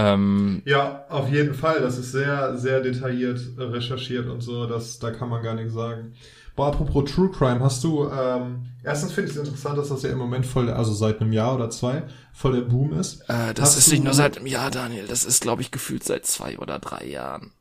ähm, 0.00 0.62
ja, 0.64 1.04
auf 1.08 1.30
jeden 1.30 1.54
Fall. 1.54 1.80
Das 1.80 1.98
ist 1.98 2.12
sehr, 2.12 2.56
sehr 2.56 2.80
detailliert 2.80 3.40
recherchiert 3.58 4.28
und 4.28 4.40
so. 4.40 4.66
Das, 4.66 4.98
da 4.98 5.10
kann 5.10 5.28
man 5.28 5.42
gar 5.42 5.54
nichts 5.54 5.74
sagen. 5.74 6.12
Boah, 6.56 6.68
apropos 6.68 7.10
True 7.10 7.30
Crime, 7.30 7.60
hast 7.60 7.84
du, 7.84 8.08
ähm, 8.10 8.66
erstens 8.82 9.12
finde 9.12 9.30
ich 9.30 9.36
es 9.36 9.42
interessant, 9.42 9.78
dass 9.78 9.88
das 9.88 10.02
ja 10.02 10.10
im 10.10 10.18
Moment 10.18 10.44
voll, 10.44 10.68
also 10.70 10.92
seit 10.92 11.20
einem 11.20 11.32
Jahr 11.32 11.54
oder 11.54 11.70
zwei, 11.70 12.02
voll 12.32 12.52
der 12.52 12.62
Boom 12.62 12.92
ist. 12.92 13.22
Äh, 13.28 13.54
das 13.54 13.70
hast 13.70 13.78
ist 13.78 13.92
nicht 13.92 14.04
nur 14.04 14.14
seit 14.14 14.36
einem 14.36 14.46
Jahr, 14.46 14.70
Daniel. 14.70 15.06
Das 15.06 15.24
ist, 15.24 15.40
glaube 15.40 15.62
ich, 15.62 15.70
gefühlt 15.70 16.04
seit 16.04 16.26
zwei 16.26 16.58
oder 16.58 16.78
drei 16.78 17.06
Jahren. 17.06 17.52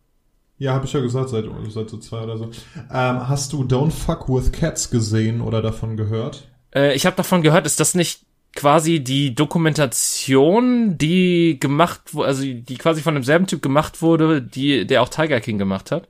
Ja, 0.57 0.73
habe 0.73 0.85
ich 0.85 0.93
ja 0.93 0.99
gesagt, 0.99 1.29
seit, 1.29 1.45
seit 1.69 1.89
so 1.89 1.97
zwei 1.97 2.23
oder 2.23 2.37
so. 2.37 2.51
Ähm, 2.75 3.29
hast 3.29 3.53
du 3.53 3.63
Don't 3.63 3.91
Fuck 3.91 4.27
With 4.27 4.51
Cats 4.51 4.89
gesehen 4.89 5.39
oder 5.39 5.61
davon 5.61 5.95
gehört? 5.95 6.49
Äh, 6.75 6.93
ich 6.95 7.05
habe 7.05 7.15
davon 7.15 7.41
gehört, 7.41 7.65
ist 7.65 7.79
das 7.79 7.95
nicht 7.95 8.25
quasi 8.55 8.99
die 9.03 9.35
Dokumentation, 9.35 10.97
die 10.97 11.59
gemacht 11.59 12.01
also 12.15 12.43
die 12.43 12.77
quasi 12.77 13.01
von 13.01 13.13
demselben 13.13 13.47
Typ 13.47 13.61
gemacht 13.61 14.01
wurde, 14.01 14.41
die 14.41 14.85
der 14.85 15.01
auch 15.01 15.09
Tiger 15.09 15.39
King 15.39 15.57
gemacht 15.57 15.91
hat? 15.91 16.07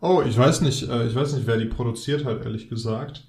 Oh, 0.00 0.22
ich 0.26 0.36
weiß 0.36 0.62
nicht, 0.62 0.88
äh, 0.88 1.06
ich 1.06 1.14
weiß 1.14 1.34
nicht, 1.34 1.46
wer 1.46 1.58
die 1.58 1.66
produziert 1.66 2.24
hat, 2.24 2.44
ehrlich 2.44 2.68
gesagt. 2.68 3.24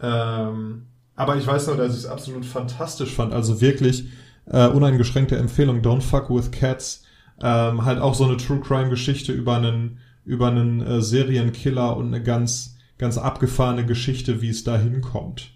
Ähm, 0.00 0.86
aber 1.14 1.36
ich 1.36 1.46
weiß 1.46 1.66
nur, 1.68 1.76
dass 1.76 1.92
ich 1.92 2.04
es 2.04 2.06
absolut 2.06 2.44
fantastisch 2.44 3.14
fand. 3.14 3.32
Also 3.32 3.60
wirklich 3.60 4.04
äh, 4.46 4.68
uneingeschränkte 4.68 5.36
Empfehlung. 5.36 5.80
Don't 5.80 6.00
fuck 6.00 6.30
with 6.30 6.50
cats. 6.50 7.04
Ähm, 7.40 7.84
halt 7.84 8.00
auch 8.00 8.14
so 8.14 8.24
eine 8.24 8.36
True 8.36 8.60
Crime 8.60 8.90
Geschichte 8.90 9.32
über 9.32 9.56
einen 9.56 9.98
über 10.24 10.48
einen 10.48 10.80
äh, 10.82 11.00
Serienkiller 11.00 11.96
und 11.96 12.08
eine 12.08 12.22
ganz 12.22 12.76
ganz 12.98 13.16
abgefahrene 13.16 13.86
Geschichte, 13.86 14.42
wie 14.42 14.50
es 14.50 14.64
da 14.64 14.76
hinkommt. 14.76 15.52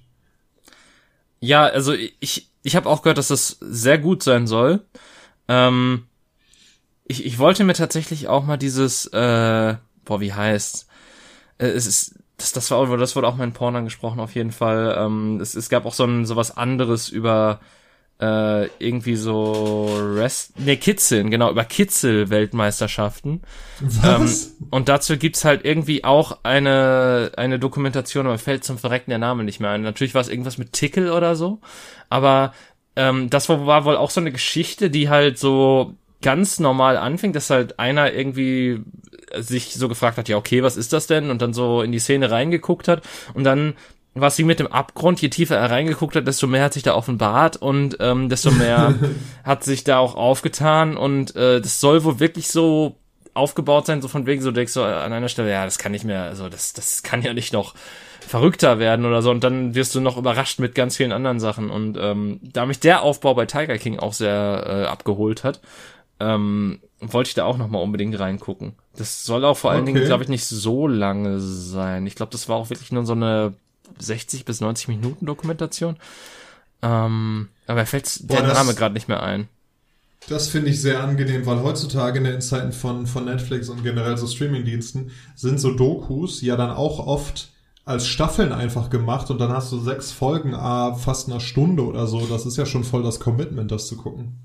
Ja, 1.43 1.65
also 1.65 1.93
ich, 2.21 2.53
ich 2.63 2.77
habe 2.77 2.89
auch 2.89 3.03
gehört, 3.03 3.19
dass 3.19 3.27
das 3.29 3.59
sehr 3.61 3.99
gut 3.99 4.23
sein 4.23 4.47
soll. 4.47 4.87
Ähm, 5.49 6.07
ich, 7.07 7.27
ich 7.27 7.39
wollte 7.39 7.65
mir 7.65 7.75
tatsächlich 7.75 8.29
auch 8.29 8.45
mal 8.45 8.57
dieses, 8.57 9.07
äh, 9.07 9.77
boah, 10.05 10.21
wie 10.21 10.33
heißt 10.33 10.87
äh, 11.59 11.67
es 11.69 11.87
ist 11.87 12.17
das, 12.39 12.53
das 12.53 12.71
war 12.71 12.99
das 12.99 13.17
wurde 13.17 13.29
auch 13.29 13.37
mal 13.37 13.45
in 13.45 13.55
Porn 13.55 13.77
angesprochen 13.77 14.21
auf 14.21 14.35
jeden 14.35 14.53
Fall. 14.53 14.97
Ähm, 14.99 15.41
es, 15.41 15.55
es 15.55 15.69
gab 15.71 15.87
auch 15.87 15.95
so 15.95 16.05
ein 16.05 16.27
so 16.27 16.37
was 16.37 16.57
anderes 16.57 17.09
über 17.09 17.61
äh, 18.23 18.69
irgendwie 18.79 19.17
so 19.17 19.91
Rest, 20.15 20.59
ne, 20.61 20.77
Kitzeln, 20.77 21.29
genau, 21.31 21.51
über 21.51 21.65
Kitzel-Weltmeisterschaften. 21.65 23.43
Ähm, 24.05 24.33
und 24.71 24.89
dazu 24.89 25.17
gibt's 25.17 25.45
halt 25.45 25.65
irgendwie 25.65 26.05
auch 26.05 26.39
eine, 26.45 27.33
eine 27.37 27.59
Dokumentation, 27.59 28.27
aber 28.27 28.39
fällt 28.39 28.63
zum 28.63 28.79
Verrecken 28.79 29.11
der 29.11 29.19
Name 29.19 29.43
nicht 29.43 29.59
mehr 29.59 29.71
ein. 29.71 29.83
Natürlich 29.83 30.15
war 30.15 30.21
es 30.21 30.29
irgendwas 30.29 30.57
mit 30.57 30.73
Tickel 30.73 31.11
oder 31.11 31.35
so, 31.35 31.59
aber 32.11 32.55
ähm, 32.95 33.29
das 33.29 33.49
war 33.49 33.85
wohl 33.85 33.97
auch 33.97 34.11
so 34.11 34.21
eine 34.21 34.31
Geschichte, 34.31 34.89
die 34.89 35.09
halt 35.09 35.37
so 35.37 35.95
ganz 36.21 36.61
normal 36.61 36.97
anfing, 36.99 37.33
dass 37.33 37.51
halt 37.51 37.81
einer 37.81 38.13
irgendwie 38.13 38.83
sich 39.37 39.75
so 39.75 39.89
gefragt 39.89 40.17
hat, 40.19 40.29
ja, 40.29 40.37
okay, 40.37 40.63
was 40.63 40.77
ist 40.77 40.93
das 40.93 41.09
denn? 41.09 41.31
Und 41.31 41.43
dann 41.43 41.55
so 41.55 41.83
in 41.83 41.91
die 41.91 41.99
Szene 41.99 42.31
reingeguckt 42.31 42.87
hat 42.87 43.03
und 43.35 43.43
dann 43.43 43.75
was 44.15 44.37
sie 44.37 44.45
mit 44.45 44.59
dem 44.59 44.67
Abgrund, 44.67 45.21
je 45.23 45.31
tiefer 45.31 45.57
er 45.57 45.71
reingeguckt 45.71 46.17
hat, 46.17 46.27
desto 46.27 46.47
mehr 46.47 46.65
hat 46.65 46.75
sich 46.75 46.83
da 46.83 46.95
offenbart 46.95 47.57
und 47.57 47.97
ähm, 48.01 48.29
desto 48.29 48.51
mehr 48.51 48.95
hat 49.45 49.65
sich 49.65 49.85
da 49.85 49.99
auch 49.99 50.15
aufgetan 50.15 50.97
und 50.97 51.35
äh, 51.35 51.61
das 51.61 51.81
soll 51.81 52.05
wohl 52.05 52.21
wirklich 52.21 52.49
so 52.49 52.97
aufgebaut 53.35 53.87
sein, 53.87 54.03
so 54.03 54.09
von 54.09 54.27
wegen, 54.27 54.43
so 54.43 54.51
denkst 54.51 54.75
du 54.75 54.83
an 54.83 55.13
einer 55.13 55.29
Stelle, 55.29 55.51
ja, 55.51 55.65
das 55.65 55.79
kann 55.79 55.93
nicht 55.93 56.05
mehr, 56.05 56.25
also 56.25 56.51
das, 56.51 56.75
das 56.75 57.03
kann 57.03 57.23
ja 57.23 57.33
nicht 57.33 57.55
noch 57.55 57.75
verrückter 58.21 58.79
werden 58.79 59.07
oder 59.07 59.23
so 59.23 59.31
und 59.31 59.43
dann 59.43 59.75
wirst 59.75 59.95
du 59.95 60.01
noch 60.01 60.19
überrascht 60.19 60.59
mit 60.59 60.75
ganz 60.75 60.99
vielen 60.99 61.13
anderen 61.13 61.41
Sachen 61.41 61.71
und 61.71 61.97
ähm, 61.99 62.39
da 62.43 62.67
mich 62.67 62.81
der 62.81 63.03
Aufbau 63.03 63.35
bei 63.35 63.47
Tiger 63.47 63.79
King 63.79 63.99
auch 63.99 64.13
sehr 64.13 64.65
äh, 64.67 64.85
abgeholt 64.85 65.43
hat, 65.43 65.61
ähm, 66.21 66.81
wollte 67.01 67.29
ich 67.29 67.35
da 67.35 67.45
auch 67.45 67.57
nochmal 67.57 67.83
unbedingt 67.83 68.19
reingucken. 68.19 68.75
Das 68.95 69.25
soll 69.25 69.45
auch 69.45 69.57
vor 69.57 69.73
allen 69.73 69.83
okay. 69.83 69.95
Dingen, 69.95 70.05
glaube 70.05 70.23
ich, 70.23 70.29
nicht 70.29 70.47
so 70.47 70.87
lange 70.87 71.41
sein. 71.41 72.07
Ich 72.07 72.15
glaube, 72.15 72.31
das 72.31 72.49
war 72.49 72.57
auch 72.57 72.71
wirklich 72.71 72.93
nur 72.93 73.05
so 73.05 73.15
eine 73.15 73.55
60 73.99 74.45
bis 74.45 74.61
90 74.61 74.89
Minuten 74.89 75.27
Dokumentation. 75.27 75.97
Ähm, 76.83 77.49
aber 77.67 77.81
er 77.81 77.87
fällt 77.87 78.31
der 78.31 78.43
Name 78.43 78.75
gerade 78.75 78.95
nicht 78.95 79.09
mehr 79.09 79.23
ein. 79.23 79.49
Das 80.29 80.49
finde 80.49 80.71
ich 80.71 80.81
sehr 80.81 81.03
angenehm, 81.03 81.47
weil 81.47 81.63
heutzutage 81.63 82.19
in 82.19 82.25
den 82.25 82.41
Zeiten 82.41 82.73
von, 82.73 83.07
von 83.07 83.25
Netflix 83.25 83.69
und 83.69 83.83
generell 83.83 84.17
so 84.17 84.27
Streamingdiensten 84.27 85.11
sind 85.35 85.59
so 85.59 85.73
Dokus 85.73 86.43
ja 86.43 86.57
dann 86.57 86.71
auch 86.71 87.05
oft 87.05 87.49
als 87.85 88.07
Staffeln 88.07 88.53
einfach 88.53 88.91
gemacht 88.91 89.31
und 89.31 89.41
dann 89.41 89.51
hast 89.51 89.73
du 89.73 89.81
sechs 89.81 90.13
Folgen, 90.13 90.55
ah, 90.55 90.95
fast 90.95 91.29
eine 91.29 91.41
Stunde 91.41 91.85
oder 91.85 92.07
so. 92.07 92.25
Das 92.27 92.47
ist 92.47 92.57
ja 92.57 92.67
schon 92.67 92.85
voll 92.85 93.03
das 93.03 93.19
Commitment, 93.19 93.73
das 93.73 93.89
zu 93.89 93.97
gucken. 93.97 94.39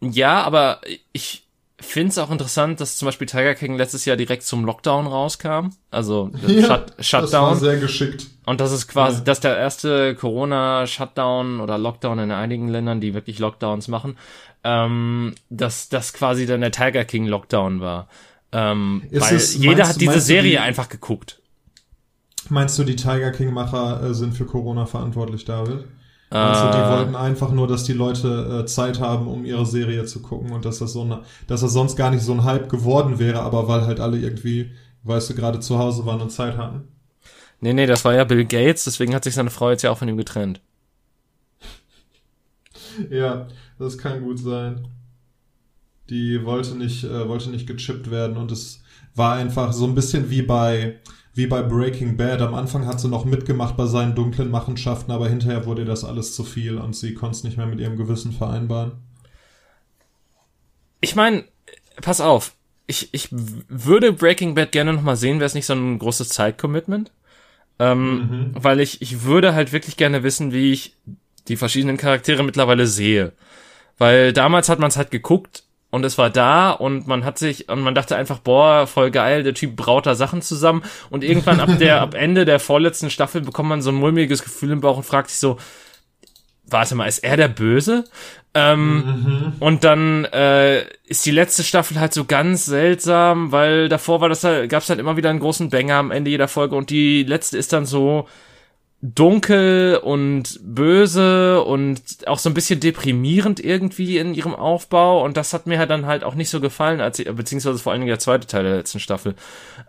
Ja, 0.00 0.42
aber 0.42 0.80
ich 1.12 1.46
finde 1.80 2.10
es 2.10 2.18
auch 2.18 2.30
interessant, 2.30 2.80
dass 2.80 2.96
zum 2.96 3.06
Beispiel 3.06 3.26
Tiger 3.26 3.54
King 3.54 3.76
letztes 3.76 4.04
Jahr 4.04 4.16
direkt 4.16 4.44
zum 4.44 4.64
Lockdown 4.64 5.06
rauskam. 5.06 5.70
Also 5.90 6.30
ja, 6.46 6.66
Shut 6.66 6.92
Shutdown. 7.04 7.30
Das 7.30 7.32
war 7.32 7.56
sehr 7.56 7.76
geschickt. 7.76 8.26
Und 8.48 8.60
das 8.60 8.72
ist 8.72 8.88
quasi, 8.88 9.18
Ja. 9.18 9.24
das 9.24 9.38
ist 9.38 9.44
der 9.44 9.56
erste 9.58 10.14
Corona-Shutdown 10.14 11.60
oder 11.60 11.78
Lockdown 11.78 12.18
in 12.20 12.30
einigen 12.30 12.68
Ländern, 12.68 13.00
die 13.00 13.14
wirklich 13.14 13.38
Lockdowns 13.38 13.88
machen, 13.88 14.16
ähm, 14.64 15.34
dass 15.50 15.88
das 15.88 16.12
quasi 16.12 16.46
dann 16.46 16.60
der 16.60 16.72
Tiger 16.72 17.04
King 17.04 17.26
Lockdown 17.26 17.80
war. 17.80 18.08
Ähm, 18.52 19.02
Ist 19.10 19.22
weil 19.30 19.36
es- 19.36 19.54
jeder 19.56 19.76
meinst- 19.76 19.92
hat 19.94 20.00
diese 20.00 20.20
Serie 20.20 20.50
die- 20.52 20.58
einfach 20.58 20.88
geguckt. 20.88 21.40
Meinst 22.48 22.78
du, 22.78 22.84
die 22.84 22.96
Tiger 22.96 23.30
King-Macher 23.32 24.02
äh, 24.02 24.14
sind 24.14 24.32
für 24.34 24.46
Corona 24.46 24.86
verantwortlich, 24.86 25.44
David? 25.44 25.84
Meinst 26.30 26.62
du, 26.62 26.66
die 26.70 26.78
Äh, 26.78 26.90
wollten 26.90 27.16
einfach 27.16 27.52
nur, 27.52 27.66
dass 27.68 27.84
die 27.84 27.92
Leute 27.94 28.60
äh, 28.62 28.66
Zeit 28.66 29.00
haben, 29.00 29.26
um 29.28 29.44
ihre 29.44 29.64
Serie 29.66 30.04
zu 30.04 30.20
gucken 30.22 30.52
und 30.52 30.64
dass 30.64 30.78
das 30.78 30.92
so 30.92 31.02
eine, 31.02 31.22
dass 31.46 31.60
das 31.62 31.72
sonst 31.72 31.96
gar 31.96 32.10
nicht 32.10 32.22
so 32.22 32.32
ein 32.32 32.44
Hype 32.44 32.68
geworden 32.68 33.18
wäre, 33.18 33.40
aber 33.40 33.66
weil 33.68 33.86
halt 33.86 33.98
alle 34.00 34.18
irgendwie, 34.18 34.70
weißt 35.04 35.30
du, 35.30 35.34
gerade 35.34 35.60
zu 35.60 35.78
Hause 35.78 36.04
waren 36.06 36.20
und 36.20 36.30
Zeit 36.30 36.56
hatten? 36.56 36.88
Nee, 37.60 37.72
nee, 37.72 37.86
das 37.86 38.04
war 38.04 38.14
ja 38.14 38.24
Bill 38.24 38.44
Gates, 38.44 38.84
deswegen 38.84 39.14
hat 39.14 39.24
sich 39.24 39.34
seine 39.34 39.50
Frau 39.50 39.70
jetzt 39.70 39.82
ja 39.82 39.90
auch 39.90 39.98
von 39.98 40.08
ihm 40.08 40.16
getrennt. 40.16 40.60
Ja, 43.10 43.48
das 43.78 43.98
kann 43.98 44.22
gut 44.22 44.38
sein. 44.38 44.88
Die 46.10 46.44
wollte 46.44 46.74
nicht, 46.76 47.04
äh, 47.04 47.28
wollte 47.28 47.50
nicht 47.50 47.66
gechippt 47.66 48.10
werden 48.10 48.36
und 48.36 48.50
es 48.50 48.82
war 49.14 49.34
einfach 49.36 49.72
so 49.72 49.86
ein 49.86 49.94
bisschen 49.94 50.30
wie 50.30 50.42
bei, 50.42 50.98
wie 51.34 51.46
bei 51.46 51.62
Breaking 51.62 52.16
Bad. 52.16 52.40
Am 52.40 52.54
Anfang 52.54 52.86
hat 52.86 53.00
sie 53.00 53.08
noch 53.08 53.24
mitgemacht 53.24 53.76
bei 53.76 53.86
seinen 53.86 54.14
dunklen 54.14 54.50
Machenschaften, 54.50 55.12
aber 55.12 55.28
hinterher 55.28 55.66
wurde 55.66 55.84
das 55.84 56.04
alles 56.04 56.34
zu 56.34 56.44
viel 56.44 56.78
und 56.78 56.96
sie 56.96 57.14
konnte 57.14 57.36
es 57.36 57.44
nicht 57.44 57.56
mehr 57.56 57.66
mit 57.66 57.80
ihrem 57.80 57.96
Gewissen 57.96 58.32
vereinbaren. 58.32 58.92
Ich 61.00 61.14
meine, 61.14 61.44
pass 62.00 62.20
auf, 62.20 62.54
ich, 62.86 63.10
ich 63.12 63.28
würde 63.30 64.12
Breaking 64.12 64.54
Bad 64.54 64.72
gerne 64.72 64.94
noch 64.94 65.02
mal 65.02 65.16
sehen, 65.16 65.38
wäre 65.38 65.46
es 65.46 65.54
nicht 65.54 65.66
so 65.66 65.74
ein 65.74 65.98
großes 65.98 66.30
Zeitcommitment. 66.30 67.12
Ähm, 67.78 68.50
Weil 68.54 68.80
ich, 68.80 69.02
ich 69.02 69.22
würde 69.22 69.54
halt 69.54 69.72
wirklich 69.72 69.96
gerne 69.96 70.22
wissen, 70.22 70.52
wie 70.52 70.72
ich 70.72 70.96
die 71.48 71.56
verschiedenen 71.56 71.96
Charaktere 71.96 72.42
mittlerweile 72.42 72.86
sehe. 72.86 73.32
Weil 73.98 74.32
damals 74.32 74.68
hat 74.68 74.78
man 74.78 74.88
es 74.88 74.96
halt 74.96 75.10
geguckt 75.10 75.64
und 75.90 76.04
es 76.04 76.18
war 76.18 76.30
da 76.30 76.70
und 76.70 77.06
man 77.06 77.24
hat 77.24 77.38
sich 77.38 77.68
und 77.68 77.80
man 77.80 77.94
dachte 77.94 78.16
einfach, 78.16 78.38
boah, 78.38 78.86
voll 78.86 79.10
geil, 79.10 79.42
der 79.42 79.54
Typ 79.54 79.74
braut 79.76 80.06
da 80.06 80.14
Sachen 80.14 80.42
zusammen 80.42 80.82
und 81.10 81.24
irgendwann 81.24 81.60
ab 81.60 81.70
der, 81.78 82.02
ab 82.02 82.14
Ende 82.14 82.44
der 82.44 82.60
vorletzten 82.60 83.10
Staffel 83.10 83.40
bekommt 83.40 83.68
man 83.68 83.82
so 83.82 83.90
ein 83.90 83.96
mulmiges 83.96 84.42
Gefühl 84.42 84.72
im 84.72 84.80
Bauch 84.80 84.98
und 84.98 85.04
fragt 85.04 85.30
sich 85.30 85.38
so, 85.38 85.56
warte 86.70 86.94
mal, 86.94 87.06
ist 87.06 87.20
er 87.20 87.36
der 87.36 87.48
Böse? 87.48 88.04
Ähm, 88.54 89.52
Und 89.60 89.84
dann 89.84 90.24
äh, 90.26 90.84
ist 91.04 91.24
die 91.26 91.30
letzte 91.30 91.62
Staffel 91.62 92.00
halt 92.00 92.14
so 92.14 92.24
ganz 92.24 92.66
seltsam, 92.66 93.52
weil 93.52 93.88
davor 93.88 94.20
war 94.20 94.28
das 94.28 94.42
halt, 94.44 94.70
gab's 94.70 94.88
halt 94.88 94.98
immer 94.98 95.16
wieder 95.16 95.30
einen 95.30 95.40
großen 95.40 95.70
Banger 95.70 95.96
am 95.96 96.10
Ende 96.10 96.30
jeder 96.30 96.48
Folge 96.48 96.74
und 96.74 96.90
die 96.90 97.22
letzte 97.24 97.58
ist 97.58 97.72
dann 97.72 97.86
so 97.86 98.26
dunkel 99.00 100.00
und 100.02 100.58
böse 100.64 101.62
und 101.62 102.00
auch 102.26 102.40
so 102.40 102.50
ein 102.50 102.54
bisschen 102.54 102.80
deprimierend 102.80 103.60
irgendwie 103.60 104.18
in 104.18 104.34
ihrem 104.34 104.56
Aufbau 104.56 105.24
und 105.24 105.36
das 105.36 105.52
hat 105.52 105.68
mir 105.68 105.78
halt 105.78 105.90
dann 105.90 106.06
halt 106.06 106.24
auch 106.24 106.34
nicht 106.34 106.50
so 106.50 106.60
gefallen, 106.60 107.00
als 107.00 107.22
beziehungsweise 107.22 107.78
vor 107.78 107.92
allen 107.92 108.00
Dingen 108.00 108.08
der 108.08 108.18
zweite 108.18 108.48
Teil 108.48 108.64
der 108.64 108.76
letzten 108.76 108.98
Staffel. 108.98 109.36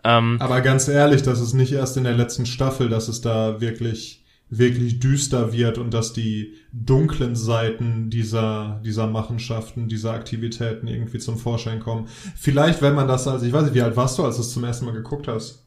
Ähm, 0.04 0.36
Aber 0.38 0.60
ganz 0.60 0.86
ehrlich, 0.86 1.22
das 1.22 1.40
ist 1.40 1.54
nicht 1.54 1.72
erst 1.72 1.96
in 1.96 2.04
der 2.04 2.12
letzten 2.14 2.46
Staffel, 2.46 2.88
dass 2.88 3.08
es 3.08 3.20
da 3.20 3.60
wirklich, 3.60 4.19
wirklich 4.50 4.98
düster 4.98 5.52
wird 5.52 5.78
und 5.78 5.94
dass 5.94 6.12
die 6.12 6.54
dunklen 6.72 7.36
Seiten 7.36 8.10
dieser, 8.10 8.80
dieser 8.84 9.06
Machenschaften, 9.06 9.88
dieser 9.88 10.12
Aktivitäten 10.12 10.88
irgendwie 10.88 11.18
zum 11.18 11.38
Vorschein 11.38 11.80
kommen. 11.80 12.08
Vielleicht, 12.36 12.82
wenn 12.82 12.94
man 12.94 13.08
das 13.08 13.28
als, 13.28 13.44
ich 13.44 13.52
weiß 13.52 13.64
nicht, 13.64 13.74
wie 13.74 13.82
alt 13.82 13.96
warst 13.96 14.18
du, 14.18 14.24
als 14.24 14.36
du 14.36 14.42
es 14.42 14.52
zum 14.52 14.64
ersten 14.64 14.86
Mal 14.86 14.94
geguckt 14.94 15.28
hast? 15.28 15.64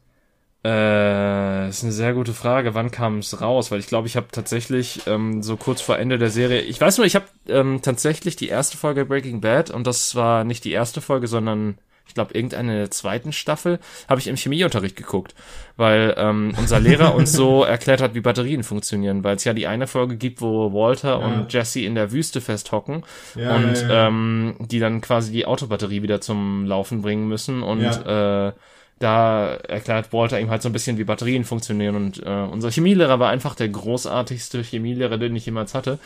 Äh, 0.66 1.68
ist 1.68 1.84
eine 1.84 1.92
sehr 1.92 2.14
gute 2.14 2.34
Frage. 2.34 2.74
Wann 2.74 2.92
kam 2.92 3.20
es 3.20 3.42
raus? 3.42 3.72
Weil 3.72 3.80
ich 3.80 3.88
glaube, 3.88 4.08
ich 4.08 4.16
habe 4.16 4.28
tatsächlich 4.32 5.02
ähm, 5.08 5.44
so 5.44 5.58
kurz 5.58 5.82
vor 5.82 5.98
Ende 5.98 6.18
der 6.18 6.30
Serie. 6.30 6.62
Ich 6.62 6.80
weiß 6.80 6.98
nur, 6.98 7.08
ich 7.08 7.16
habe 7.16 7.26
ähm, 7.48 7.82
tatsächlich 7.82 8.36
die 8.38 8.48
erste 8.48 8.78
Folge 8.78 9.06
Breaking 9.06 9.42
Bad 9.42 9.72
und 9.72 9.88
das 9.88 10.16
war 10.16 10.46
nicht 10.46 10.64
die 10.64 10.72
erste 10.72 11.02
Folge, 11.02 11.28
sondern 11.28 11.78
ich 12.08 12.14
glaube 12.14 12.34
irgendeine 12.34 12.78
der 12.78 12.92
zweiten 12.92 13.32
Staffel 13.32 13.80
habe 14.08 14.20
ich 14.20 14.28
im 14.28 14.36
Chemieunterricht 14.36 14.96
geguckt, 14.96 15.34
weil 15.78 16.14
ähm, 16.18 16.54
unser 16.58 16.80
Lehrer 16.80 17.16
uns 17.16 17.32
so 17.32 17.64
erklärt 17.64 18.02
hat, 18.02 18.14
wie 18.14 18.20
Batterien 18.22 18.64
funktionieren, 18.64 19.24
weil 19.24 19.36
es 19.38 19.44
ja 19.46 19.54
die 19.54 19.68
eine 19.68 19.88
Folge 19.88 20.18
gibt, 20.18 20.42
wo 20.42 20.74
Walter 20.74 21.20
Ja. 21.20 21.26
und 21.26 21.52
Jesse 21.52 21.82
in 21.82 21.96
der 21.96 22.12
Wüste 22.12 22.42
festhocken 22.42 23.04
Ja, 23.36 23.56
und 23.56 23.76
ja. 23.82 24.08
Ähm, 24.08 24.56
die 24.60 24.80
dann 24.80 25.02
quasi 25.02 25.32
die 25.32 25.46
Autobatterie 25.46 26.02
wieder 26.04 26.22
zum 26.22 26.66
Laufen 26.66 27.02
bringen 27.02 27.28
müssen 27.28 27.64
und 27.64 27.82
äh, 27.84 28.52
da 29.00 29.54
erklärt 29.68 30.14
Walter 30.14 30.40
ihm 30.40 30.50
halt 30.50 30.62
so 30.62 30.70
ein 30.70 30.74
bisschen, 30.74 30.98
wie 30.98 31.04
Batterien 31.04 31.44
funktionieren 31.46 31.96
und 31.96 32.24
äh, 32.24 32.30
unser 32.30 32.70
Chemielehrer 32.72 33.20
war 33.20 33.32
einfach 33.32 33.56
der 33.56 33.70
großartigste 33.70 34.62
Chemielehrer, 34.62 35.18
den 35.18 35.36
ich 35.36 35.46
jemals 35.46 35.74
hatte 35.74 36.00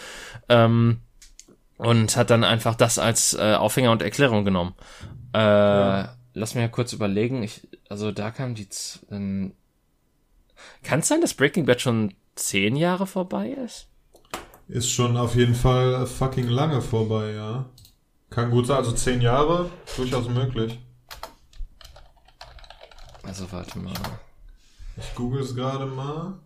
ähm, 0.49 0.97
und 1.77 2.15
hat 2.15 2.29
dann 2.29 2.43
einfach 2.43 2.75
das 2.75 2.99
als 2.99 3.33
äh, 3.33 3.55
Aufhänger 3.55 3.91
und 3.91 4.01
Erklärung 4.01 4.45
genommen. 4.45 4.75
Äh, 5.33 6.05
Lass 6.37 6.53
mir 6.53 6.61
ja 6.61 6.67
kurz 6.67 6.93
überlegen, 6.93 7.41
ich, 7.41 7.67
also 7.89 8.11
da 8.11 8.29
kam 8.29 8.53
die, 8.53 8.67
ähm, 9.09 9.55
kann 10.83 10.99
es 10.99 11.07
sein, 11.07 11.19
dass 11.19 11.33
Breaking 11.33 11.65
Bad 11.65 11.81
schon 11.81 12.13
zehn 12.35 12.75
Jahre 12.75 13.07
vorbei 13.07 13.49
ist? 13.49 13.87
Ist 14.67 14.91
schon 14.91 15.17
auf 15.17 15.35
jeden 15.35 15.55
Fall 15.55 16.05
fucking 16.05 16.47
lange 16.47 16.83
vorbei, 16.83 17.31
ja. 17.31 17.65
Kann 18.29 18.51
gut 18.51 18.67
sein, 18.67 18.77
also 18.77 18.91
zehn 18.91 19.19
Jahre, 19.19 19.71
durchaus 19.95 20.29
möglich. 20.29 20.77
Also 23.23 23.51
warte 23.51 23.79
mal. 23.79 23.93
Ich 24.95 25.15
google 25.15 25.41
es 25.41 25.55
gerade 25.55 25.87
mal. 25.87 26.37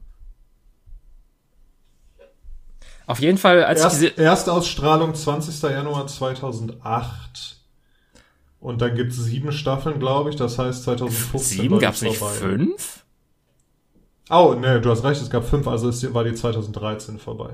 Auf 3.07 3.19
jeden 3.19 3.37
Fall, 3.37 3.63
als 3.63 3.79
ich 3.79 3.85
Erst, 3.85 4.01
diese, 4.01 4.17
Erstausstrahlung 4.17 5.13
20. 5.13 5.61
Januar 5.63 6.07
2008. 6.07 7.57
Und 8.59 8.81
dann 8.81 8.95
gibt's 8.95 9.17
sieben 9.17 9.51
Staffeln, 9.51 9.99
glaube 9.99 10.29
ich. 10.29 10.35
Das 10.35 10.59
heißt 10.59 10.83
2015 10.83 11.39
sieben 11.41 11.71
war 11.71 11.79
die 11.79 11.85
gab's 11.85 12.01
nicht 12.01 12.17
vorbei. 12.17 12.35
fünf? 12.35 13.03
Oh, 14.29 14.53
ne, 14.53 14.79
du 14.79 14.89
hast 14.89 15.03
recht, 15.03 15.21
es 15.21 15.29
gab 15.29 15.45
fünf, 15.45 15.67
also 15.67 15.89
es 15.89 16.13
war 16.13 16.23
die 16.23 16.33
2013 16.33 17.19
vorbei. 17.19 17.49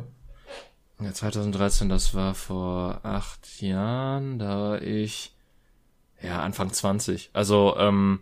Ja, 0.99 1.11
2013, 1.11 1.89
das 1.89 2.13
war 2.13 2.35
vor 2.35 2.99
acht 3.03 3.61
Jahren, 3.61 4.37
da 4.37 4.59
war 4.59 4.81
ich, 4.81 5.35
ja, 6.21 6.41
Anfang 6.41 6.71
20. 6.71 7.31
Also, 7.33 7.75
ähm, 7.79 8.19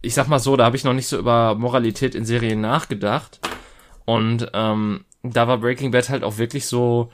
ich 0.00 0.14
sag 0.14 0.28
mal 0.28 0.38
so, 0.38 0.56
da 0.56 0.64
habe 0.64 0.76
ich 0.76 0.84
noch 0.84 0.92
nicht 0.92 1.06
so 1.06 1.18
über 1.18 1.54
Moralität 1.54 2.14
in 2.14 2.24
Serien 2.24 2.60
nachgedacht. 2.60 3.40
Und 4.04 4.50
ähm, 4.52 5.04
da 5.24 5.48
war 5.48 5.58
Breaking 5.58 5.90
Bad 5.90 6.08
halt 6.08 6.22
auch 6.22 6.38
wirklich 6.38 6.66
so, 6.66 7.10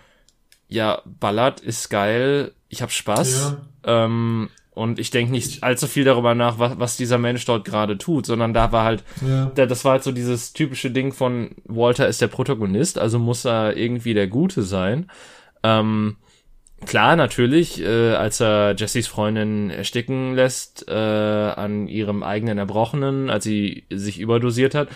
ja, 0.69 1.03
ballert, 1.05 1.61
ist 1.61 1.89
geil, 1.91 2.53
ich 2.69 2.83
hab 2.83 2.91
Spaß. 2.93 3.57
Ähm, 3.85 4.51
und 4.73 4.99
ich 4.99 5.11
denke 5.11 5.33
nicht 5.33 5.63
allzu 5.65 5.87
viel 5.89 6.05
darüber 6.05 6.35
nach, 6.35 6.59
was, 6.59 6.79
was 6.79 6.97
dieser 6.97 7.19
Mensch 7.19 7.45
dort 7.45 7.65
gerade 7.65 7.99
tut, 7.99 8.25
sondern 8.27 8.55
da 8.55 8.71
war 8.73 8.85
halt 8.85 9.05
Ja. 9.27 9.51
da, 9.55 9.67
das 9.67 9.85
war 9.85 9.93
halt 9.93 10.05
so 10.05 10.13
dieses 10.13 10.53
typische 10.53 10.91
Ding 10.91 11.13
von 11.13 11.57
Walter 11.65 12.07
ist 12.07 12.21
der 12.21 12.29
Protagonist, 12.29 12.99
also 12.99 13.19
muss 13.19 13.45
er 13.45 13.77
irgendwie 13.77 14.15
der 14.15 14.29
Gute 14.29 14.63
sein. 14.63 15.11
Ähm, 15.63 16.17
klar, 16.87 17.17
natürlich, 17.17 17.83
äh, 17.83 18.15
als 18.15 18.41
er 18.41 18.75
Jessys 18.79 19.09
Freundin 19.09 19.71
ersticken 19.71 20.35
lässt 20.35 20.87
äh, 20.89 20.93
an 20.95 21.89
ihrem 21.89 22.23
eigenen 22.23 22.57
Erbrochenen, 22.59 23.29
als 23.29 23.45
sie 23.45 23.85
sich 23.91 24.21
überdosiert 24.21 24.75
hat. 24.75 24.89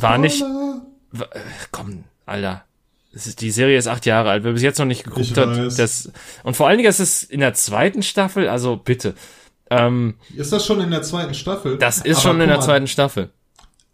War 0.00 0.18
nicht- 0.18 0.38
Spoiler! 0.38 0.86
W- 1.12 1.24
äh, 1.24 1.40
Komm, 1.70 2.04
Alter. 2.30 2.64
Ist, 3.12 3.40
die 3.40 3.50
Serie 3.50 3.76
ist 3.76 3.88
acht 3.88 4.06
Jahre 4.06 4.30
alt. 4.30 4.44
Wer 4.44 4.52
bis 4.52 4.62
jetzt 4.62 4.78
noch 4.78 4.86
nicht 4.86 5.02
geguckt 5.04 5.26
Ich 5.26 5.36
hat, 5.36 5.48
weiß. 5.48 5.76
das 5.76 6.12
und 6.44 6.56
vor 6.56 6.68
allen 6.68 6.78
Dingen 6.78 6.88
ist 6.88 7.00
es 7.00 7.24
in 7.24 7.40
der 7.40 7.54
zweiten 7.54 8.02
Staffel, 8.02 8.48
also 8.48 8.76
bitte. 8.76 9.14
Ähm, 9.68 10.14
Ist 10.36 10.52
das 10.52 10.64
schon 10.64 10.80
in 10.80 10.90
der 10.90 11.02
zweiten 11.02 11.34
Staffel? 11.34 11.76
das 11.78 11.98
ist 11.98 12.18
Aber 12.18 12.20
schon 12.22 12.40
in 12.40 12.48
der 12.48 12.58
mal, 12.58 12.62
zweiten 12.64 12.86
Staffel. 12.86 13.30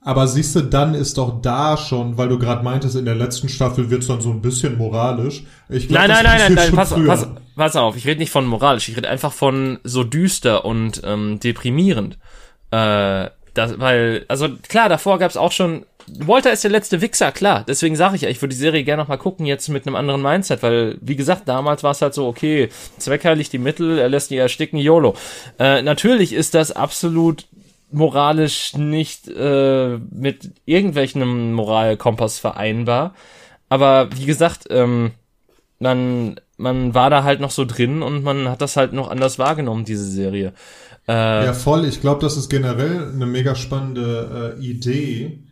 Aber 0.00 0.28
siehst 0.28 0.54
du, 0.54 0.60
dann 0.60 0.94
ist 0.94 1.18
doch 1.18 1.40
da 1.42 1.76
schon, 1.76 2.16
weil 2.16 2.28
du 2.28 2.38
gerade 2.38 2.62
meintest, 2.62 2.94
in 2.96 3.04
der 3.06 3.14
letzten 3.16 3.48
Staffel 3.48 3.90
wird's 3.90 4.06
dann 4.06 4.20
so 4.20 4.30
ein 4.30 4.40
bisschen 4.40 4.78
moralisch. 4.78 5.42
Ich 5.68 5.88
glaub, 5.88 6.02
Nein, 6.06 6.10
nein, 6.10 6.24
nein, 6.24 6.38
nein, 6.38 6.54
nein, 6.54 6.72
pass, 6.74 6.92
früher. 6.92 7.06
pass, 7.08 7.26
pass 7.56 7.74
auf, 7.76 7.96
ich 7.96 8.06
rede 8.06 8.20
nicht 8.20 8.30
von 8.30 8.46
moralisch, 8.46 8.88
ich 8.88 8.96
rede 8.96 9.08
einfach 9.08 9.32
von 9.32 9.78
so 9.82 10.04
düster 10.04 10.64
und 10.64 11.00
ähm, 11.04 11.40
deprimierend. 11.40 12.18
Äh, 12.70 13.30
das, 13.56 13.78
weil, 13.78 14.24
also 14.28 14.48
klar, 14.68 14.88
davor 14.88 15.18
gab's 15.18 15.36
auch 15.36 15.52
schon. 15.52 15.86
Walter 16.18 16.52
ist 16.52 16.62
der 16.62 16.70
letzte 16.70 17.00
Wichser, 17.00 17.32
klar. 17.32 17.64
Deswegen 17.66 17.96
sage 17.96 18.14
ich 18.14 18.22
ja, 18.22 18.28
ich 18.28 18.40
würde 18.40 18.54
die 18.54 18.60
Serie 18.60 18.84
gerne 18.84 19.02
noch 19.02 19.08
mal 19.08 19.16
gucken, 19.16 19.44
jetzt 19.44 19.68
mit 19.68 19.86
einem 19.86 19.96
anderen 19.96 20.22
Mindset, 20.22 20.62
weil, 20.62 20.98
wie 21.00 21.16
gesagt, 21.16 21.48
damals 21.48 21.82
war 21.82 21.90
es 21.90 22.02
halt 22.02 22.14
so, 22.14 22.28
okay, 22.28 22.68
zweckheilig 22.98 23.50
die 23.50 23.58
Mittel, 23.58 23.98
er 23.98 24.08
lässt 24.08 24.30
die 24.30 24.36
ersticken, 24.36 24.78
YOLO. 24.78 25.16
Äh, 25.58 25.82
natürlich 25.82 26.32
ist 26.32 26.54
das 26.54 26.70
absolut 26.70 27.46
moralisch 27.90 28.74
nicht 28.74 29.28
äh, 29.28 29.98
mit 30.10 30.52
irgendwelchen 30.64 31.52
Moralkompass 31.54 32.38
vereinbar. 32.38 33.14
Aber 33.68 34.08
wie 34.14 34.26
gesagt, 34.26 34.66
ähm, 34.70 35.12
man, 35.78 36.40
man 36.56 36.94
war 36.94 37.10
da 37.10 37.24
halt 37.24 37.40
noch 37.40 37.50
so 37.50 37.64
drin 37.64 38.02
und 38.02 38.22
man 38.22 38.48
hat 38.48 38.60
das 38.60 38.76
halt 38.76 38.92
noch 38.92 39.10
anders 39.10 39.38
wahrgenommen, 39.38 39.84
diese 39.84 40.08
Serie. 40.08 40.52
Äh, 41.08 41.44
Ja, 41.44 41.52
voll. 41.52 41.84
Ich 41.86 42.00
glaube, 42.00 42.20
das 42.20 42.36
ist 42.36 42.48
generell 42.48 43.08
eine 43.12 43.26
mega 43.26 43.54
spannende 43.54 44.56
äh, 44.58 44.64
Idee. 44.64 45.42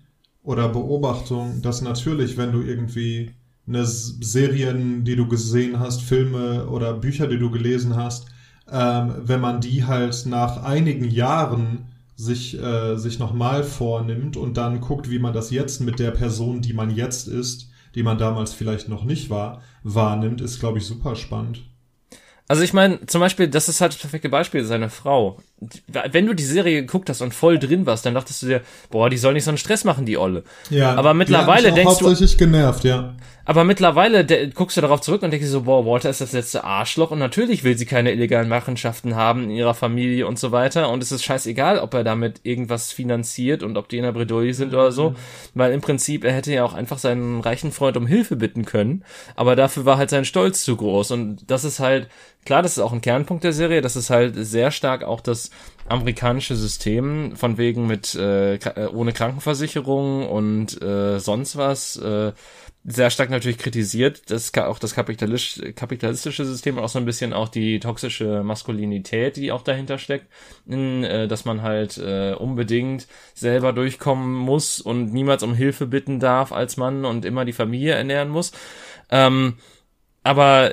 oder 0.42 0.68
Beobachtung, 0.70 1.62
dass 1.62 1.82
natürlich, 1.82 2.36
wenn 2.38 2.52
du 2.52 2.62
irgendwie 2.62 3.32
eine 3.68 3.86
Serien, 3.86 5.04
die 5.04 5.16
du 5.16 5.28
gesehen 5.28 5.80
hast, 5.80 6.02
Filme 6.02 6.68
oder 6.68 6.94
Bücher, 6.94 7.28
die 7.28 7.38
du 7.38 7.50
gelesen 7.50 7.96
hast, 7.96 8.26
ähm, 8.70 9.14
wenn 9.24 9.40
man 9.40 9.60
die 9.60 9.84
halt 9.86 10.26
nach 10.26 10.62
einigen 10.64 11.04
Jahren 11.10 11.86
sich, 12.16 12.58
äh, 12.62 12.96
sich 12.98 13.18
nochmal 13.18 13.64
vornimmt 13.64 14.36
und 14.36 14.56
dann 14.58 14.80
guckt, 14.80 15.10
wie 15.10 15.18
man 15.18 15.34
das 15.34 15.50
jetzt 15.50 15.80
mit 15.80 15.98
der 15.98 16.12
Person, 16.12 16.62
die 16.62 16.74
man 16.74 16.90
jetzt 16.90 17.28
ist, 17.28 17.70
die 17.94 18.02
man 18.04 18.18
damals 18.18 18.52
vielleicht 18.54 18.88
noch 18.88 19.04
nicht 19.04 19.30
war, 19.30 19.62
wahrnimmt, 19.82 20.40
ist, 20.42 20.60
glaube 20.60 20.78
ich, 20.78 20.86
super 20.86 21.16
spannend. 21.16 21.62
Also 22.46 22.62
ich 22.62 22.74
meine, 22.74 23.06
zum 23.06 23.20
Beispiel, 23.22 23.48
das 23.48 23.70
ist 23.70 23.80
halt 23.80 23.94
das 23.94 24.00
perfekte 24.00 24.28
Beispiel, 24.28 24.64
seine 24.64 24.90
Frau. 24.90 25.38
Wenn 25.88 26.26
du 26.26 26.34
die 26.34 26.44
Serie 26.44 26.82
geguckt 26.82 27.08
hast 27.08 27.22
und 27.22 27.32
voll 27.32 27.58
drin 27.58 27.86
warst, 27.86 28.04
dann 28.04 28.12
dachtest 28.12 28.42
du 28.42 28.46
dir, 28.46 28.60
boah, 28.90 29.08
die 29.08 29.16
soll 29.16 29.32
nicht 29.32 29.44
so 29.44 29.50
einen 29.50 29.56
Stress 29.56 29.84
machen, 29.84 30.04
die 30.04 30.18
Olle. 30.18 30.44
Ja, 30.68 30.94
aber 30.94 31.14
mittlerweile 31.14 31.72
denkst 31.72 31.98
du. 31.98 32.06
hauptsächlich 32.06 32.36
genervt, 32.36 32.84
ja. 32.84 33.14
Aber 33.46 33.64
mittlerweile 33.64 34.24
de, 34.24 34.50
guckst 34.50 34.76
du 34.76 34.80
darauf 34.80 35.02
zurück 35.02 35.22
und 35.22 35.30
denkst 35.30 35.44
dir 35.44 35.50
so, 35.50 35.62
boah, 35.62 35.84
Walter 35.84 36.08
ist 36.08 36.20
das 36.22 36.32
letzte 36.32 36.64
Arschloch 36.64 37.10
und 37.10 37.18
natürlich 37.18 37.62
will 37.62 37.76
sie 37.76 37.84
keine 37.84 38.10
illegalen 38.12 38.48
Machenschaften 38.48 39.16
haben 39.16 39.44
in 39.44 39.50
ihrer 39.50 39.74
Familie 39.74 40.26
und 40.26 40.38
so 40.38 40.50
weiter 40.50 40.88
und 40.90 41.02
es 41.02 41.12
ist 41.12 41.24
scheißegal, 41.24 41.78
ob 41.78 41.92
er 41.92 42.04
damit 42.04 42.40
irgendwas 42.42 42.90
finanziert 42.92 43.62
und 43.62 43.76
ob 43.76 43.88
die 43.88 43.98
in 43.98 44.04
der 44.04 44.12
Bredouille 44.12 44.54
sind 44.54 44.72
oder 44.72 44.92
so, 44.92 45.14
weil 45.54 45.72
im 45.72 45.82
Prinzip 45.82 46.24
er 46.24 46.32
hätte 46.32 46.54
ja 46.54 46.64
auch 46.64 46.72
einfach 46.72 46.98
seinen 46.98 47.40
reichen 47.40 47.70
Freund 47.70 47.98
um 47.98 48.06
Hilfe 48.06 48.36
bitten 48.36 48.64
können, 48.64 49.04
aber 49.36 49.56
dafür 49.56 49.84
war 49.84 49.98
halt 49.98 50.08
sein 50.08 50.24
Stolz 50.24 50.64
zu 50.64 50.76
groß 50.76 51.10
und 51.10 51.50
das 51.50 51.64
ist 51.64 51.80
halt, 51.80 52.08
klar, 52.44 52.62
das 52.62 52.72
ist 52.72 52.82
auch 52.82 52.92
ein 52.92 53.00
Kernpunkt 53.00 53.44
der 53.44 53.52
Serie, 53.52 53.80
das 53.80 53.96
ist 53.96 54.10
halt 54.10 54.34
sehr 54.36 54.70
stark 54.70 55.02
auch 55.02 55.20
das 55.20 55.50
amerikanische 55.88 56.56
System, 56.56 57.36
von 57.36 57.58
wegen 57.58 57.86
mit 57.86 58.14
äh, 58.14 58.58
ohne 58.92 59.12
Krankenversicherung 59.12 60.28
und 60.28 60.80
äh, 60.82 61.18
sonst 61.18 61.56
was, 61.56 61.96
äh, 61.96 62.32
sehr 62.86 63.08
stark 63.08 63.30
natürlich 63.30 63.56
kritisiert, 63.56 64.30
das 64.30 64.52
auch 64.54 64.78
das 64.78 64.94
kapitalisch, 64.94 65.58
kapitalistische 65.74 66.44
System, 66.44 66.78
auch 66.78 66.90
so 66.90 66.98
ein 66.98 67.06
bisschen 67.06 67.32
auch 67.32 67.48
die 67.48 67.80
toxische 67.80 68.42
Maskulinität, 68.44 69.36
die 69.36 69.52
auch 69.52 69.62
dahinter 69.62 69.96
steckt, 69.96 70.26
in, 70.66 71.02
äh, 71.02 71.26
dass 71.26 71.46
man 71.46 71.62
halt 71.62 71.96
äh, 71.96 72.34
unbedingt 72.34 73.08
selber 73.32 73.72
durchkommen 73.72 74.34
muss 74.34 74.82
und 74.82 75.14
niemals 75.14 75.42
um 75.42 75.54
Hilfe 75.54 75.86
bitten 75.86 76.20
darf 76.20 76.52
als 76.52 76.76
Mann 76.76 77.06
und 77.06 77.24
immer 77.24 77.46
die 77.46 77.54
Familie 77.54 77.94
ernähren 77.94 78.28
muss. 78.28 78.52
Ähm, 79.10 79.54
aber 80.22 80.70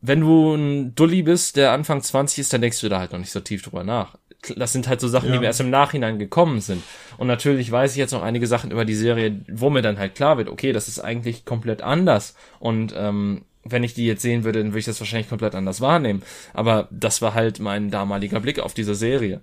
wenn 0.00 0.20
du 0.20 0.54
ein 0.54 0.94
Dulli 0.94 1.22
bist, 1.22 1.56
der 1.56 1.72
Anfang 1.72 2.02
20 2.02 2.38
ist, 2.38 2.52
dann 2.52 2.60
denkst 2.60 2.80
du 2.80 2.88
da 2.88 2.98
halt 3.00 3.12
noch 3.12 3.18
nicht 3.18 3.32
so 3.32 3.40
tief 3.40 3.62
drüber 3.62 3.84
nach 3.84 4.16
das 4.56 4.72
sind 4.72 4.88
halt 4.88 5.00
so 5.00 5.08
Sachen, 5.08 5.28
ja. 5.28 5.34
die 5.34 5.40
mir 5.40 5.46
erst 5.46 5.60
im 5.60 5.70
Nachhinein 5.70 6.18
gekommen 6.18 6.60
sind. 6.60 6.82
Und 7.16 7.26
natürlich 7.26 7.70
weiß 7.70 7.92
ich 7.92 7.96
jetzt 7.96 8.12
noch 8.12 8.22
einige 8.22 8.46
Sachen 8.46 8.70
über 8.70 8.84
die 8.84 8.94
Serie, 8.94 9.40
wo 9.52 9.70
mir 9.70 9.82
dann 9.82 9.98
halt 9.98 10.14
klar 10.14 10.38
wird, 10.38 10.48
okay, 10.48 10.72
das 10.72 10.88
ist 10.88 11.00
eigentlich 11.00 11.44
komplett 11.44 11.82
anders. 11.82 12.34
Und 12.60 12.94
ähm, 12.96 13.42
wenn 13.64 13.84
ich 13.84 13.94
die 13.94 14.06
jetzt 14.06 14.22
sehen 14.22 14.44
würde, 14.44 14.60
dann 14.60 14.68
würde 14.68 14.78
ich 14.78 14.84
das 14.84 15.00
wahrscheinlich 15.00 15.28
komplett 15.28 15.54
anders 15.54 15.80
wahrnehmen. 15.80 16.22
Aber 16.54 16.88
das 16.90 17.20
war 17.20 17.34
halt 17.34 17.58
mein 17.58 17.90
damaliger 17.90 18.40
Blick 18.40 18.60
auf 18.60 18.74
diese 18.74 18.94
Serie. 18.94 19.40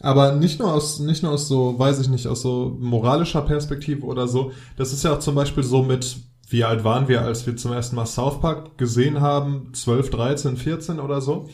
Aber 0.00 0.34
nicht 0.34 0.58
nur 0.58 0.72
aus, 0.72 0.98
nicht 0.98 1.22
nur 1.22 1.32
aus 1.32 1.48
so, 1.48 1.78
weiß 1.78 2.00
ich 2.00 2.08
nicht, 2.08 2.26
aus 2.26 2.42
so 2.42 2.76
moralischer 2.78 3.42
Perspektive 3.42 4.04
oder 4.04 4.28
so. 4.28 4.52
Das 4.76 4.92
ist 4.92 5.04
ja 5.04 5.14
auch 5.14 5.20
zum 5.20 5.34
Beispiel 5.34 5.62
so 5.62 5.82
mit, 5.82 6.16
wie 6.48 6.64
alt 6.64 6.84
waren 6.84 7.08
wir, 7.08 7.22
als 7.22 7.46
wir 7.46 7.56
zum 7.56 7.72
ersten 7.72 7.96
Mal 7.96 8.06
South 8.06 8.40
Park 8.40 8.78
gesehen 8.78 9.20
haben? 9.20 9.72
12, 9.72 10.10
13, 10.10 10.56
14 10.56 11.00
oder 11.00 11.20
so 11.20 11.48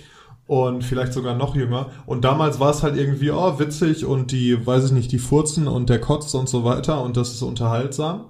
und 0.46 0.84
vielleicht 0.84 1.12
sogar 1.12 1.34
noch 1.34 1.54
jünger. 1.56 1.90
Und 2.04 2.24
damals 2.24 2.60
war 2.60 2.70
es 2.70 2.82
halt 2.82 2.96
irgendwie, 2.96 3.30
oh, 3.30 3.58
witzig 3.58 4.04
und 4.04 4.32
die, 4.32 4.66
weiß 4.66 4.86
ich 4.86 4.92
nicht, 4.92 5.12
die 5.12 5.18
Furzen 5.18 5.68
und 5.68 5.88
der 5.88 6.00
kotzt 6.00 6.34
und 6.34 6.48
so 6.48 6.64
weiter 6.64 7.02
und 7.02 7.16
das 7.16 7.32
ist 7.32 7.42
unterhaltsam. 7.42 8.26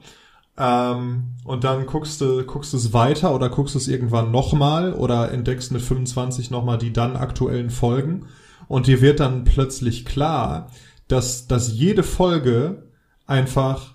Ähm, 0.56 1.34
und 1.44 1.64
dann 1.64 1.86
guckst 1.86 2.20
du, 2.20 2.44
guckst 2.44 2.74
es 2.74 2.92
weiter 2.92 3.34
oder 3.34 3.48
guckst 3.48 3.74
es 3.74 3.88
irgendwann 3.88 4.30
nochmal 4.30 4.92
oder 4.92 5.32
entdeckst 5.32 5.72
mit 5.72 5.82
25 5.82 6.50
nochmal 6.50 6.78
die 6.78 6.92
dann 6.92 7.16
aktuellen 7.16 7.70
Folgen 7.70 8.26
und 8.68 8.86
dir 8.86 9.00
wird 9.00 9.18
dann 9.20 9.44
plötzlich 9.44 10.04
klar, 10.04 10.70
dass, 11.08 11.46
dass 11.46 11.72
jede 11.72 12.02
Folge 12.02 12.90
einfach 13.26 13.94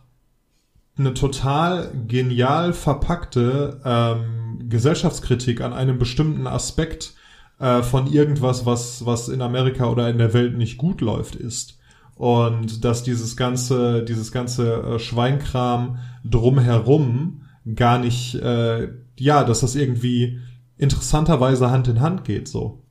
eine 0.98 1.14
total 1.14 1.92
genial 2.08 2.74
verpackte 2.74 3.82
ähm, 3.86 4.70
Gesellschaftskritik 4.70 5.62
an 5.62 5.74
einem 5.74 6.00
bestimmten 6.00 6.48
Aspekt 6.48 7.14
äh, 7.60 7.84
von 7.84 8.08
irgendwas, 8.12 8.66
was, 8.66 9.06
was 9.06 9.30
in 9.30 9.42
Amerika 9.42 9.90
oder 9.90 10.10
in 10.10 10.18
der 10.18 10.34
Welt 10.34 10.58
nicht 10.58 10.78
gut 10.78 11.02
läuft, 11.02 11.36
ist. 11.36 11.78
Und 12.16 12.84
dass 12.84 13.04
dieses 13.04 13.38
ganze, 13.38 14.04
dieses 14.04 14.32
ganze 14.32 14.74
äh, 14.74 15.00
Schweinkram 15.00 16.00
drumherum 16.26 17.44
gar 17.76 18.00
nicht, 18.00 18.36
äh, 18.36 18.90
ja, 19.18 19.44
dass 19.44 19.60
das 19.60 19.76
irgendwie 19.76 20.40
interessanterweise 20.78 21.70
Hand 21.70 21.88
in 21.88 22.02
Hand 22.02 22.24
geht, 22.24 22.48
so. 22.48 22.84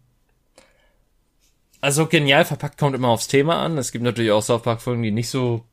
Also 1.81 2.07
genial 2.07 2.45
verpackt 2.45 2.79
kommt 2.79 2.97
immer 2.97 3.09
aufs 3.09 3.29
Thema 3.29 3.63
an. 3.63 3.79
Es 3.79 3.93
gibt 3.93 4.05
natürlich 4.05 4.33
auch 4.33 4.43
South 4.43 4.63
Park 4.63 4.81
Folgen, 4.81 5.03
die 5.03 5.13
nicht 5.13 5.29
so 5.29 5.65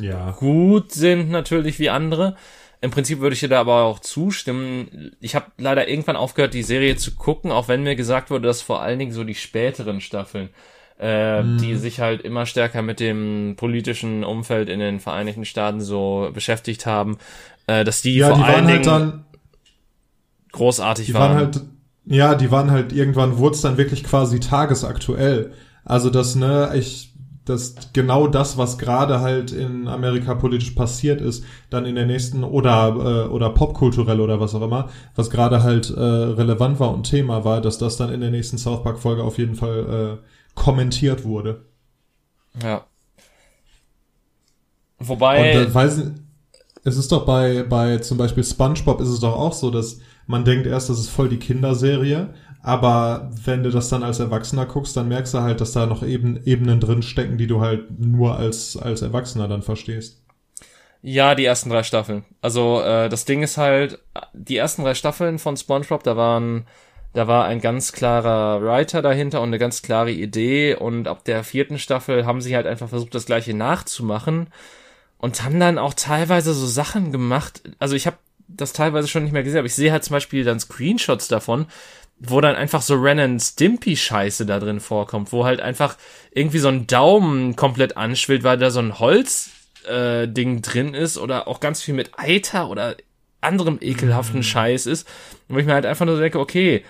ja. 0.00 0.32
gut 0.32 0.92
sind 0.92 1.30
natürlich 1.30 1.78
wie 1.78 1.90
andere. 1.90 2.36
Im 2.80 2.90
Prinzip 2.90 3.18
würde 3.20 3.34
ich 3.34 3.40
dir 3.40 3.48
da 3.48 3.60
aber 3.60 3.82
auch 3.82 3.98
zustimmen. 3.98 5.12
Ich 5.20 5.34
habe 5.34 5.46
leider 5.58 5.88
irgendwann 5.88 6.16
aufgehört, 6.16 6.54
die 6.54 6.62
Serie 6.62 6.96
zu 6.96 7.16
gucken, 7.16 7.50
auch 7.50 7.66
wenn 7.66 7.82
mir 7.82 7.96
gesagt 7.96 8.30
wurde, 8.30 8.46
dass 8.46 8.62
vor 8.62 8.80
allen 8.82 9.00
Dingen 9.00 9.12
so 9.12 9.24
die 9.24 9.34
späteren 9.34 10.00
Staffeln, 10.00 10.50
äh, 11.00 11.42
mm. 11.42 11.58
die 11.58 11.74
sich 11.74 11.98
halt 11.98 12.22
immer 12.22 12.46
stärker 12.46 12.82
mit 12.82 13.00
dem 13.00 13.54
politischen 13.56 14.22
Umfeld 14.22 14.68
in 14.68 14.78
den 14.78 15.00
Vereinigten 15.00 15.44
Staaten 15.44 15.80
so 15.80 16.30
beschäftigt 16.32 16.86
haben, 16.86 17.18
äh, 17.66 17.82
dass 17.82 18.00
die 18.00 18.16
ja, 18.16 18.28
vor 18.28 18.36
die 18.36 18.44
allen 18.44 18.66
halt 18.66 18.68
Dingen 18.68 18.82
dann, 18.84 19.24
großartig 20.52 21.06
die 21.06 21.14
waren. 21.14 21.30
waren 21.30 21.36
halt, 21.36 21.60
ja, 22.04 22.34
die 22.36 22.50
waren 22.52 22.70
halt 22.70 22.92
irgendwann 22.92 23.38
wurde 23.38 23.56
es 23.56 23.60
dann 23.60 23.76
wirklich 23.76 24.04
quasi 24.04 24.38
tagesaktuell. 24.38 25.52
Also 25.84 26.10
das, 26.10 26.36
ne, 26.36 26.70
ich 26.74 27.07
dass 27.48 27.74
genau 27.92 28.26
das, 28.26 28.58
was 28.58 28.78
gerade 28.78 29.20
halt 29.20 29.52
in 29.52 29.88
Amerika 29.88 30.34
politisch 30.34 30.70
passiert 30.72 31.20
ist, 31.20 31.44
dann 31.70 31.86
in 31.86 31.94
der 31.94 32.06
nächsten 32.06 32.44
oder 32.44 32.88
äh, 32.88 33.28
oder 33.28 33.50
popkulturell 33.50 34.20
oder 34.20 34.40
was 34.40 34.54
auch 34.54 34.62
immer, 34.62 34.88
was 35.14 35.30
gerade 35.30 35.62
halt 35.62 35.90
äh, 35.90 36.00
relevant 36.00 36.80
war 36.80 36.92
und 36.92 37.04
Thema 37.04 37.44
war, 37.44 37.60
dass 37.60 37.78
das 37.78 37.96
dann 37.96 38.12
in 38.12 38.20
der 38.20 38.30
nächsten 38.30 38.58
South 38.58 38.82
Park 38.82 38.98
Folge 38.98 39.22
auf 39.22 39.38
jeden 39.38 39.54
Fall 39.54 40.18
äh, 40.20 40.54
kommentiert 40.54 41.24
wurde. 41.24 41.62
Ja. 42.62 42.86
Wobei. 44.98 45.38
Und, 45.38 45.68
äh, 45.68 45.74
weiß, 45.74 46.02
es 46.84 46.96
ist 46.96 47.12
doch 47.12 47.24
bei 47.24 47.62
bei 47.62 47.98
zum 47.98 48.18
Beispiel 48.18 48.44
SpongeBob 48.44 49.00
ist 49.00 49.08
es 49.08 49.20
doch 49.20 49.36
auch 49.36 49.52
so, 49.52 49.70
dass 49.70 50.00
man 50.26 50.44
denkt 50.44 50.66
erst, 50.66 50.90
das 50.90 50.98
ist 50.98 51.08
voll 51.08 51.28
die 51.28 51.38
Kinderserie 51.38 52.34
aber 52.62 53.30
wenn 53.44 53.62
du 53.62 53.70
das 53.70 53.88
dann 53.88 54.02
als 54.02 54.20
Erwachsener 54.20 54.66
guckst, 54.66 54.96
dann 54.96 55.08
merkst 55.08 55.34
du 55.34 55.40
halt, 55.40 55.60
dass 55.60 55.72
da 55.72 55.86
noch 55.86 56.02
eben 56.02 56.40
Ebenen 56.44 56.80
drin 56.80 57.02
stecken, 57.02 57.38
die 57.38 57.46
du 57.46 57.60
halt 57.60 57.98
nur 57.98 58.36
als, 58.36 58.76
als 58.76 59.02
Erwachsener 59.02 59.48
dann 59.48 59.62
verstehst. 59.62 60.22
Ja, 61.00 61.34
die 61.36 61.44
ersten 61.44 61.70
drei 61.70 61.84
Staffeln. 61.84 62.24
Also 62.42 62.80
äh, 62.80 63.08
das 63.08 63.24
Ding 63.24 63.42
ist 63.42 63.56
halt, 63.56 64.00
die 64.32 64.56
ersten 64.56 64.82
drei 64.82 64.94
Staffeln 64.94 65.38
von 65.38 65.56
SpongeBob, 65.56 66.02
da 66.02 66.16
waren, 66.16 66.66
da 67.12 67.28
war 67.28 67.44
ein 67.44 67.60
ganz 67.60 67.92
klarer 67.92 68.60
Writer 68.62 69.00
dahinter 69.00 69.40
und 69.40 69.48
eine 69.50 69.58
ganz 69.58 69.82
klare 69.82 70.10
Idee 70.10 70.74
und 70.74 71.06
ab 71.06 71.24
der 71.24 71.44
vierten 71.44 71.78
Staffel 71.78 72.26
haben 72.26 72.40
sie 72.40 72.56
halt 72.56 72.66
einfach 72.66 72.88
versucht, 72.88 73.14
das 73.14 73.26
gleiche 73.26 73.54
nachzumachen 73.54 74.48
und 75.18 75.44
haben 75.44 75.60
dann 75.60 75.78
auch 75.78 75.94
teilweise 75.94 76.52
so 76.52 76.66
Sachen 76.66 77.12
gemacht. 77.12 77.62
Also 77.78 77.94
ich 77.94 78.08
habe 78.08 78.18
das 78.48 78.72
teilweise 78.72 79.06
schon 79.06 79.22
nicht 79.22 79.32
mehr 79.32 79.44
gesehen, 79.44 79.58
aber 79.58 79.66
ich 79.66 79.74
sehe 79.74 79.92
halt 79.92 80.02
zum 80.02 80.14
Beispiel 80.14 80.42
dann 80.42 80.58
Screenshots 80.58 81.28
davon, 81.28 81.66
wo 82.20 82.40
dann 82.40 82.56
einfach 82.56 82.82
so 82.82 82.94
Ren 82.94 83.38
Stimpy 83.38 83.96
Scheiße 83.96 84.46
da 84.46 84.58
drin 84.58 84.80
vorkommt, 84.80 85.32
wo 85.32 85.44
halt 85.44 85.60
einfach 85.60 85.96
irgendwie 86.32 86.58
so 86.58 86.68
ein 86.68 86.86
Daumen 86.86 87.56
komplett 87.56 87.96
anschwillt, 87.96 88.42
weil 88.42 88.58
da 88.58 88.70
so 88.70 88.80
ein 88.80 88.98
Holz 88.98 89.50
äh, 89.88 90.26
Ding 90.26 90.62
drin 90.62 90.94
ist 90.94 91.18
oder 91.18 91.48
auch 91.48 91.60
ganz 91.60 91.82
viel 91.82 91.94
mit 91.94 92.10
Eiter 92.16 92.70
oder 92.70 92.96
anderem 93.40 93.78
ekelhaften 93.80 94.40
mhm. 94.40 94.44
Scheiß 94.44 94.86
ist, 94.86 95.08
wo 95.48 95.58
ich 95.58 95.66
mir 95.66 95.74
halt 95.74 95.86
einfach 95.86 96.06
nur 96.06 96.18
denke, 96.18 96.40
okay, 96.40 96.84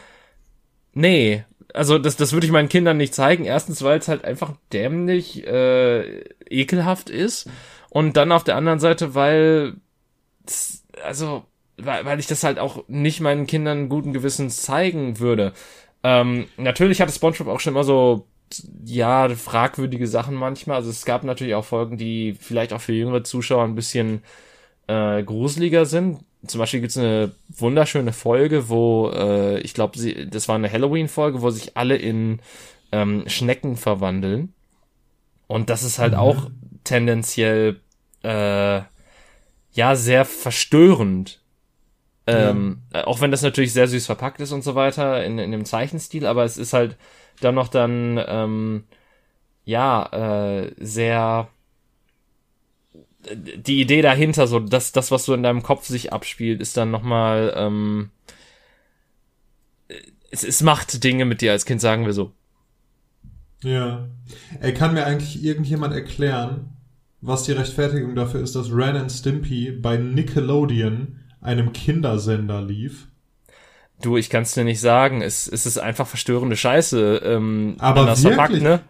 nee, 0.94 1.44
also 1.74 1.98
das, 1.98 2.16
das 2.16 2.32
würde 2.32 2.46
ich 2.46 2.52
meinen 2.52 2.70
Kindern 2.70 2.96
nicht 2.96 3.14
zeigen. 3.14 3.44
Erstens, 3.44 3.82
weil 3.82 3.98
es 3.98 4.08
halt 4.08 4.24
einfach 4.24 4.54
dämlich 4.72 5.46
äh, 5.46 6.20
ekelhaft 6.48 7.10
ist 7.10 7.48
und 7.90 8.16
dann 8.16 8.32
auf 8.32 8.44
der 8.44 8.56
anderen 8.56 8.80
Seite, 8.80 9.14
weil 9.14 9.74
also 11.04 11.44
weil, 11.78 12.04
weil 12.04 12.20
ich 12.20 12.26
das 12.26 12.44
halt 12.44 12.58
auch 12.58 12.84
nicht 12.88 13.20
meinen 13.20 13.46
Kindern 13.46 13.88
guten 13.88 14.12
Gewissens 14.12 14.62
zeigen 14.62 15.18
würde. 15.18 15.52
Ähm, 16.02 16.46
natürlich 16.56 17.00
hatte 17.00 17.12
SpongeBob 17.12 17.48
auch 17.48 17.60
schon 17.60 17.74
immer 17.74 17.84
so 17.84 18.26
ja, 18.84 19.28
fragwürdige 19.28 20.06
Sachen 20.06 20.34
manchmal. 20.34 20.76
Also 20.76 20.90
es 20.90 21.04
gab 21.04 21.24
natürlich 21.24 21.54
auch 21.54 21.64
Folgen, 21.64 21.98
die 21.98 22.34
vielleicht 22.38 22.72
auch 22.72 22.80
für 22.80 22.92
jüngere 22.92 23.24
Zuschauer 23.24 23.64
ein 23.64 23.74
bisschen 23.74 24.22
äh, 24.86 25.22
gruseliger 25.22 25.84
sind. 25.86 26.20
Zum 26.46 26.60
Beispiel 26.60 26.80
gibt's 26.80 26.96
eine 26.96 27.32
wunderschöne 27.48 28.12
Folge, 28.12 28.68
wo 28.68 29.10
äh, 29.10 29.60
ich 29.60 29.74
glaube, 29.74 29.98
das 30.26 30.48
war 30.48 30.54
eine 30.54 30.70
Halloween-Folge, 30.70 31.42
wo 31.42 31.50
sich 31.50 31.76
alle 31.76 31.96
in 31.96 32.40
ähm, 32.92 33.24
Schnecken 33.26 33.76
verwandeln. 33.76 34.54
Und 35.46 35.68
das 35.70 35.82
ist 35.82 35.98
halt 35.98 36.12
mhm. 36.12 36.18
auch 36.18 36.50
tendenziell 36.84 37.80
äh, 38.22 38.80
ja 39.72 39.96
sehr 39.96 40.24
verstörend. 40.24 41.40
Ähm, 42.28 42.82
ja. 42.92 43.06
Auch 43.06 43.20
wenn 43.20 43.30
das 43.30 43.42
natürlich 43.42 43.72
sehr 43.72 43.88
süß 43.88 44.06
verpackt 44.06 44.40
ist 44.40 44.52
und 44.52 44.62
so 44.62 44.74
weiter 44.74 45.24
in, 45.24 45.38
in 45.38 45.50
dem 45.50 45.64
Zeichenstil, 45.64 46.26
aber 46.26 46.44
es 46.44 46.56
ist 46.56 46.72
halt 46.72 46.96
dann 47.40 47.54
noch 47.54 47.68
dann 47.68 48.22
ähm, 48.26 48.84
ja 49.64 50.62
äh, 50.62 50.72
sehr 50.78 51.48
die 53.34 53.80
Idee 53.80 54.02
dahinter, 54.02 54.46
so 54.46 54.60
dass 54.60 54.92
das, 54.92 55.10
was 55.10 55.24
so 55.24 55.34
in 55.34 55.42
deinem 55.42 55.62
Kopf 55.62 55.86
sich 55.86 56.12
abspielt, 56.12 56.60
ist 56.60 56.76
dann 56.76 56.90
nochmal, 56.90 57.52
ähm, 57.56 58.10
es, 60.30 60.44
es 60.44 60.62
macht 60.62 61.02
Dinge 61.04 61.24
mit 61.24 61.40
dir 61.40 61.52
als 61.52 61.64
Kind, 61.64 61.80
sagen 61.80 62.06
wir 62.06 62.12
so. 62.12 62.32
Ja. 63.62 64.08
Er 64.60 64.72
kann 64.72 64.94
mir 64.94 65.04
eigentlich 65.04 65.42
irgendjemand 65.42 65.94
erklären, 65.94 66.76
was 67.20 67.42
die 67.42 67.52
Rechtfertigung 67.52 68.14
dafür 68.14 68.40
ist, 68.40 68.54
dass 68.54 68.72
Ren 68.72 68.96
and 68.96 69.10
Stimpy 69.10 69.72
bei 69.72 69.96
Nickelodeon, 69.96 71.18
einem 71.40 71.72
Kindersender, 71.72 72.62
lief. 72.62 73.08
Du, 74.00 74.16
ich 74.16 74.30
kann 74.30 74.42
es 74.42 74.52
dir 74.52 74.64
nicht 74.64 74.80
sagen. 74.80 75.22
Es, 75.22 75.48
es 75.48 75.66
ist 75.66 75.78
einfach 75.78 76.06
verstörende 76.06 76.56
Scheiße. 76.56 77.20
Ähm, 77.24 77.76
Aber 77.78 78.06
wirklich? 78.06 78.20
Verpackt, 78.20 78.62
ne? 78.62 78.80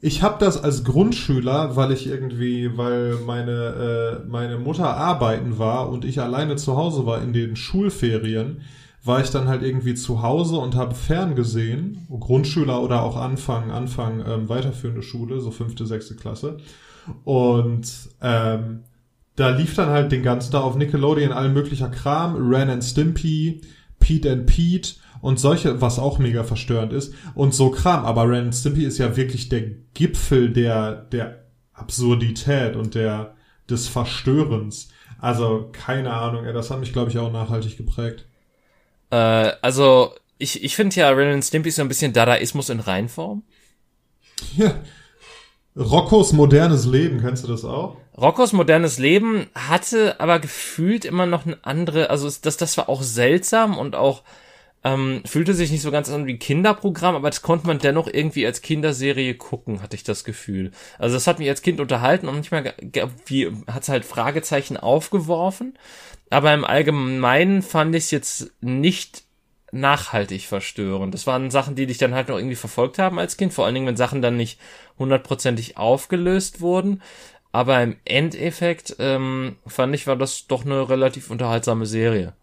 Ich 0.00 0.22
habe 0.22 0.36
das 0.38 0.62
als 0.62 0.84
Grundschüler, 0.84 1.74
weil 1.74 1.90
ich 1.90 2.06
irgendwie, 2.06 2.76
weil 2.78 3.16
meine 3.26 4.22
äh, 4.22 4.28
meine 4.28 4.56
Mutter 4.58 4.96
arbeiten 4.96 5.58
war 5.58 5.90
und 5.90 6.04
ich 6.04 6.20
alleine 6.20 6.54
zu 6.54 6.76
Hause 6.76 7.04
war 7.04 7.20
in 7.20 7.32
den 7.32 7.56
Schulferien, 7.56 8.60
war 9.02 9.20
ich 9.20 9.30
dann 9.30 9.48
halt 9.48 9.64
irgendwie 9.64 9.94
zu 9.94 10.22
Hause 10.22 10.58
und 10.58 10.76
habe 10.76 10.94
ferngesehen, 10.94 12.06
Grundschüler 12.08 12.80
oder 12.80 13.02
auch 13.02 13.16
Anfang 13.16 13.72
Anfang 13.72 14.24
ähm, 14.24 14.48
weiterführende 14.48 15.02
Schule, 15.02 15.40
so 15.40 15.50
fünfte 15.50 15.84
sechste 15.84 16.14
Klasse 16.14 16.58
und 17.24 17.90
ähm, 18.22 18.84
da 19.38 19.50
lief 19.50 19.76
dann 19.76 19.90
halt 19.90 20.10
den 20.10 20.24
ganzen 20.24 20.50
Tag 20.50 20.62
auf 20.62 20.74
Nickelodeon 20.74 21.30
all 21.30 21.48
möglicher 21.48 21.88
Kram, 21.88 22.34
Ren 22.50 22.70
and 22.70 22.82
Stimpy, 22.82 23.60
Pete 24.00 24.32
and 24.32 24.46
Pete 24.46 24.94
und 25.20 25.38
solche, 25.38 25.80
was 25.80 26.00
auch 26.00 26.18
mega 26.18 26.42
verstörend 26.42 26.92
ist 26.92 27.14
und 27.36 27.54
so 27.54 27.70
Kram. 27.70 28.04
Aber 28.04 28.28
Ren 28.28 28.52
Stimpy 28.52 28.84
ist 28.84 28.98
ja 28.98 29.16
wirklich 29.16 29.48
der 29.48 29.62
Gipfel 29.94 30.52
der, 30.52 30.92
der 30.92 31.44
Absurdität 31.72 32.74
und 32.74 32.96
der, 32.96 33.36
des 33.70 33.86
Verstörens. 33.86 34.88
Also, 35.20 35.70
keine 35.70 36.12
Ahnung, 36.12 36.44
das 36.52 36.72
hat 36.72 36.80
mich, 36.80 36.92
glaube 36.92 37.10
ich, 37.10 37.18
auch 37.18 37.30
nachhaltig 37.30 37.76
geprägt. 37.76 38.26
Äh, 39.10 39.52
also, 39.62 40.14
ich, 40.38 40.64
ich 40.64 40.74
finde 40.74 40.96
ja 40.96 41.10
Ren 41.10 41.42
Stimpy 41.42 41.70
so 41.70 41.82
ein 41.82 41.88
bisschen 41.88 42.12
Dadaismus 42.12 42.70
in 42.70 42.80
Reinform. 42.80 43.44
Ja. 44.56 44.74
Roccos 45.76 46.32
modernes 46.32 46.86
Leben, 46.86 47.20
kennst 47.20 47.44
du 47.44 47.48
das 47.48 47.64
auch? 47.64 47.98
Roccos 48.20 48.52
modernes 48.52 48.98
Leben 48.98 49.46
hatte 49.54 50.18
aber 50.18 50.40
gefühlt 50.40 51.04
immer 51.04 51.26
noch 51.26 51.46
eine 51.46 51.58
andere, 51.62 52.10
also 52.10 52.28
das, 52.42 52.56
das 52.56 52.76
war 52.76 52.88
auch 52.88 53.02
seltsam 53.02 53.78
und 53.78 53.94
auch 53.94 54.24
ähm, 54.84 55.22
fühlte 55.24 55.54
sich 55.54 55.70
nicht 55.70 55.82
so 55.82 55.90
ganz 55.90 56.08
an 56.10 56.26
wie 56.26 56.34
ein 56.34 56.38
Kinderprogramm, 56.38 57.14
aber 57.14 57.30
das 57.30 57.42
konnte 57.42 57.66
man 57.66 57.78
dennoch 57.78 58.08
irgendwie 58.12 58.46
als 58.46 58.62
Kinderserie 58.62 59.34
gucken, 59.34 59.82
hatte 59.82 59.96
ich 59.96 60.04
das 60.04 60.24
Gefühl. 60.24 60.70
Also 60.98 61.16
das 61.16 61.26
hat 61.26 61.38
mich 61.38 61.48
als 61.48 61.62
Kind 61.62 61.80
unterhalten 61.80 62.28
und 62.28 62.34
manchmal 62.34 62.74
wie 63.26 63.52
hat 63.66 63.82
es 63.82 63.88
halt 63.88 64.04
Fragezeichen 64.04 64.76
aufgeworfen, 64.76 65.78
aber 66.30 66.52
im 66.54 66.64
Allgemeinen 66.64 67.62
fand 67.62 67.94
ich 67.94 68.04
es 68.04 68.10
jetzt 68.10 68.52
nicht 68.60 69.24
nachhaltig 69.70 70.46
verstörend. 70.46 71.12
Das 71.12 71.26
waren 71.26 71.50
Sachen, 71.50 71.74
die 71.74 71.86
dich 71.86 71.98
dann 71.98 72.14
halt 72.14 72.28
noch 72.28 72.38
irgendwie 72.38 72.56
verfolgt 72.56 72.98
haben 72.98 73.18
als 73.18 73.36
Kind, 73.36 73.52
vor 73.52 73.66
allen 73.66 73.74
Dingen, 73.74 73.86
wenn 73.86 73.96
Sachen 73.96 74.22
dann 74.22 74.36
nicht 74.36 74.58
hundertprozentig 74.98 75.76
aufgelöst 75.76 76.60
wurden. 76.60 77.02
Aber 77.58 77.82
im 77.82 77.96
Endeffekt 78.04 78.94
ähm, 79.00 79.56
fand 79.66 79.92
ich, 79.92 80.06
war 80.06 80.14
das 80.14 80.46
doch 80.46 80.64
eine 80.64 80.88
relativ 80.88 81.28
unterhaltsame 81.28 81.86
Serie. 81.86 82.34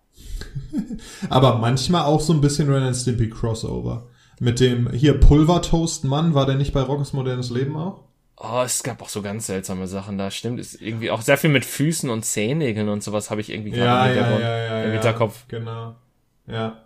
Aber 1.30 1.55
manchmal 1.55 2.03
auch 2.03 2.20
so 2.20 2.34
ein 2.34 2.41
bisschen 2.41 2.70
Ren 2.70 2.84
and 2.84 2.97
Stimpy 2.97 3.30
Crossover. 3.30 4.07
Mit 4.41 4.59
dem 4.59 4.91
hier 4.91 5.18
Pulvertoast-Mann, 5.18 6.34
war 6.34 6.45
der 6.45 6.55
nicht 6.55 6.74
bei 6.74 6.82
Rockes 6.82 7.13
modernes 7.13 7.49
Leben 7.49 7.78
auch? 7.78 8.03
Oh, 8.36 8.63
es 8.66 8.84
gab 8.84 9.01
auch 9.01 9.07
so 9.07 9.22
ganz 9.22 9.47
seltsame 9.47 9.88
Sachen 9.88 10.18
da, 10.18 10.30
stimmt. 10.32 10.59
Ist 10.59 10.82
irgendwie 10.82 11.09
auch 11.09 11.22
sehr 11.22 11.38
viel 11.38 11.49
mit 11.49 11.63
Füßen 11.63 12.09
und 12.09 12.26
Zehennägeln 12.26 12.89
und 12.89 13.01
sowas 13.01 13.32
habe 13.32 13.39
ich 13.39 13.49
irgendwie 13.49 13.72
gerade 13.72 14.13
ja, 14.18 14.36
im 14.36 14.41
ja, 14.41 14.57
ja, 14.57 14.84
im 14.84 14.91
Hinterkopf. 14.91 15.45
Genau. 15.47 15.95
Ja. 16.45 16.84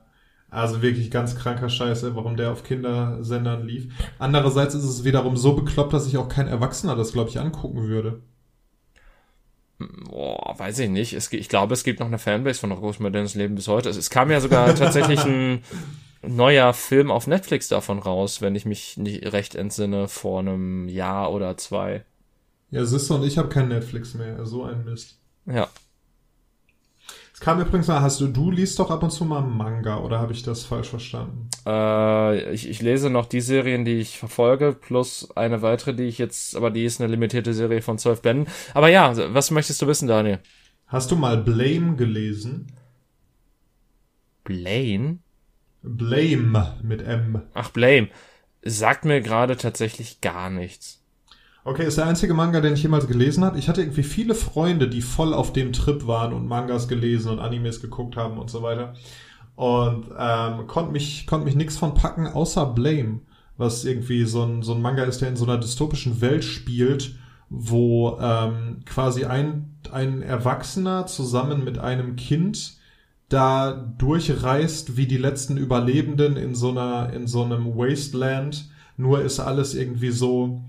Also 0.51 0.81
wirklich 0.81 1.11
ganz 1.11 1.35
kranker 1.35 1.69
Scheiße, 1.69 2.15
warum 2.15 2.35
der 2.35 2.51
auf 2.51 2.63
Kindersendern 2.63 3.65
lief. 3.65 3.93
Andererseits 4.17 4.73
ist 4.73 4.83
es 4.83 5.03
wiederum 5.03 5.37
so 5.37 5.53
bekloppt, 5.53 5.93
dass 5.93 6.05
sich 6.05 6.17
auch 6.17 6.27
kein 6.27 6.47
Erwachsener 6.47 6.95
das, 6.95 7.13
glaube 7.13 7.29
ich, 7.29 7.39
angucken 7.39 7.87
würde. 7.87 8.21
Boah, 9.77 10.55
weiß 10.57 10.79
ich 10.79 10.89
nicht. 10.89 11.13
Es, 11.13 11.31
ich 11.31 11.49
glaube, 11.49 11.73
es 11.73 11.83
gibt 11.83 11.99
noch 11.99 12.07
eine 12.07 12.19
Fanbase 12.19 12.59
von 12.59 12.69
Modernes 12.99 13.35
Leben 13.35 13.55
bis 13.55 13.67
heute. 13.67 13.89
Es, 13.89 13.97
es 13.97 14.09
kam 14.09 14.29
ja 14.31 14.41
sogar 14.41 14.73
tatsächlich 14.75 15.23
ein 15.23 15.63
neuer 16.21 16.73
Film 16.73 17.11
auf 17.11 17.27
Netflix 17.27 17.69
davon 17.69 17.99
raus, 17.99 18.41
wenn 18.41 18.55
ich 18.55 18.65
mich 18.65 18.97
nicht 18.97 19.31
recht 19.31 19.55
entsinne, 19.55 20.07
vor 20.07 20.39
einem 20.39 20.89
Jahr 20.89 21.31
oder 21.31 21.57
zwei. 21.57 22.03
Ja, 22.71 22.85
siehst 22.85 23.09
du, 23.09 23.15
und 23.15 23.23
ich 23.23 23.37
habe 23.37 23.49
kein 23.49 23.69
Netflix 23.69 24.13
mehr. 24.15 24.45
So 24.45 24.63
ein 24.63 24.83
Mist. 24.83 25.17
Ja. 25.45 25.69
Es 27.39 27.45
kam 27.45 27.61
übrigens 27.61 27.87
mal, 27.87 28.01
hast 28.01 28.19
du, 28.19 28.27
du 28.27 28.51
liest 28.51 28.77
doch 28.79 28.91
ab 28.91 29.01
und 29.01 29.11
zu 29.11 29.23
mal 29.23 29.39
Manga, 29.39 29.99
oder 29.99 30.19
habe 30.19 30.33
ich 30.33 30.43
das 30.43 30.65
falsch 30.65 30.89
verstanden? 30.89 31.47
Äh, 31.65 32.51
ich, 32.51 32.67
ich 32.67 32.81
lese 32.81 33.09
noch 33.09 33.27
die 33.27 33.39
Serien, 33.39 33.85
die 33.85 33.95
ich 34.01 34.19
verfolge, 34.19 34.73
plus 34.73 35.29
eine 35.37 35.61
weitere, 35.61 35.93
die 35.93 36.03
ich 36.03 36.17
jetzt, 36.17 36.57
aber 36.57 36.69
die 36.69 36.83
ist 36.83 36.99
eine 36.99 37.09
limitierte 37.09 37.53
Serie 37.53 37.81
von 37.81 37.97
zwölf 37.97 38.21
Bänden. 38.21 38.51
Aber 38.73 38.89
ja, 38.89 39.15
was 39.33 39.51
möchtest 39.51 39.81
du 39.81 39.87
wissen, 39.87 40.09
Daniel? 40.09 40.39
Hast 40.87 41.11
du 41.11 41.15
mal 41.15 41.37
Blame 41.37 41.95
gelesen? 41.95 42.73
Blame? 44.43 45.19
Blame 45.81 46.75
mit 46.83 47.01
M. 47.03 47.41
Ach, 47.53 47.69
Blame. 47.69 48.09
Sagt 48.63 49.05
mir 49.05 49.21
gerade 49.21 49.55
tatsächlich 49.55 50.19
gar 50.19 50.49
nichts. 50.49 51.01
Okay, 51.69 51.85
ist 51.85 51.99
der 51.99 52.07
einzige 52.07 52.33
Manga, 52.33 52.61
den 52.61 52.73
ich 52.73 52.81
jemals 52.81 53.07
gelesen 53.07 53.45
habe. 53.45 53.59
Ich 53.59 53.69
hatte 53.69 53.81
irgendwie 53.81 54.01
viele 54.01 54.33
Freunde, 54.33 54.87
die 54.87 55.03
voll 55.03 55.35
auf 55.35 55.53
dem 55.53 55.71
Trip 55.71 56.07
waren 56.07 56.33
und 56.33 56.47
Mangas 56.47 56.87
gelesen 56.87 57.31
und 57.31 57.37
Animes 57.37 57.79
geguckt 57.79 58.17
haben 58.17 58.39
und 58.39 58.49
so 58.49 58.63
weiter. 58.63 58.95
Und 59.55 60.07
ähm, 60.17 60.65
konnte 60.65 60.91
mich, 60.91 61.27
konnte 61.27 61.45
mich 61.45 61.53
nix 61.53 61.77
von 61.77 61.93
packen, 61.93 62.25
außer 62.25 62.65
Blame, 62.65 63.19
was 63.57 63.85
irgendwie 63.85 64.25
so 64.25 64.41
ein, 64.41 64.63
so 64.63 64.73
ein 64.73 64.81
Manga 64.81 65.03
ist, 65.03 65.21
der 65.21 65.29
in 65.29 65.35
so 65.35 65.45
einer 65.45 65.59
dystopischen 65.59 66.21
Welt 66.21 66.43
spielt, 66.43 67.13
wo 67.51 68.17
ähm, 68.19 68.79
quasi 68.85 69.25
ein, 69.25 69.75
ein 69.91 70.23
Erwachsener 70.23 71.05
zusammen 71.05 71.63
mit 71.63 71.77
einem 71.77 72.15
Kind 72.15 72.77
da 73.27 73.73
durchreist 73.73 74.97
wie 74.97 75.05
die 75.05 75.17
letzten 75.17 75.55
Überlebenden 75.55 76.35
in 76.35 76.55
so 76.55 76.71
einer, 76.71 77.13
in 77.13 77.27
so 77.27 77.43
einem 77.43 77.75
Wasteland. 77.75 78.71
Nur 78.97 79.21
ist 79.21 79.39
alles 79.39 79.75
irgendwie 79.75 80.09
so, 80.09 80.63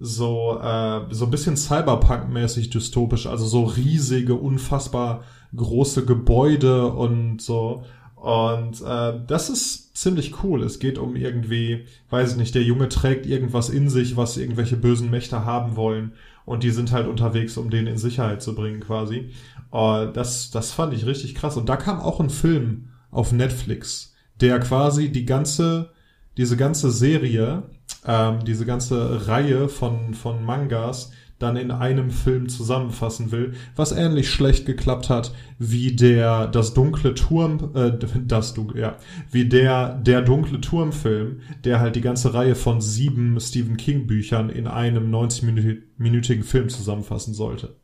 so, 0.00 0.58
äh, 0.60 1.02
so 1.10 1.26
ein 1.26 1.30
bisschen 1.30 1.56
Cyberpunk-mäßig 1.56 2.70
dystopisch, 2.70 3.26
also 3.26 3.46
so 3.46 3.64
riesige, 3.64 4.34
unfassbar 4.34 5.24
große 5.54 6.06
Gebäude 6.06 6.86
und 6.86 7.42
so. 7.42 7.84
Und 8.16 8.80
äh, 8.82 9.20
das 9.26 9.50
ist 9.50 9.96
ziemlich 9.96 10.42
cool. 10.42 10.62
Es 10.62 10.78
geht 10.78 10.98
um 10.98 11.16
irgendwie, 11.16 11.84
weiß 12.08 12.32
ich 12.32 12.36
nicht, 12.38 12.54
der 12.54 12.62
Junge 12.62 12.88
trägt 12.88 13.26
irgendwas 13.26 13.68
in 13.68 13.90
sich, 13.90 14.16
was 14.16 14.38
irgendwelche 14.38 14.76
bösen 14.76 15.10
Mächte 15.10 15.44
haben 15.44 15.76
wollen. 15.76 16.12
Und 16.46 16.62
die 16.62 16.70
sind 16.70 16.92
halt 16.92 17.06
unterwegs, 17.06 17.58
um 17.58 17.70
den 17.70 17.86
in 17.86 17.98
Sicherheit 17.98 18.42
zu 18.42 18.54
bringen, 18.54 18.80
quasi. 18.80 19.30
Uh, 19.72 20.06
das, 20.12 20.50
das 20.50 20.72
fand 20.72 20.94
ich 20.94 21.06
richtig 21.06 21.34
krass. 21.34 21.56
Und 21.56 21.68
da 21.68 21.76
kam 21.76 22.00
auch 22.00 22.20
ein 22.20 22.30
Film 22.30 22.88
auf 23.10 23.32
Netflix, 23.32 24.14
der 24.40 24.58
quasi 24.60 25.10
die 25.12 25.26
ganze, 25.26 25.90
diese 26.36 26.56
ganze 26.56 26.90
Serie 26.90 27.64
ähm, 28.06 28.44
diese 28.44 28.66
ganze 28.66 29.28
Reihe 29.28 29.68
von, 29.68 30.14
von 30.14 30.44
Mangas 30.44 31.10
dann 31.40 31.56
in 31.56 31.70
einem 31.70 32.10
Film 32.10 32.48
zusammenfassen 32.48 33.32
will, 33.32 33.54
was 33.74 33.92
ähnlich 33.92 34.30
schlecht 34.30 34.66
geklappt 34.66 35.08
hat 35.08 35.32
wie 35.58 35.96
der 35.96 36.46
das 36.46 36.74
dunkle 36.74 37.14
Turm 37.14 37.70
äh, 37.74 37.92
das 38.26 38.52
dunkle 38.54 38.80
ja 38.80 38.96
wie 39.30 39.46
der 39.46 39.94
der 39.94 40.20
dunkle 40.20 40.60
Turm-Film, 40.60 41.40
der 41.64 41.80
halt 41.80 41.96
die 41.96 42.02
ganze 42.02 42.34
Reihe 42.34 42.54
von 42.54 42.80
sieben 42.82 43.40
Stephen 43.40 43.78
King 43.78 44.06
Büchern 44.06 44.50
in 44.50 44.66
einem 44.66 45.12
90-minütigen 45.12 46.44
Film 46.44 46.68
zusammenfassen 46.68 47.32
sollte. 47.32 47.74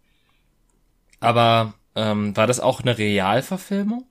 Aber 1.21 1.75
ähm, 1.95 2.37
war 2.37 2.47
das 2.47 2.61
auch 2.61 2.83
eine 2.83 2.99
Realverfilmung? 2.99 4.05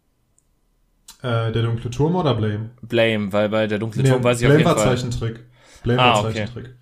Äh, 1.21 1.51
der 1.51 1.61
dunkle 1.61 1.91
Turm 1.91 2.15
oder 2.15 2.33
Blame? 2.33 2.71
Blame, 2.81 3.31
weil 3.31 3.49
bei 3.49 3.67
der 3.67 3.77
dunkle 3.77 4.01
nee, 4.01 4.09
Turm 4.09 4.23
weiß 4.23 4.41
ich 4.41 4.47
Blame 4.47 4.55
auf 4.55 4.59
jeden 4.59 4.69
war 4.69 4.77
Fall. 4.77 4.97
Zeichentrick. 4.97 5.45
Blame 5.85 6.01
ah, 6.01 6.19
okay. 6.19 6.33
Zeichentrick. 6.33 6.75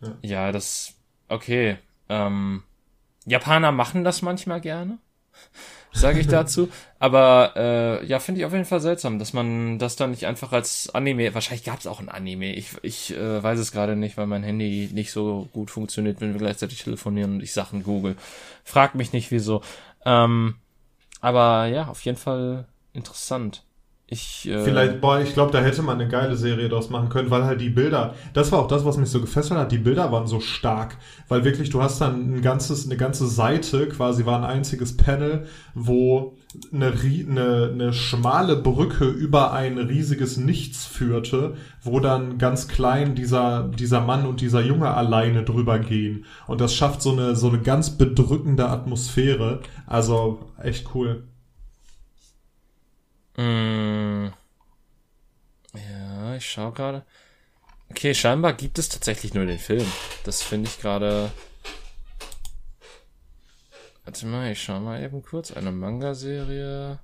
Ja. 0.00 0.16
ja, 0.22 0.52
das 0.52 0.94
okay. 1.28 1.78
Ähm, 2.08 2.62
Japaner 3.26 3.70
machen 3.70 4.02
das 4.02 4.22
manchmal 4.22 4.60
gerne. 4.60 4.98
sage 5.92 6.20
ich 6.20 6.26
dazu. 6.26 6.68
Aber 6.98 7.52
äh, 7.56 8.06
ja, 8.06 8.18
finde 8.18 8.40
ich 8.40 8.46
auf 8.46 8.52
jeden 8.52 8.64
Fall 8.64 8.80
seltsam, 8.80 9.18
dass 9.18 9.32
man 9.32 9.78
das 9.78 9.96
dann 9.96 10.10
nicht 10.10 10.26
einfach 10.26 10.52
als 10.52 10.94
Anime, 10.94 11.34
wahrscheinlich 11.34 11.64
gab 11.64 11.78
es 11.78 11.86
auch 11.86 12.00
ein 12.00 12.08
Anime, 12.08 12.54
ich, 12.54 12.70
ich 12.82 13.14
äh, 13.16 13.42
weiß 13.42 13.58
es 13.58 13.72
gerade 13.72 13.96
nicht, 13.96 14.16
weil 14.16 14.26
mein 14.26 14.42
Handy 14.42 14.90
nicht 14.92 15.10
so 15.10 15.48
gut 15.52 15.70
funktioniert, 15.70 16.20
wenn 16.20 16.32
wir 16.32 16.38
gleichzeitig 16.38 16.82
telefonieren 16.84 17.34
und 17.34 17.42
ich 17.42 17.52
Sachen 17.52 17.82
google. 17.82 18.16
Frag 18.64 18.94
mich 18.94 19.12
nicht 19.12 19.30
wieso. 19.30 19.62
Ähm, 20.04 20.56
aber 21.20 21.66
ja, 21.66 21.88
auf 21.88 22.04
jeden 22.04 22.18
Fall 22.18 22.66
interessant. 22.92 23.62
Ich, 24.08 24.48
äh, 24.48 24.62
Vielleicht, 24.62 25.00
boah, 25.00 25.18
ich 25.20 25.34
glaube, 25.34 25.50
da 25.50 25.60
hätte 25.60 25.82
man 25.82 26.00
eine 26.00 26.08
geile 26.08 26.36
Serie 26.36 26.68
draus 26.68 26.90
machen 26.90 27.08
können, 27.08 27.28
weil 27.30 27.44
halt 27.44 27.60
die 27.60 27.70
Bilder, 27.70 28.14
das 28.34 28.52
war 28.52 28.60
auch 28.60 28.68
das, 28.68 28.84
was 28.84 28.96
mich 28.98 29.08
so 29.08 29.20
gefesselt 29.20 29.58
hat, 29.58 29.72
die 29.72 29.78
Bilder 29.78 30.12
waren 30.12 30.28
so 30.28 30.38
stark, 30.38 30.96
weil 31.26 31.44
wirklich, 31.44 31.70
du 31.70 31.82
hast 31.82 32.00
dann 32.00 32.36
ein 32.36 32.40
ganzes, 32.40 32.86
eine 32.86 32.96
ganze 32.96 33.26
Seite, 33.26 33.88
quasi 33.88 34.24
war 34.24 34.38
ein 34.38 34.44
einziges 34.44 34.96
Panel, 34.96 35.46
wo 35.74 36.36
eine, 36.72 36.92
eine, 36.92 37.70
eine 37.72 37.92
schmale 37.92 38.54
Brücke 38.54 39.06
über 39.06 39.52
ein 39.52 39.76
riesiges 39.76 40.36
Nichts 40.36 40.84
führte, 40.84 41.54
wo 41.82 41.98
dann 41.98 42.38
ganz 42.38 42.68
klein 42.68 43.16
dieser, 43.16 43.64
dieser 43.64 44.02
Mann 44.02 44.24
und 44.24 44.40
dieser 44.40 44.60
Junge 44.60 44.94
alleine 44.94 45.42
drüber 45.42 45.80
gehen. 45.80 46.26
Und 46.46 46.60
das 46.60 46.76
schafft 46.76 47.02
so 47.02 47.10
eine, 47.10 47.34
so 47.34 47.48
eine 47.48 47.58
ganz 47.58 47.98
bedrückende 47.98 48.68
Atmosphäre. 48.68 49.62
Also, 49.84 50.52
echt 50.62 50.94
cool. 50.94 51.24
Mm. 53.36 54.28
Ja, 55.74 56.34
ich 56.36 56.48
schau 56.48 56.72
gerade. 56.72 57.04
Okay, 57.90 58.14
scheinbar 58.14 58.52
gibt 58.54 58.78
es 58.78 58.88
tatsächlich 58.88 59.34
nur 59.34 59.46
den 59.46 59.58
Film. 59.58 59.86
Das 60.24 60.42
finde 60.42 60.68
ich 60.68 60.80
gerade. 60.80 61.30
Warte 64.04 64.26
mal, 64.26 64.52
ich 64.52 64.62
schau 64.62 64.80
mal 64.80 65.02
eben 65.02 65.22
kurz. 65.22 65.52
Eine 65.52 65.72
Manga-Serie. 65.72 66.98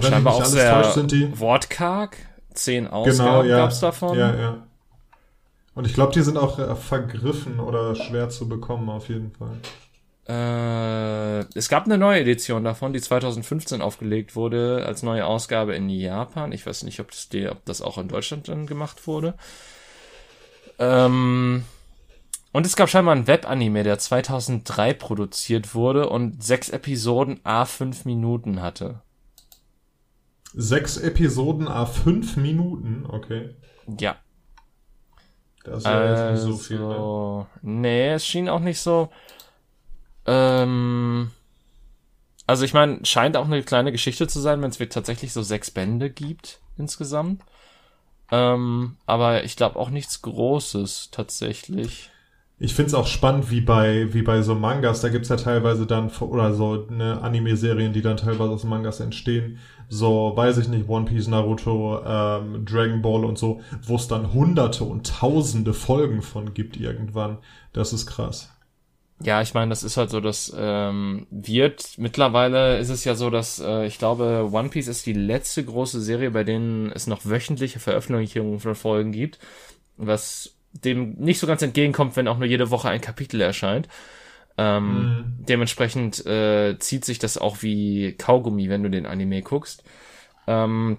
Scheinbar 0.00 0.34
auch 0.34 0.44
sehr 0.44 0.82
täuscht, 0.82 1.38
wortkarg. 1.38 2.16
Zehn 2.52 2.84
genau, 2.84 2.96
Ausgaben 2.96 3.16
genau, 3.16 3.42
ja. 3.42 3.56
gab's 3.58 3.80
davon. 3.80 4.18
Ja, 4.18 4.34
ja. 4.34 4.66
Und 5.74 5.86
ich 5.86 5.94
glaube, 5.94 6.12
die 6.12 6.22
sind 6.22 6.36
auch 6.36 6.58
äh, 6.58 6.76
vergriffen 6.76 7.58
oder 7.58 7.96
schwer 7.96 8.28
zu 8.28 8.48
bekommen, 8.48 8.88
auf 8.88 9.08
jeden 9.08 9.32
Fall. 9.32 9.56
Äh, 10.26 11.40
es 11.56 11.68
gab 11.68 11.84
eine 11.84 11.98
neue 11.98 12.20
Edition 12.20 12.64
davon, 12.64 12.92
die 12.92 13.00
2015 13.00 13.82
aufgelegt 13.82 14.36
wurde 14.36 14.84
als 14.86 15.02
neue 15.02 15.26
Ausgabe 15.26 15.74
in 15.74 15.88
Japan. 15.90 16.52
Ich 16.52 16.66
weiß 16.66 16.84
nicht, 16.84 17.00
ob 17.00 17.10
das, 17.10 17.28
die, 17.28 17.48
ob 17.48 17.64
das 17.66 17.82
auch 17.82 17.98
in 17.98 18.08
Deutschland 18.08 18.48
dann 18.48 18.66
gemacht 18.66 19.06
wurde. 19.06 19.34
Ähm, 20.78 21.64
und 22.52 22.66
es 22.66 22.76
gab 22.76 22.88
scheinbar 22.88 23.14
ein 23.14 23.26
Webanime, 23.26 23.82
der 23.82 23.98
2003 23.98 24.94
produziert 24.94 25.74
wurde 25.74 26.08
und 26.08 26.42
sechs 26.42 26.70
Episoden 26.70 27.40
a 27.44 27.64
fünf 27.64 28.04
Minuten 28.04 28.62
hatte. 28.62 29.00
Sechs 30.54 30.96
Episoden 30.96 31.68
a 31.68 31.84
fünf 31.84 32.36
Minuten, 32.36 33.06
okay. 33.08 33.50
Ja. 33.98 34.16
Das 35.64 35.78
ist 35.78 35.84
ja 35.84 35.98
also, 35.98 36.22
jetzt 36.22 36.32
nicht 36.32 36.52
so 36.52 36.56
viel. 36.62 36.78
Ne? 36.78 36.86
Also, 36.86 37.46
nee, 37.62 38.12
es 38.12 38.26
schien 38.26 38.48
auch 38.48 38.60
nicht 38.60 38.80
so. 38.80 39.10
Ähm, 40.26 41.30
also 42.46 42.64
ich 42.64 42.74
meine, 42.74 43.04
scheint 43.04 43.36
auch 43.36 43.46
eine 43.46 43.62
kleine 43.62 43.92
Geschichte 43.92 44.26
zu 44.26 44.40
sein, 44.40 44.60
wenn 44.62 44.70
es 44.70 44.78
tatsächlich 44.90 45.32
so 45.32 45.42
sechs 45.42 45.70
Bände 45.70 46.10
gibt 46.10 46.60
insgesamt. 46.76 47.42
Ähm, 48.30 48.96
aber 49.06 49.44
ich 49.44 49.56
glaube 49.56 49.78
auch 49.78 49.90
nichts 49.90 50.22
Großes 50.22 51.10
tatsächlich. 51.10 52.10
Ich 52.58 52.74
find's 52.74 52.94
auch 52.94 53.06
spannend, 53.06 53.50
wie 53.50 53.60
bei, 53.60 54.14
wie 54.14 54.22
bei 54.22 54.40
so 54.42 54.54
Mangas, 54.54 55.00
da 55.00 55.08
gibt's 55.08 55.28
ja 55.28 55.36
teilweise 55.36 55.86
dann, 55.86 56.10
oder 56.20 56.54
so 56.54 56.86
eine 56.88 57.20
Anime-Serien, 57.20 57.92
die 57.92 58.00
dann 58.00 58.16
teilweise 58.16 58.52
aus 58.52 58.64
Mangas 58.64 59.00
entstehen. 59.00 59.58
So, 59.88 60.32
weiß 60.34 60.58
ich 60.58 60.68
nicht, 60.68 60.88
One 60.88 61.04
Piece, 61.04 61.26
Naruto, 61.26 62.00
ähm, 62.06 62.64
Dragon 62.64 63.02
Ball 63.02 63.24
und 63.24 63.38
so, 63.38 63.60
wo 63.82 63.96
es 63.96 64.06
dann 64.08 64.32
hunderte 64.32 64.84
und 64.84 65.06
tausende 65.06 65.74
Folgen 65.74 66.22
von 66.22 66.54
gibt 66.54 66.76
irgendwann. 66.76 67.38
Das 67.72 67.92
ist 67.92 68.06
krass. 68.06 68.53
Ja, 69.20 69.40
ich 69.40 69.54
meine, 69.54 69.70
das 69.70 69.82
ist 69.84 69.96
halt 69.96 70.10
so, 70.10 70.20
dass 70.20 70.54
ähm, 70.56 71.26
wird 71.30 71.98
mittlerweile 71.98 72.78
ist 72.78 72.90
es 72.90 73.04
ja 73.04 73.14
so, 73.14 73.30
dass 73.30 73.60
äh, 73.60 73.86
ich 73.86 73.98
glaube, 73.98 74.48
One 74.52 74.68
Piece 74.68 74.88
ist 74.88 75.06
die 75.06 75.12
letzte 75.12 75.64
große 75.64 76.00
Serie, 76.00 76.30
bei 76.32 76.44
denen 76.44 76.90
es 76.90 77.06
noch 77.06 77.24
wöchentliche 77.24 77.78
Veröffentlichungen 77.78 78.58
von 78.58 78.74
Folgen 78.74 79.12
gibt, 79.12 79.38
was 79.96 80.56
dem 80.72 81.14
nicht 81.14 81.38
so 81.38 81.46
ganz 81.46 81.62
entgegenkommt, 81.62 82.16
wenn 82.16 82.28
auch 82.28 82.38
nur 82.38 82.48
jede 82.48 82.70
Woche 82.70 82.88
ein 82.88 83.00
Kapitel 83.00 83.40
erscheint. 83.40 83.88
Ähm, 84.56 84.84
mhm. 84.84 85.24
Dementsprechend 85.48 86.24
äh, 86.26 86.76
zieht 86.78 87.04
sich 87.04 87.18
das 87.18 87.38
auch 87.38 87.62
wie 87.62 88.12
Kaugummi, 88.12 88.68
wenn 88.68 88.82
du 88.82 88.90
den 88.90 89.06
Anime 89.06 89.42
guckst. 89.42 89.84
Ähm, 90.46 90.98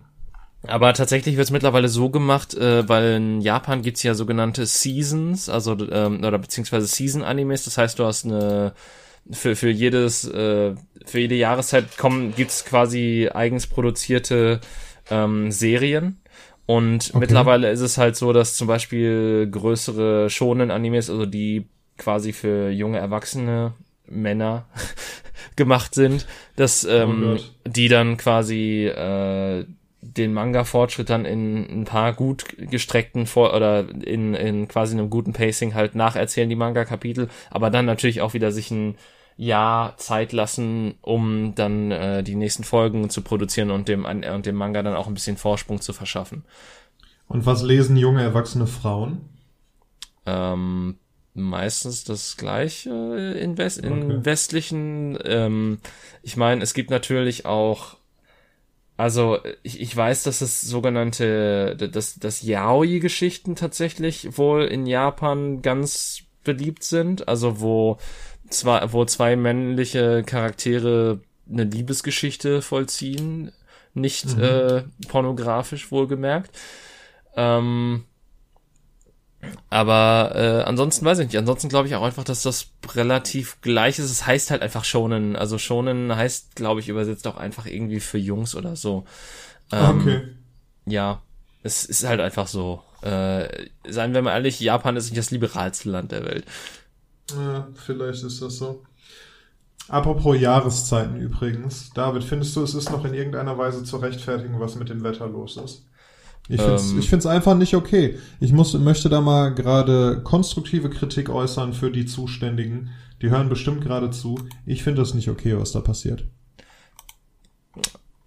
aber 0.68 0.94
tatsächlich 0.94 1.38
wird 1.38 1.46
es 1.46 1.52
mittlerweile 1.52 1.90
so 1.90 2.10
gemacht, 2.10 2.54
äh, 2.54 2.88
weil 2.88 3.16
in 3.16 3.42
Japan 3.42 3.82
gibt's 3.82 4.04
ja 4.04 4.14
sogenannte 4.14 4.66
Seasons, 4.66 5.50
also 5.50 5.78
ähm, 5.90 6.24
oder 6.24 6.38
beziehungsweise 6.40 6.88
Season-Animes. 6.88 7.66
Das 7.66 7.78
heißt, 7.78 8.00
du 8.00 8.06
hast 8.06 8.26
eine 8.26 8.74
für 9.32 9.56
für 9.56 9.70
jedes 9.70 10.26
äh, 10.26 10.76
für 11.06 11.20
jede 11.20 11.36
Jahreszeit 11.36 11.98
kommen 11.98 12.34
gibt's 12.36 12.66
quasi 12.66 13.30
eigens 13.34 13.68
produzierte 13.68 14.62
ähm, 15.10 15.52
Serien. 15.52 16.20
Und 16.68 17.10
okay. 17.10 17.20
mittlerweile 17.20 17.72
ist 17.72 17.82
es 17.82 17.98
halt 17.98 18.16
so, 18.16 18.34
dass 18.34 18.56
zum 18.56 18.68
Beispiel 18.68 19.48
größere 19.52 20.30
Shonen-Animes, 20.30 21.12
also 21.12 21.28
die 21.28 21.68
quasi 21.98 22.34
für 22.34 22.72
junge 22.72 22.98
Erwachsene 22.98 23.74
Männer 24.08 24.66
gemacht 25.56 25.94
sind, 25.94 26.26
dass 26.56 26.84
ähm, 26.84 27.38
oh 27.38 27.70
die 27.70 27.88
dann 27.88 28.18
quasi 28.18 28.86
äh, 28.88 29.66
den 30.18 30.34
Manga-Fortschritt 30.34 31.10
dann 31.10 31.26
in 31.26 31.82
ein 31.82 31.86
paar 31.86 32.14
gut 32.14 32.46
gestreckten 32.58 33.26
Vor 33.26 33.54
oder 33.54 33.90
in, 33.90 34.34
in 34.34 34.68
quasi 34.68 34.94
einem 34.94 35.10
guten 35.10 35.34
Pacing 35.34 35.74
halt 35.74 35.96
nacherzählen, 35.96 36.50
die 36.50 36.56
Manga-Kapitel, 36.56 37.30
aber 37.50 37.70
dann 37.70 37.86
natürlich 37.86 38.22
auch 38.22 38.34
wieder 38.34 38.52
sich 38.52 38.72
ein 38.72 38.96
Jahr 39.38 39.98
Zeit 39.98 40.32
lassen, 40.32 40.96
um 41.02 41.56
dann 41.56 41.92
äh, 41.92 42.24
die 42.24 42.36
nächsten 42.36 42.64
Folgen 42.64 43.10
zu 43.10 43.22
produzieren 43.22 43.70
und 43.72 43.90
dem, 43.90 44.06
und 44.06 44.46
dem 44.46 44.56
Manga 44.56 44.82
dann 44.82 44.96
auch 44.96 45.08
ein 45.08 45.14
bisschen 45.14 45.38
Vorsprung 45.38 45.82
zu 45.82 45.92
verschaffen. 45.92 46.44
Und 47.28 47.46
was 47.46 47.64
lesen 47.64 47.98
junge, 47.98 48.22
erwachsene 48.22 48.68
Frauen? 48.68 49.22
Ähm, 50.26 50.96
meistens 51.34 52.04
das 52.06 52.38
gleiche 52.38 52.90
in, 52.90 53.58
West 53.58 53.80
okay. 53.80 53.88
in 53.88 54.26
westlichen. 54.26 55.18
Ähm, 55.26 55.80
ich 56.24 56.38
meine, 56.38 56.64
es 56.64 56.74
gibt 56.74 56.90
natürlich 56.90 57.46
auch 57.46 57.98
also 58.98 59.40
ich, 59.62 59.82
ich 59.82 59.96
weiß, 59.96 60.24
dass 60.24 60.42
es 60.42 60.62
sogenannte, 60.62 61.76
dass, 61.76 62.16
dass 62.16 62.42
Yaoi-Geschichten 62.42 63.56
tatsächlich 63.56 64.38
wohl 64.38 64.64
in 64.66 64.86
Japan 64.86 65.62
ganz 65.62 66.24
beliebt 66.44 66.84
sind. 66.84 67.28
Also 67.28 67.60
wo 67.60 67.98
zwei, 68.50 68.94
wo 68.94 69.04
zwei 69.06 69.36
männliche 69.36 70.24
Charaktere 70.24 71.20
eine 71.50 71.64
Liebesgeschichte 71.64 72.62
vollziehen, 72.62 73.52
nicht 73.94 74.38
mhm. 74.38 74.44
äh, 74.44 74.84
pornografisch 75.08 75.92
wohlgemerkt. 75.92 76.58
Ähm, 77.36 78.06
aber 79.70 80.32
äh, 80.36 80.64
ansonsten 80.64 81.06
weiß 81.06 81.20
ich 81.20 81.28
nicht. 81.28 81.38
Ansonsten 81.38 81.70
glaube 81.70 81.88
ich 81.88 81.96
auch 81.96 82.04
einfach, 82.04 82.24
dass 82.24 82.44
das 82.44 82.68
relativ 82.94 83.60
gleich 83.62 84.00
ist. 84.00 84.12
Es 84.12 84.26
heißt 84.26 84.52
halt 84.52 84.62
einfach 84.62 84.84
Shonen. 84.84 85.36
Also 85.36 85.58
Shonen 85.58 86.16
heißt, 86.16 86.56
glaube 86.56 86.80
ich, 86.80 86.90
übersetzt 86.90 87.28
auch 87.28 87.38
einfach 87.38 87.66
irgendwie 87.66 88.00
für 88.00 88.18
Jungs 88.18 88.56
oder 88.56 88.76
so. 88.76 89.06
Ähm, 89.72 90.02
okay. 90.02 90.22
Ja, 90.86 91.22
es 91.64 91.86
ist 91.86 92.06
halt 92.06 92.22
einfach 92.22 92.48
so. 92.48 92.84
Äh, 93.02 93.68
seien 93.88 94.14
wir 94.14 94.22
mal 94.22 94.34
ehrlich, 94.34 94.60
Japan 94.60 94.96
ist 94.96 95.06
nicht 95.06 95.18
das 95.18 95.32
liberalste 95.32 95.90
Land 95.90 96.12
der 96.12 96.26
Welt. 96.26 96.46
Ja, 97.36 97.68
vielleicht 97.74 98.24
ist 98.24 98.42
das 98.42 98.58
so. 98.58 98.84
Apropos 99.88 100.40
Jahreszeiten 100.40 101.18
übrigens. 101.18 101.92
David, 101.94 102.24
findest 102.24 102.56
du, 102.56 102.64
es 102.64 102.74
ist 102.74 102.92
noch 102.92 103.06
in 103.06 103.14
irgendeiner 103.14 103.58
Weise 103.58 103.84
zu 103.84 103.98
rechtfertigen, 103.98 104.60
was 104.60 104.76
mit 104.76 104.90
dem 104.90 105.04
Wetter 105.04 105.28
los 105.28 105.58
ist? 105.58 105.86
Ich 106.48 106.62
finde 106.62 106.76
es 106.76 106.92
ähm, 106.92 107.02
find's 107.02 107.26
einfach 107.26 107.58
nicht 107.58 107.76
okay. 107.76 108.18
Ich 108.40 108.54
muss, 108.54 108.74
möchte 108.74 109.10
da 109.10 109.22
mal 109.22 109.54
gerade 109.54 110.22
konstruktive 110.24 110.90
Kritik 110.90 111.30
äußern 111.30 111.74
für 111.74 111.90
die 111.90 112.06
Zuständigen. 112.06 112.92
Die 113.22 113.30
hören 113.30 113.50
bestimmt 113.50 113.82
gerade 113.82 114.12
zu. 114.12 114.38
Ich 114.66 114.84
finde 114.84 115.02
das 115.02 115.14
nicht 115.14 115.30
okay, 115.30 115.58
was 115.58 115.72
da 115.72 115.82
passiert. 115.82 116.26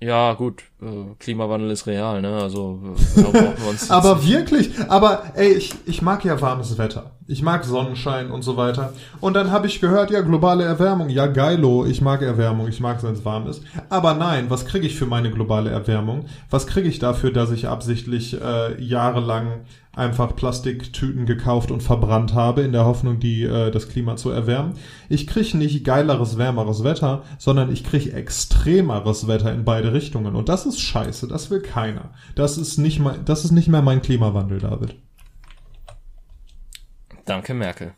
Ja, 0.01 0.35
gut. 0.35 0.63
äh, 0.81 1.15
Klimawandel 1.19 1.73
ist 1.73 1.87
real, 1.87 2.23
ne? 2.23 2.37
Also 2.41 2.81
äh, 3.17 3.23
wir 3.33 3.69
uns 3.69 3.91
Aber 3.91 4.25
wirklich, 4.25 4.71
aber 4.89 5.25
ey, 5.35 5.55
ich, 5.55 5.75
ich 5.87 6.03
mag 6.03 6.25
ja 6.25 6.41
warmes 6.41 6.79
Wetter. 6.79 7.11
Ich 7.27 7.43
mag 7.43 7.65
Sonnenschein 7.65 8.31
und 8.31 8.43
so 8.43 8.57
weiter. 8.57 8.93
Und 9.21 9.35
dann 9.35 9.51
habe 9.51 9.67
ich 9.67 9.81
gehört, 9.81 10.11
ja, 10.11 10.21
globale 10.21 10.65
Erwärmung. 10.65 11.09
Ja, 11.11 11.27
geilo, 11.27 11.85
ich 11.85 12.01
mag 12.01 12.23
Erwärmung, 12.23 12.69
ich 12.69 12.79
mag 12.81 12.99
es, 12.99 13.03
wenn 13.03 13.15
es 13.15 13.25
warm 13.25 13.49
ist. 13.49 13.63
Aber 13.89 14.15
nein, 14.15 14.47
was 14.49 14.67
kriege 14.67 14.87
ich 14.87 14.97
für 14.97 15.07
meine 15.07 15.31
globale 15.33 15.71
Erwärmung? 15.71 16.27
Was 16.49 16.69
kriege 16.69 16.89
ich 16.89 17.01
dafür, 17.01 17.33
dass 17.33 17.51
ich 17.51 17.67
absichtlich 17.67 18.41
äh, 18.41 18.81
jahrelang 18.81 19.63
einfach 19.99 20.35
Plastiktüten 20.35 21.27
gekauft 21.27 21.71
und 21.71 21.83
verbrannt 21.83 22.35
habe, 22.35 22.63
in 22.63 22.73
der 22.73 22.85
Hoffnung, 22.85 23.21
die 23.21 23.43
äh, 23.43 23.71
das 23.71 23.89
Klima 23.89 24.17
zu 24.17 24.31
erwärmen. 24.31 24.75
Ich 25.09 25.27
kriege 25.27 25.59
nicht 25.59 25.85
geileres, 25.85 26.39
wärmeres 26.39 26.85
Wetter, 26.85 27.25
sondern 27.39 27.71
ich 27.73 27.85
kriege 27.85 28.13
extremeres 28.13 29.29
Wetter 29.29 29.53
in 29.53 29.65
beide 29.65 29.93
Richtungen. 29.93 30.35
Und 30.35 30.49
das 30.49 30.67
ist 30.67 30.81
scheiße, 30.81 31.29
das 31.29 31.51
will 31.51 31.61
keiner. 31.61 32.13
Das 32.35 32.57
ist 32.57 32.79
nicht, 32.79 32.99
mal, 33.01 33.19
das 33.25 33.45
ist 33.45 33.51
nicht 33.51 33.69
mehr 33.69 33.83
mein 33.83 34.01
Klimawandel, 34.01 34.61
David. 34.61 34.97
Danke, 37.25 37.53
Merkel. 37.53 37.93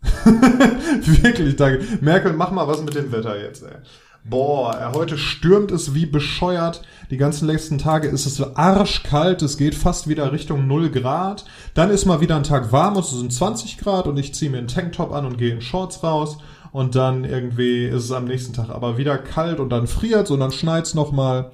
Wirklich, 0.24 1.56
danke. 1.56 1.84
Merkel, 2.00 2.32
mach 2.32 2.50
mal 2.50 2.66
was 2.66 2.82
mit 2.82 2.94
dem 2.94 3.12
Wetter 3.12 3.40
jetzt, 3.40 3.62
ey. 3.62 3.76
Boah, 4.24 4.78
äh, 4.78 4.96
heute 4.96 5.16
stürmt 5.16 5.70
es 5.70 5.94
wie 5.94 6.06
bescheuert. 6.06 6.82
Die 7.10 7.16
ganzen 7.16 7.46
letzten 7.46 7.78
Tage 7.78 8.08
ist 8.08 8.26
es 8.26 8.40
arschkalt. 8.56 9.40
Es 9.42 9.56
geht 9.56 9.74
fast 9.74 10.08
wieder 10.08 10.32
Richtung 10.32 10.66
0 10.66 10.90
Grad. 10.90 11.44
Dann 11.74 11.90
ist 11.90 12.04
mal 12.04 12.20
wieder 12.20 12.36
ein 12.36 12.42
Tag 12.42 12.70
warm 12.72 12.96
und 12.96 13.04
es 13.04 13.10
sind 13.10 13.32
20 13.32 13.78
Grad 13.78 14.06
und 14.06 14.18
ich 14.18 14.34
ziehe 14.34 14.50
mir 14.50 14.58
einen 14.58 14.68
Tanktop 14.68 15.12
an 15.12 15.24
und 15.24 15.38
gehe 15.38 15.54
in 15.54 15.62
Shorts 15.62 16.02
raus. 16.02 16.38
Und 16.72 16.94
dann 16.94 17.24
irgendwie 17.24 17.86
ist 17.86 18.04
es 18.04 18.12
am 18.12 18.26
nächsten 18.26 18.52
Tag 18.52 18.68
aber 18.68 18.98
wieder 18.98 19.16
kalt 19.16 19.58
und 19.60 19.70
dann 19.70 19.86
friert 19.86 20.30
und 20.30 20.40
dann 20.40 20.52
schneit's 20.52 20.94
nochmal. 20.94 21.50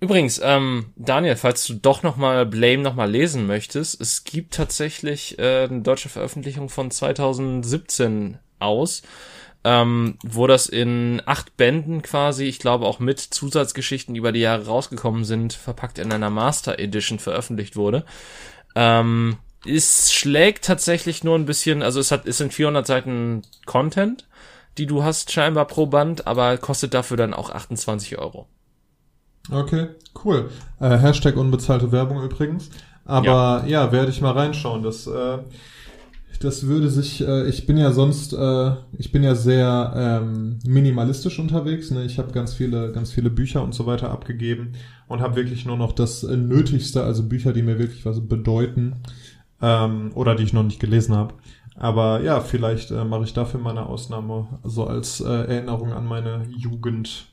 Übrigens, 0.00 0.40
ähm, 0.42 0.94
Daniel, 0.96 1.36
falls 1.36 1.66
du 1.66 1.74
doch 1.74 2.02
nochmal 2.02 2.46
Blame 2.46 2.82
nochmal 2.82 3.10
lesen 3.10 3.46
möchtest, 3.46 4.00
es 4.00 4.24
gibt 4.24 4.54
tatsächlich 4.54 5.38
äh, 5.38 5.64
eine 5.64 5.82
deutsche 5.82 6.08
Veröffentlichung 6.08 6.70
von 6.70 6.90
2017 6.90 8.38
aus 8.60 9.02
ähm, 9.64 10.16
wo 10.24 10.46
das 10.46 10.66
in 10.66 11.20
acht 11.26 11.56
Bänden 11.56 12.02
quasi, 12.02 12.44
ich 12.44 12.58
glaube 12.58 12.86
auch 12.86 12.98
mit 12.98 13.20
Zusatzgeschichten 13.20 14.14
über 14.14 14.32
die 14.32 14.40
Jahre 14.40 14.66
rausgekommen 14.66 15.24
sind, 15.24 15.52
verpackt 15.52 15.98
in 15.98 16.12
einer 16.12 16.30
Master 16.30 16.78
Edition 16.78 17.18
veröffentlicht 17.18 17.76
wurde. 17.76 18.04
Ähm, 18.74 19.36
es 19.66 20.12
schlägt 20.12 20.64
tatsächlich 20.64 21.22
nur 21.24 21.34
ein 21.34 21.44
bisschen, 21.44 21.82
also 21.82 22.00
es 22.00 22.10
hat, 22.10 22.26
es 22.26 22.38
sind 22.38 22.54
400 22.54 22.86
Seiten 22.86 23.42
Content, 23.66 24.26
die 24.78 24.86
du 24.86 25.04
hast 25.04 25.30
scheinbar 25.30 25.66
pro 25.66 25.86
Band, 25.86 26.26
aber 26.26 26.56
kostet 26.56 26.94
dafür 26.94 27.18
dann 27.18 27.34
auch 27.34 27.50
28 27.50 28.18
Euro. 28.18 28.46
Okay, 29.50 29.88
cool. 30.24 30.50
Äh, 30.80 30.96
Hashtag 30.96 31.36
unbezahlte 31.36 31.92
Werbung 31.92 32.22
übrigens. 32.22 32.70
Aber 33.04 33.26
ja, 33.26 33.66
ja 33.66 33.92
werde 33.92 34.10
ich 34.10 34.20
mal 34.20 34.32
reinschauen. 34.32 34.82
Das 34.82 35.06
äh, 35.06 35.38
das 36.40 36.66
würde 36.66 36.88
sich, 36.88 37.20
äh, 37.20 37.46
ich 37.48 37.66
bin 37.66 37.76
ja 37.76 37.92
sonst, 37.92 38.32
äh, 38.32 38.72
ich 38.96 39.12
bin 39.12 39.22
ja 39.22 39.34
sehr 39.34 39.92
ähm, 39.94 40.58
minimalistisch 40.66 41.38
unterwegs. 41.38 41.90
Ne? 41.90 42.04
Ich 42.04 42.18
habe 42.18 42.32
ganz 42.32 42.54
viele, 42.54 42.92
ganz 42.92 43.12
viele 43.12 43.28
Bücher 43.28 43.62
und 43.62 43.74
so 43.74 43.84
weiter 43.84 44.10
abgegeben 44.10 44.72
und 45.06 45.20
habe 45.20 45.36
wirklich 45.36 45.66
nur 45.66 45.76
noch 45.76 45.92
das 45.92 46.24
äh, 46.24 46.36
Nötigste, 46.38 47.04
also 47.04 47.28
Bücher, 47.28 47.52
die 47.52 47.62
mir 47.62 47.78
wirklich 47.78 48.06
was 48.06 48.26
bedeuten 48.26 49.02
ähm, 49.60 50.12
oder 50.14 50.34
die 50.34 50.44
ich 50.44 50.54
noch 50.54 50.62
nicht 50.62 50.80
gelesen 50.80 51.14
habe. 51.14 51.34
Aber 51.76 52.22
ja, 52.22 52.40
vielleicht 52.40 52.90
äh, 52.90 53.04
mache 53.04 53.24
ich 53.24 53.34
dafür 53.34 53.60
mal 53.60 53.70
eine 53.70 53.84
Ausnahme, 53.84 54.48
so 54.64 54.86
als 54.86 55.20
äh, 55.20 55.28
Erinnerung 55.28 55.92
an 55.92 56.06
meine 56.06 56.46
Jugend. 56.56 57.26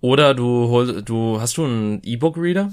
Oder 0.00 0.32
du 0.32 0.68
hol, 0.68 1.02
du 1.02 1.38
hast 1.38 1.58
du 1.58 1.64
einen 1.64 2.00
E-Book-Reader? 2.02 2.72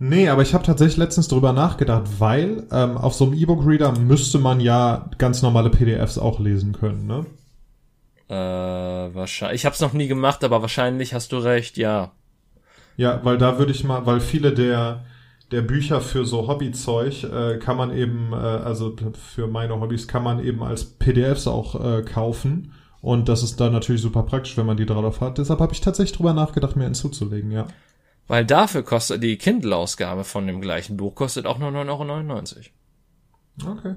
Nee, 0.00 0.28
aber 0.28 0.42
ich 0.42 0.54
habe 0.54 0.64
tatsächlich 0.64 0.96
letztens 0.96 1.28
drüber 1.28 1.52
nachgedacht, 1.52 2.04
weil 2.18 2.64
ähm, 2.70 2.96
auf 2.96 3.14
so 3.14 3.24
einem 3.24 3.34
E-Book-Reader 3.34 3.98
müsste 3.98 4.38
man 4.38 4.60
ja 4.60 5.10
ganz 5.18 5.42
normale 5.42 5.70
PDFs 5.70 6.18
auch 6.18 6.38
lesen 6.38 6.72
können, 6.72 7.06
ne? 7.06 7.26
Äh, 8.28 9.14
wahrscheinlich. 9.14 9.62
Ich 9.62 9.64
habe 9.66 9.74
es 9.74 9.80
noch 9.80 9.94
nie 9.94 10.06
gemacht, 10.06 10.44
aber 10.44 10.62
wahrscheinlich 10.62 11.14
hast 11.14 11.32
du 11.32 11.38
recht, 11.38 11.76
ja. 11.78 12.12
Ja, 12.96 13.20
weil 13.24 13.38
da 13.38 13.58
würde 13.58 13.72
ich 13.72 13.84
mal, 13.84 14.06
weil 14.06 14.20
viele 14.20 14.52
der 14.52 15.04
der 15.50 15.62
Bücher 15.62 16.00
für 16.00 16.24
so 16.24 16.46
Hobbyzeug 16.46 17.24
äh, 17.24 17.58
kann 17.58 17.76
man 17.76 17.96
eben, 17.96 18.32
äh, 18.32 18.36
also 18.36 18.94
für 19.14 19.46
meine 19.46 19.80
Hobbys 19.80 20.06
kann 20.06 20.22
man 20.22 20.44
eben 20.44 20.62
als 20.62 20.84
PDFs 20.84 21.46
auch 21.46 21.82
äh, 21.82 22.02
kaufen. 22.02 22.72
Und 23.00 23.28
das 23.28 23.42
ist 23.42 23.60
dann 23.60 23.72
natürlich 23.72 24.02
super 24.02 24.24
praktisch, 24.24 24.56
wenn 24.56 24.66
man 24.66 24.76
die 24.76 24.84
drauf 24.84 25.20
hat. 25.20 25.38
Deshalb 25.38 25.60
habe 25.60 25.72
ich 25.72 25.80
tatsächlich 25.80 26.16
drüber 26.16 26.34
nachgedacht, 26.34 26.76
mir 26.76 26.84
einen 26.84 26.94
zuzulegen, 26.94 27.50
ja. 27.50 27.66
Weil 28.28 28.44
dafür 28.44 28.84
kostet 28.84 29.22
die 29.22 29.38
Kindle-Ausgabe 29.38 30.22
von 30.22 30.46
dem 30.46 30.60
gleichen 30.60 30.96
Buch 30.96 31.14
kostet 31.14 31.46
auch 31.46 31.58
nur 31.58 31.70
9,99 31.70 32.56
Euro. 32.56 32.66
Okay. 33.76 33.94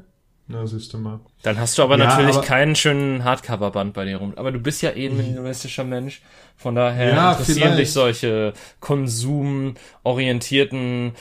Na, 0.47 0.65
siehst 0.65 0.91
du 0.93 0.97
mal. 0.97 1.19
Dann 1.43 1.59
hast 1.59 1.77
du 1.77 1.83
aber 1.83 1.99
ja, 1.99 2.05
natürlich 2.05 2.37
aber 2.37 2.45
keinen 2.45 2.75
schönen 2.75 3.23
Hardcover-Band 3.23 3.93
bei 3.93 4.05
dir 4.05 4.17
rum. 4.17 4.33
Aber 4.35 4.51
du 4.51 4.57
bist 4.59 4.81
ja 4.81 4.89
eh 4.91 5.05
ein 5.07 5.15
minimalistischer 5.15 5.83
Mensch. 5.83 6.23
Von 6.57 6.73
daher 6.75 7.13
ja, 7.13 7.31
interessieren 7.31 7.59
vielleicht. 7.59 7.79
dich 7.79 7.93
solche 7.93 8.53
konsumorientierten 8.79 11.11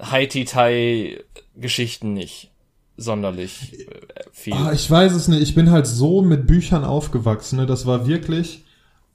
High-Tie-Geschichten 0.00 2.14
nicht 2.14 2.52
sonderlich 2.96 3.88
äh, 3.88 4.00
viel. 4.32 4.54
Oh, 4.54 4.70
ich 4.72 4.88
weiß 4.90 5.12
es 5.12 5.28
nicht. 5.28 5.42
Ich 5.42 5.54
bin 5.54 5.70
halt 5.70 5.86
so 5.86 6.22
mit 6.22 6.46
Büchern 6.46 6.84
aufgewachsen. 6.84 7.58
Ne? 7.58 7.66
Das 7.66 7.84
war 7.86 8.06
wirklich 8.06 8.64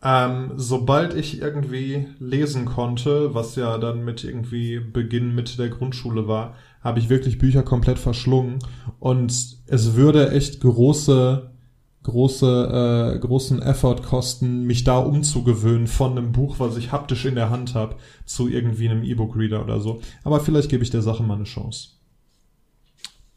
ähm, 0.03 0.51
sobald 0.57 1.13
ich 1.13 1.41
irgendwie 1.41 2.07
lesen 2.19 2.65
konnte, 2.65 3.33
was 3.33 3.55
ja 3.55 3.77
dann 3.77 4.03
mit 4.03 4.23
irgendwie 4.23 4.79
Beginn 4.79 5.33
Mitte 5.33 5.55
der 5.55 5.69
Grundschule 5.69 6.27
war, 6.27 6.55
habe 6.81 6.99
ich 6.99 7.09
wirklich 7.09 7.37
Bücher 7.37 7.63
komplett 7.63 7.97
verschlungen 7.97 8.59
und 8.99 9.31
es 9.65 9.95
würde 9.95 10.31
echt 10.31 10.59
große 10.59 11.49
große 12.03 13.13
äh, 13.15 13.19
großen 13.19 13.61
Effort 13.61 14.03
kosten, 14.03 14.63
mich 14.63 14.83
da 14.83 14.97
umzugewöhnen 14.97 15.87
von 15.87 16.17
einem 16.17 16.33
Buch, 16.33 16.59
was 16.59 16.75
ich 16.75 16.91
haptisch 16.91 17.23
in 17.23 17.35
der 17.35 17.49
Hand 17.49 17.73
habe, 17.73 17.95
zu 18.25 18.49
irgendwie 18.49 18.89
einem 18.89 19.03
E-Book-Reader 19.03 19.63
oder 19.63 19.79
so. 19.79 20.01
Aber 20.25 20.41
vielleicht 20.41 20.67
gebe 20.67 20.83
ich 20.83 20.89
der 20.89 21.01
Sache 21.01 21.23
mal 21.23 21.35
eine 21.35 21.45
Chance. 21.45 21.91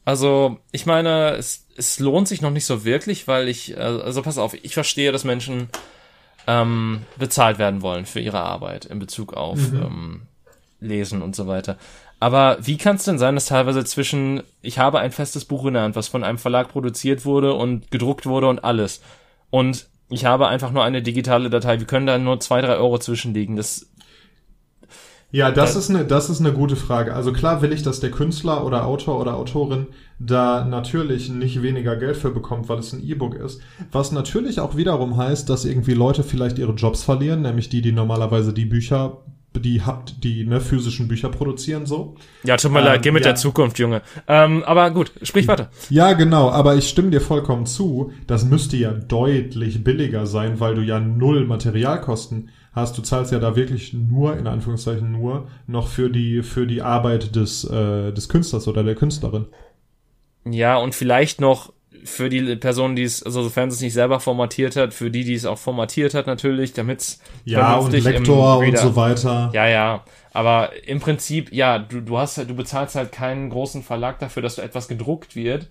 Also, 0.05 0.59
ich 0.73 0.85
meine, 0.85 1.37
es, 1.37 1.67
es 1.77 2.01
lohnt 2.01 2.27
sich 2.27 2.41
noch 2.41 2.51
nicht 2.51 2.67
so 2.67 2.85
wirklich, 2.85 3.29
weil 3.29 3.49
ich, 3.49 3.79
also 3.79 4.23
pass 4.23 4.39
auf, 4.39 4.55
ich 4.55 4.75
verstehe, 4.75 5.13
dass 5.13 5.23
Menschen 5.23 5.69
ähm, 6.47 7.03
bezahlt 7.19 7.59
werden 7.59 7.83
wollen 7.83 8.07
für 8.07 8.21
ihre 8.21 8.41
Arbeit 8.41 8.85
in 8.85 8.99
Bezug 8.99 9.35
auf 9.35 9.59
mhm. 9.71 9.83
ähm, 9.83 10.21
Lesen 10.81 11.23
und 11.23 11.35
so 11.35 11.47
weiter. 11.47 11.77
Aber 12.19 12.59
wie 12.61 12.79
kann 12.79 12.97
es 12.97 13.05
denn 13.05 13.19
sein, 13.19 13.35
dass 13.35 13.47
teilweise 13.47 13.85
zwischen, 13.85 14.43
ich 14.63 14.79
habe 14.79 15.01
ein 15.01 15.13
festes 15.13 15.45
Buch 15.45 15.67
in 15.67 15.75
der 15.75 15.83
Hand, 15.83 15.97
was 15.97 16.09
von 16.09 16.25
einem 16.25 16.39
Verlag 16.39 16.69
produziert 16.69 17.25
wurde 17.25 17.55
und 17.55 17.91
gedruckt 17.91 18.27
wurde 18.27 18.49
und 18.49 18.65
alles. 18.65 19.03
Und 19.51 19.87
ich 20.09 20.25
habe 20.25 20.49
einfach 20.49 20.71
nur 20.71 20.85
eine 20.85 21.03
digitale 21.03 21.51
Datei. 21.51 21.79
Wir 21.79 21.87
können 21.87 22.07
da 22.07 22.17
nur 22.17 22.41
zwei, 22.41 22.61
drei 22.61 22.77
Euro 22.77 22.99
zwischenliegen. 22.99 23.57
Das 23.57 23.87
ja, 25.33 25.51
das 25.51 25.77
ist 25.77 25.91
eine, 25.91 26.05
das 26.05 26.31
ist 26.31 26.41
eine 26.41 26.53
gute 26.53 26.77
Frage. 26.77 27.15
Also 27.15 27.33
klar 27.33 27.61
will 27.61 27.73
ich, 27.73 27.83
dass 27.83 28.01
der 28.01 28.11
Künstler 28.11 28.65
oder 28.65 28.87
Autor 28.87 29.21
oder 29.21 29.37
Autorin 29.37 29.89
da 30.19 30.65
natürlich 30.65 31.29
nicht 31.29 31.63
weniger 31.63 31.97
Geld 31.97 32.17
für 32.17 32.31
bekommt, 32.31 32.69
weil 32.69 32.79
es 32.79 32.93
ein 32.93 33.03
E-Book 33.03 33.35
ist. 33.35 33.61
Was 33.91 34.13
natürlich 34.13 34.61
auch 34.61 34.77
wiederum 34.77 35.17
heißt, 35.17 35.51
dass 35.51 35.65
irgendwie 35.65 35.95
Leute 35.95 36.23
vielleicht 36.23 36.59
ihre 36.59 36.75
Jobs 36.75 37.03
verlieren, 37.03 37.43
nämlich 37.43 37.69
die, 37.69 37.83
die 37.83 37.93
normalerweise 37.93 38.53
die 38.53 38.67
Bücher 38.67 39.25
die 39.61 39.83
habt, 39.83 40.23
die 40.25 40.45
ne, 40.45 40.61
physischen 40.61 41.09
Bücher 41.09 41.29
produzieren 41.29 41.87
so. 41.87 42.17
Ja, 42.45 42.57
tut 42.57 42.73
mir 42.73 42.81
ähm, 42.81 42.85
leid, 42.85 43.03
geh 43.03 43.11
mit 43.11 43.25
ja. 43.25 43.33
der 43.33 43.37
Zukunft, 43.37 43.79
Junge. 43.79 44.03
Ähm, 44.29 44.63
aber 44.65 44.91
gut, 44.91 45.13
sprich 45.23 45.49
weiter. 45.49 45.71
Ja, 45.91 46.13
genau, 46.13 46.51
aber 46.51 46.77
ich 46.77 46.89
stimme 46.89 47.11
dir 47.11 47.21
vollkommen 47.21 47.67
zu. 47.67 48.13
Das 48.27 48.45
müsste 48.45 48.77
ja 48.77 48.93
deutlich 48.93 49.85
billiger 49.85 50.27
sein, 50.27 50.61
weil 50.61 50.75
du 50.75 50.83
ja 50.83 51.01
null 51.01 51.45
Materialkosten 51.47 52.51
hast. 52.73 52.97
Du 52.97 53.03
zahlst 53.03 53.33
ja 53.33 53.39
da 53.39 53.57
wirklich 53.57 53.93
nur, 53.93 54.37
in 54.37 54.47
Anführungszeichen 54.47 55.11
nur, 55.11 55.49
noch 55.67 55.89
für 55.89 56.11
die, 56.11 56.43
für 56.43 56.67
die 56.67 56.83
Arbeit 56.83 57.35
des, 57.35 57.65
äh, 57.65 58.13
des 58.13 58.29
Künstlers 58.29 58.69
oder 58.69 58.85
der 58.85 58.95
Künstlerin. 58.95 59.47
Ja, 60.45 60.77
und 60.77 60.95
vielleicht 60.95 61.41
noch 61.41 61.73
für 62.05 62.29
die 62.29 62.57
Person, 62.57 62.97
die 62.97 63.03
es, 63.03 63.23
also 63.23 63.43
sofern 63.43 63.69
es 63.69 63.81
nicht 63.81 63.93
selber 63.93 64.21
formatiert 64.21 64.77
hat, 64.77 64.95
für 64.95 65.11
die, 65.11 65.25
die 65.25 65.35
es 65.35 65.45
auch 65.45 65.59
formatiert 65.59 66.15
hat 66.15 66.27
natürlich, 66.27 66.73
damit 66.73 67.01
es 67.01 67.21
ja 67.45 67.77
und 67.77 67.93
Lektor 67.93 68.59
und 68.59 68.79
so 68.79 68.97
weiter. 68.97 69.51
Ja, 69.53 69.67
ja, 69.67 70.05
aber 70.33 70.71
im 70.87 71.01
Prinzip 71.01 71.53
ja, 71.53 71.79
du 71.79 72.01
du 72.01 72.19
hast 72.19 72.39
halt, 72.39 72.51
du 72.51 72.55
bezahlst 72.55 72.95
halt 72.95 73.13
keinen 73.13 73.51
großen 73.51 73.83
Verlag 73.83 74.19
dafür, 74.19 74.43
dass 74.43 74.57
du 74.57 74.63
etwas 74.63 74.89
gedruckt 74.89 75.37
wird 75.37 75.69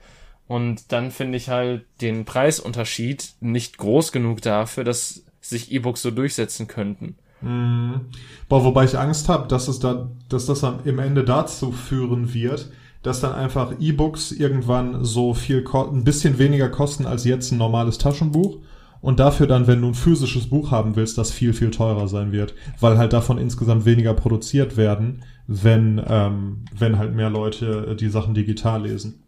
und 0.48 0.92
dann 0.92 1.12
finde 1.12 1.38
ich 1.38 1.50
halt 1.50 1.86
den 2.02 2.26
Preisunterschied 2.26 3.34
nicht 3.40 3.78
groß 3.78 4.12
genug 4.12 4.42
dafür, 4.42 4.84
dass 4.84 5.24
sich 5.42 5.72
E-Books 5.72 6.02
so 6.02 6.12
durchsetzen 6.12 6.68
könnten. 6.68 7.16
Mhm. 7.42 8.02
Boah, 8.48 8.64
wobei 8.64 8.86
ich 8.86 8.98
Angst 8.98 9.30
habe, 9.30 9.48
dass 9.48 9.68
es 9.68 9.80
da, 9.80 10.10
dass 10.30 10.46
das 10.46 10.64
am, 10.64 10.80
im 10.86 11.00
Ende 11.00 11.24
dazu 11.24 11.72
führen 11.72 12.34
wird, 12.34 12.72
dass 13.06 13.20
dann 13.22 13.34
einfach 13.34 13.74
E-Books 13.80 14.32
irgendwann 14.32 15.06
so 15.06 15.36
viel, 15.36 15.64
ein 15.74 16.04
bisschen 16.04 16.40
weniger 16.40 16.70
kosten 16.70 17.06
als 17.06 17.24
jetzt 17.24 17.52
ein 17.52 17.60
normales 17.60 18.00
Taschenbuch 18.00 18.58
und 19.00 19.20
dafür 19.20 19.46
dann, 19.46 19.68
wenn 19.68 19.82
du 19.82 19.90
ein 19.90 19.94
physisches 19.94 20.50
Buch 20.50 20.72
haben 20.72 20.96
willst, 20.96 21.20
das 21.20 21.32
viel, 21.32 21.54
viel 21.54 21.70
teurer 21.70 22.08
sein 22.08 22.32
wird, 22.32 22.56
weil 22.80 22.98
halt 22.98 23.14
davon 23.14 23.38
insgesamt 23.38 23.86
weniger 23.86 24.16
produziert 24.16 24.76
werden, 24.76 25.24
wenn, 25.46 26.04
ähm, 26.08 26.66
wenn 26.76 26.98
halt 26.98 27.14
mehr 27.14 27.30
Leute 27.30 27.96
die 27.96 28.10
Sachen 28.10 28.34
digital 28.34 28.88
lesen. 28.88 29.24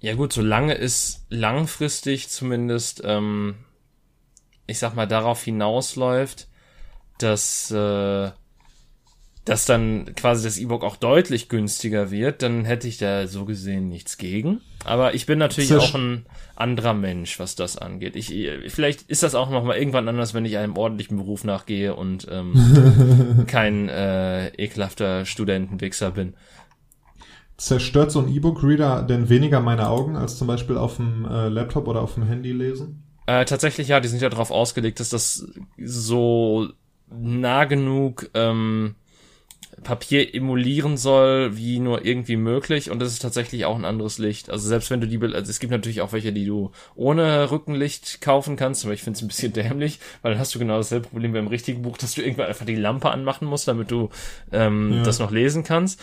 Ja 0.00 0.14
gut, 0.14 0.32
solange 0.32 0.78
es 0.78 1.26
langfristig 1.28 2.30
zumindest, 2.30 3.02
ähm, 3.04 3.56
ich 4.66 4.78
sag 4.78 4.94
mal, 4.94 5.06
darauf 5.06 5.42
hinausläuft, 5.42 6.48
dass 7.18 7.70
äh, 7.70 8.30
dass 9.48 9.64
dann 9.64 10.14
quasi 10.14 10.44
das 10.44 10.58
E-Book 10.58 10.84
auch 10.84 10.96
deutlich 10.96 11.48
günstiger 11.48 12.10
wird, 12.10 12.42
dann 12.42 12.66
hätte 12.66 12.86
ich 12.86 12.98
da 12.98 13.26
so 13.26 13.46
gesehen 13.46 13.88
nichts 13.88 14.18
gegen. 14.18 14.60
Aber 14.84 15.14
ich 15.14 15.24
bin 15.24 15.38
natürlich 15.38 15.70
Zisch. 15.70 15.78
auch 15.78 15.94
ein 15.94 16.26
anderer 16.54 16.92
Mensch, 16.92 17.38
was 17.38 17.56
das 17.56 17.78
angeht. 17.78 18.14
Ich, 18.14 18.28
vielleicht 18.68 19.02
ist 19.02 19.22
das 19.22 19.34
auch 19.34 19.48
noch 19.48 19.64
mal 19.64 19.76
irgendwann 19.76 20.06
anders, 20.08 20.34
wenn 20.34 20.44
ich 20.44 20.58
einem 20.58 20.76
ordentlichen 20.76 21.16
Beruf 21.16 21.44
nachgehe 21.44 21.94
und 21.94 22.26
ähm, 22.30 23.44
kein 23.46 23.88
äh, 23.88 24.48
ekelhafter 24.48 25.24
Studentenwichser 25.24 26.10
bin. 26.10 26.34
Zerstört 27.56 28.12
so 28.12 28.20
ein 28.20 28.28
E-Book-Reader 28.28 29.02
denn 29.02 29.30
weniger 29.30 29.60
meine 29.60 29.88
Augen 29.88 30.16
als 30.16 30.36
zum 30.36 30.46
Beispiel 30.46 30.76
auf 30.76 30.96
dem 30.96 31.24
äh, 31.24 31.48
Laptop 31.48 31.88
oder 31.88 32.02
auf 32.02 32.14
dem 32.14 32.24
Handy 32.24 32.52
lesen? 32.52 33.02
Äh, 33.26 33.46
tatsächlich 33.46 33.88
ja, 33.88 34.00
die 34.00 34.08
sind 34.08 34.20
ja 34.20 34.28
darauf 34.28 34.50
ausgelegt, 34.50 35.00
dass 35.00 35.08
das 35.08 35.46
so 35.78 36.68
nah 37.10 37.64
genug 37.64 38.30
ähm, 38.34 38.94
Papier 39.82 40.34
emulieren 40.34 40.96
soll, 40.96 41.56
wie 41.56 41.78
nur 41.78 42.04
irgendwie 42.04 42.36
möglich. 42.36 42.90
Und 42.90 43.00
das 43.00 43.12
ist 43.12 43.20
tatsächlich 43.20 43.64
auch 43.64 43.76
ein 43.76 43.84
anderes 43.84 44.18
Licht. 44.18 44.50
Also 44.50 44.68
selbst 44.68 44.90
wenn 44.90 45.00
du 45.00 45.06
die, 45.06 45.20
also 45.20 45.50
es 45.50 45.60
gibt 45.60 45.70
natürlich 45.70 46.00
auch 46.00 46.12
welche, 46.12 46.32
die 46.32 46.44
du 46.44 46.72
ohne 46.94 47.50
Rückenlicht 47.50 48.20
kaufen 48.20 48.56
kannst, 48.56 48.84
aber 48.84 48.94
ich 48.94 49.02
finde 49.02 49.16
es 49.16 49.22
ein 49.22 49.28
bisschen 49.28 49.52
dämlich, 49.54 50.00
weil 50.22 50.32
dann 50.32 50.40
hast 50.40 50.54
du 50.54 50.58
genau 50.58 50.76
dasselbe 50.76 51.08
Problem 51.08 51.32
beim 51.32 51.48
richtigen 51.48 51.82
Buch, 51.82 51.98
dass 51.98 52.14
du 52.14 52.22
irgendwann 52.22 52.46
einfach 52.46 52.66
die 52.66 52.76
Lampe 52.76 53.10
anmachen 53.10 53.46
musst, 53.46 53.68
damit 53.68 53.90
du 53.90 54.10
ähm, 54.52 54.92
ja. 54.92 55.02
das 55.02 55.18
noch 55.18 55.30
lesen 55.30 55.64
kannst. 55.64 56.00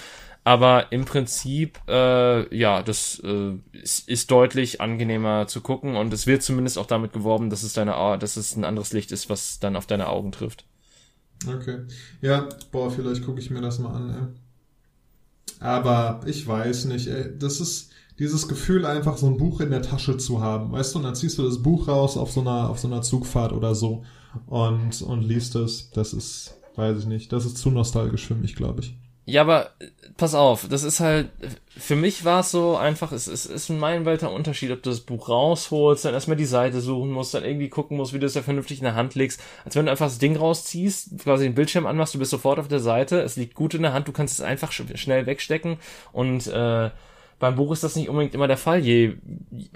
Aber 0.48 0.92
im 0.92 1.06
Prinzip, 1.06 1.80
äh, 1.88 2.56
ja, 2.56 2.84
das 2.84 3.20
äh, 3.26 3.54
ist, 3.72 4.08
ist 4.08 4.30
deutlich 4.30 4.80
angenehmer 4.80 5.48
zu 5.48 5.60
gucken 5.62 5.96
und 5.96 6.14
es 6.14 6.28
wird 6.28 6.44
zumindest 6.44 6.78
auch 6.78 6.86
damit 6.86 7.14
geworben, 7.14 7.50
dass 7.50 7.64
es 7.64 7.74
deine, 7.74 7.94
dass 8.20 8.38
es 8.38 8.56
ein 8.56 8.64
anderes 8.64 8.94
Licht 8.94 9.12
ist, 9.12 9.28
was 9.28 9.60
dann 9.60 9.76
auf 9.76 9.88
deine 9.88 10.08
Augen 10.08 10.32
trifft. 10.32 10.66
Okay. 11.48 11.80
Ja, 12.22 12.50
boah, 12.72 12.90
vielleicht 12.92 13.24
gucke 13.24 13.40
ich 13.40 13.50
mir 13.50 13.62
das 13.62 13.80
mal 13.80 13.94
an, 13.94 14.10
ey. 14.10 14.28
Aber 15.60 16.22
ich 16.26 16.46
weiß 16.46 16.86
nicht, 16.86 17.08
ey. 17.08 17.38
Das 17.38 17.60
ist 17.60 17.92
dieses 18.20 18.48
Gefühl, 18.48 18.86
einfach 18.86 19.18
so 19.18 19.28
ein 19.28 19.38
Buch 19.38 19.60
in 19.60 19.72
der 19.72 19.82
Tasche 19.82 20.18
zu 20.18 20.42
haben. 20.42 20.72
Weißt 20.72 20.94
du, 20.94 21.00
und 21.00 21.06
dann 21.06 21.16
ziehst 21.16 21.38
du 21.38 21.44
das 21.44 21.62
Buch 21.62 21.88
raus 21.88 22.18
auf 22.18 22.32
so 22.32 22.42
einer, 22.42 22.70
auf 22.70 22.80
so 22.80 22.88
einer 22.88 23.02
Zugfahrt 23.02 23.52
oder 23.54 23.76
so 23.76 24.04
und, 24.48 25.02
und 25.02 25.22
liest 25.22 25.56
es. 25.56 25.92
Das 25.92 26.14
ist, 26.14 26.56
weiß 26.76 27.00
ich 27.00 27.06
nicht, 27.06 27.32
das 27.32 27.46
ist 27.46 27.58
zu 27.58 27.72
nostalgisch 27.72 28.26
für 28.26 28.36
mich, 28.36 28.56
glaube 28.56 28.82
ich. 28.82 28.98
Ja, 29.26 29.42
aber 29.42 29.72
pass 30.18 30.36
auf, 30.36 30.68
das 30.70 30.84
ist 30.84 31.00
halt, 31.00 31.30
für 31.76 31.96
mich 31.96 32.26
war 32.26 32.42
es 32.42 32.52
so 32.52 32.78
einfach, 32.78 33.12
es, 33.12 33.28
es 33.28 33.48
ist 33.48 33.70
ein 33.70 33.80
meilenweiter 33.80 34.32
Unterschied, 34.32 34.72
ob 34.72 34.84
du 34.84 34.92
das 34.92 35.02
Buch 35.02 35.30
rausholst, 35.30 36.06
dann 36.06 36.14
erstmal 36.14 36.38
die 36.38 36.46
Seite 36.46 36.80
suchen 36.80 37.12
musst, 37.12 37.34
dann 37.34 37.44
irgendwie 37.44 37.70
gucken 37.70 37.98
musst, 37.98 38.14
wie 38.14 38.20
du 38.20 38.28
es 38.28 38.36
ja 38.36 38.44
vernünftig 38.44 38.78
in 38.78 38.86
der 38.86 38.96
Hand 38.96 39.16
legst, 39.16 39.42
als 39.66 39.76
wenn 39.76 39.86
du 39.86 39.92
einfach 39.92 40.06
das 40.06 40.20
Ding 40.20 40.38
rausziehst, 40.38 41.20
quasi 41.24 41.46
den 41.46 41.56
Bildschirm 41.56 41.88
anmachst, 41.88 42.14
du 42.14 42.20
bist 42.20 42.32
sofort 42.32 42.60
auf 42.60 42.68
der 42.68 42.80
Seite, 42.80 43.20
es 43.22 43.36
liegt 43.36 43.56
gut 43.56 43.74
in 43.74 43.82
der 43.82 43.94
Hand, 43.94 44.08
du 44.08 44.12
kannst 44.12 44.36
es 44.36 44.46
einfach 44.46 44.72
sch 44.72 44.84
schnell 44.94 45.26
wegstecken 45.26 45.78
und 46.14 46.46
äh, 46.48 46.92
beim 47.38 47.56
Buch 47.56 47.74
ist 47.74 47.84
das 47.84 47.96
nicht 47.96 48.08
unbedingt 48.08 48.34
immer 48.34 48.48
der 48.48 48.58
Fall, 48.58 48.80
je 48.80 49.16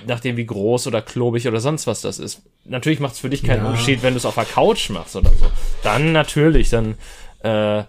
nachdem 0.07 0.37
wie 0.37 0.45
groß 0.45 0.87
oder 0.87 1.01
klobig 1.01 1.47
oder 1.47 1.59
sonst 1.59 1.87
was 1.87 2.01
das 2.01 2.17
ist. 2.17 2.43
Natürlich 2.63 3.01
macht 3.01 3.13
es 3.13 3.19
für 3.19 3.29
dich 3.29 3.43
keinen 3.43 3.63
ja. 3.63 3.69
Unterschied, 3.69 4.01
wenn 4.01 4.13
du 4.13 4.17
es 4.17 4.25
auf 4.25 4.35
der 4.35 4.45
Couch 4.45 4.89
machst 4.91 5.15
oder 5.17 5.31
so. 5.31 5.47
Dann 5.83 6.13
natürlich, 6.13 6.69
dann 6.69 6.95
äh, 7.43 7.83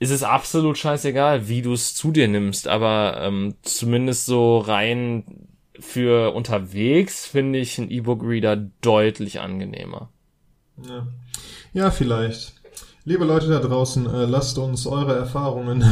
ist 0.00 0.10
es 0.10 0.22
absolut 0.22 0.78
scheißegal, 0.78 1.46
wie 1.46 1.60
du 1.60 1.74
es 1.74 1.94
zu 1.94 2.10
dir 2.10 2.26
nimmst, 2.26 2.66
aber 2.66 3.20
ähm, 3.20 3.54
zumindest 3.62 4.24
so 4.24 4.58
rein 4.58 5.46
für 5.78 6.34
unterwegs 6.34 7.26
finde 7.26 7.58
ich 7.58 7.78
ein 7.78 7.90
E-Book-Reader 7.90 8.56
deutlich 8.80 9.40
angenehmer. 9.40 10.08
Ja. 10.82 11.06
ja, 11.74 11.90
vielleicht. 11.90 12.54
Liebe 13.04 13.26
Leute 13.26 13.48
da 13.48 13.58
draußen, 13.58 14.06
äh, 14.06 14.24
lasst 14.24 14.56
uns 14.56 14.86
eure 14.86 15.14
Erfahrungen 15.14 15.84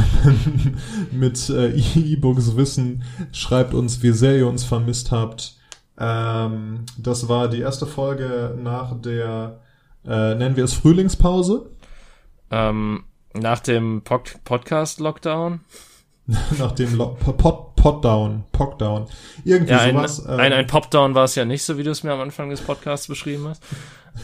mit 1.11 1.47
äh, 1.49 1.69
E-Books 1.69 2.55
wissen. 2.55 3.03
Schreibt 3.31 3.75
uns, 3.75 4.01
wie 4.01 4.11
sehr 4.11 4.37
ihr 4.37 4.47
uns 4.47 4.63
vermisst 4.63 5.11
habt. 5.11 5.55
Ähm, 5.99 6.85
das 6.97 7.29
war 7.29 7.47
die 7.47 7.59
erste 7.59 7.85
Folge 7.85 8.57
nach 8.59 8.99
der, 8.99 9.59
äh, 10.03 10.33
nennen 10.33 10.55
wir 10.55 10.63
es 10.63 10.73
Frühlingspause. 10.73 11.69
Ähm, 12.49 13.03
nach 13.33 13.59
dem 13.59 14.01
Pod 14.03 14.35
Podcast-Lockdown? 14.43 15.61
Nach 16.59 16.73
dem 16.73 16.95
Lo 16.95 17.15
Pod 17.15 17.75
Poddown, 17.75 18.43
Poddown. 18.51 19.07
Irgendwie 19.45 19.71
ja, 19.71 19.79
ein, 19.79 19.95
sowas. 19.95 20.25
Ein, 20.25 20.39
ein, 20.39 20.51
ähm. 20.51 20.57
ein 20.59 20.67
Popdown 20.67 21.15
war 21.15 21.23
es 21.23 21.33
ja 21.35 21.45
nicht, 21.45 21.63
so 21.63 21.77
wie 21.77 21.83
du 21.83 21.91
es 21.91 22.03
mir 22.03 22.11
am 22.11 22.19
Anfang 22.19 22.49
des 22.49 22.61
Podcasts 22.61 23.07
beschrieben 23.07 23.47
hast. 23.47 23.63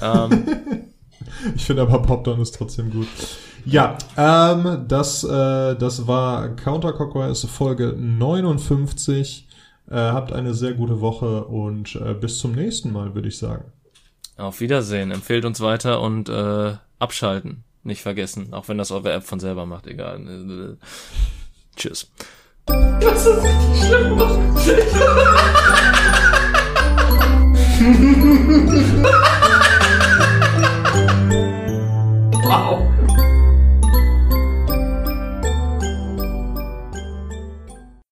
ähm. 0.01 0.45
Ich 1.55 1.65
finde 1.65 1.81
aber 1.81 2.01
Popdown 2.01 2.39
ist 2.39 2.55
trotzdem 2.55 2.91
gut. 2.91 3.07
Ja, 3.65 3.97
ähm, 4.15 4.85
das, 4.87 5.23
äh, 5.23 5.75
das 5.75 6.07
war 6.07 6.55
Counter 6.55 6.93
Clockwise 6.93 7.47
Folge 7.47 7.93
59. 7.97 9.47
Äh, 9.89 9.95
habt 9.95 10.31
eine 10.31 10.53
sehr 10.53 10.73
gute 10.73 11.01
Woche 11.01 11.45
und 11.45 11.95
äh, 11.95 12.13
bis 12.13 12.37
zum 12.37 12.53
nächsten 12.53 12.93
Mal, 12.93 13.15
würde 13.15 13.27
ich 13.27 13.37
sagen. 13.37 13.65
Auf 14.37 14.61
Wiedersehen. 14.61 15.11
Empfehlt 15.11 15.45
uns 15.45 15.61
weiter 15.61 15.99
und 16.01 16.29
äh, 16.29 16.75
abschalten 16.99 17.63
nicht 17.85 18.01
vergessen, 18.01 18.51
auch 18.51 18.67
wenn 18.67 18.79
das 18.79 18.89
eure 18.91 19.13
App 19.13 19.23
von 19.23 19.39
selber 19.39 19.67
macht, 19.67 19.85
egal. 19.85 20.77
Tschüss. 21.75 22.09
Das 22.65 23.27
ist 23.27 23.43
richtig 23.43 23.85
schlimm. 23.85 24.17
wow. 32.43 32.94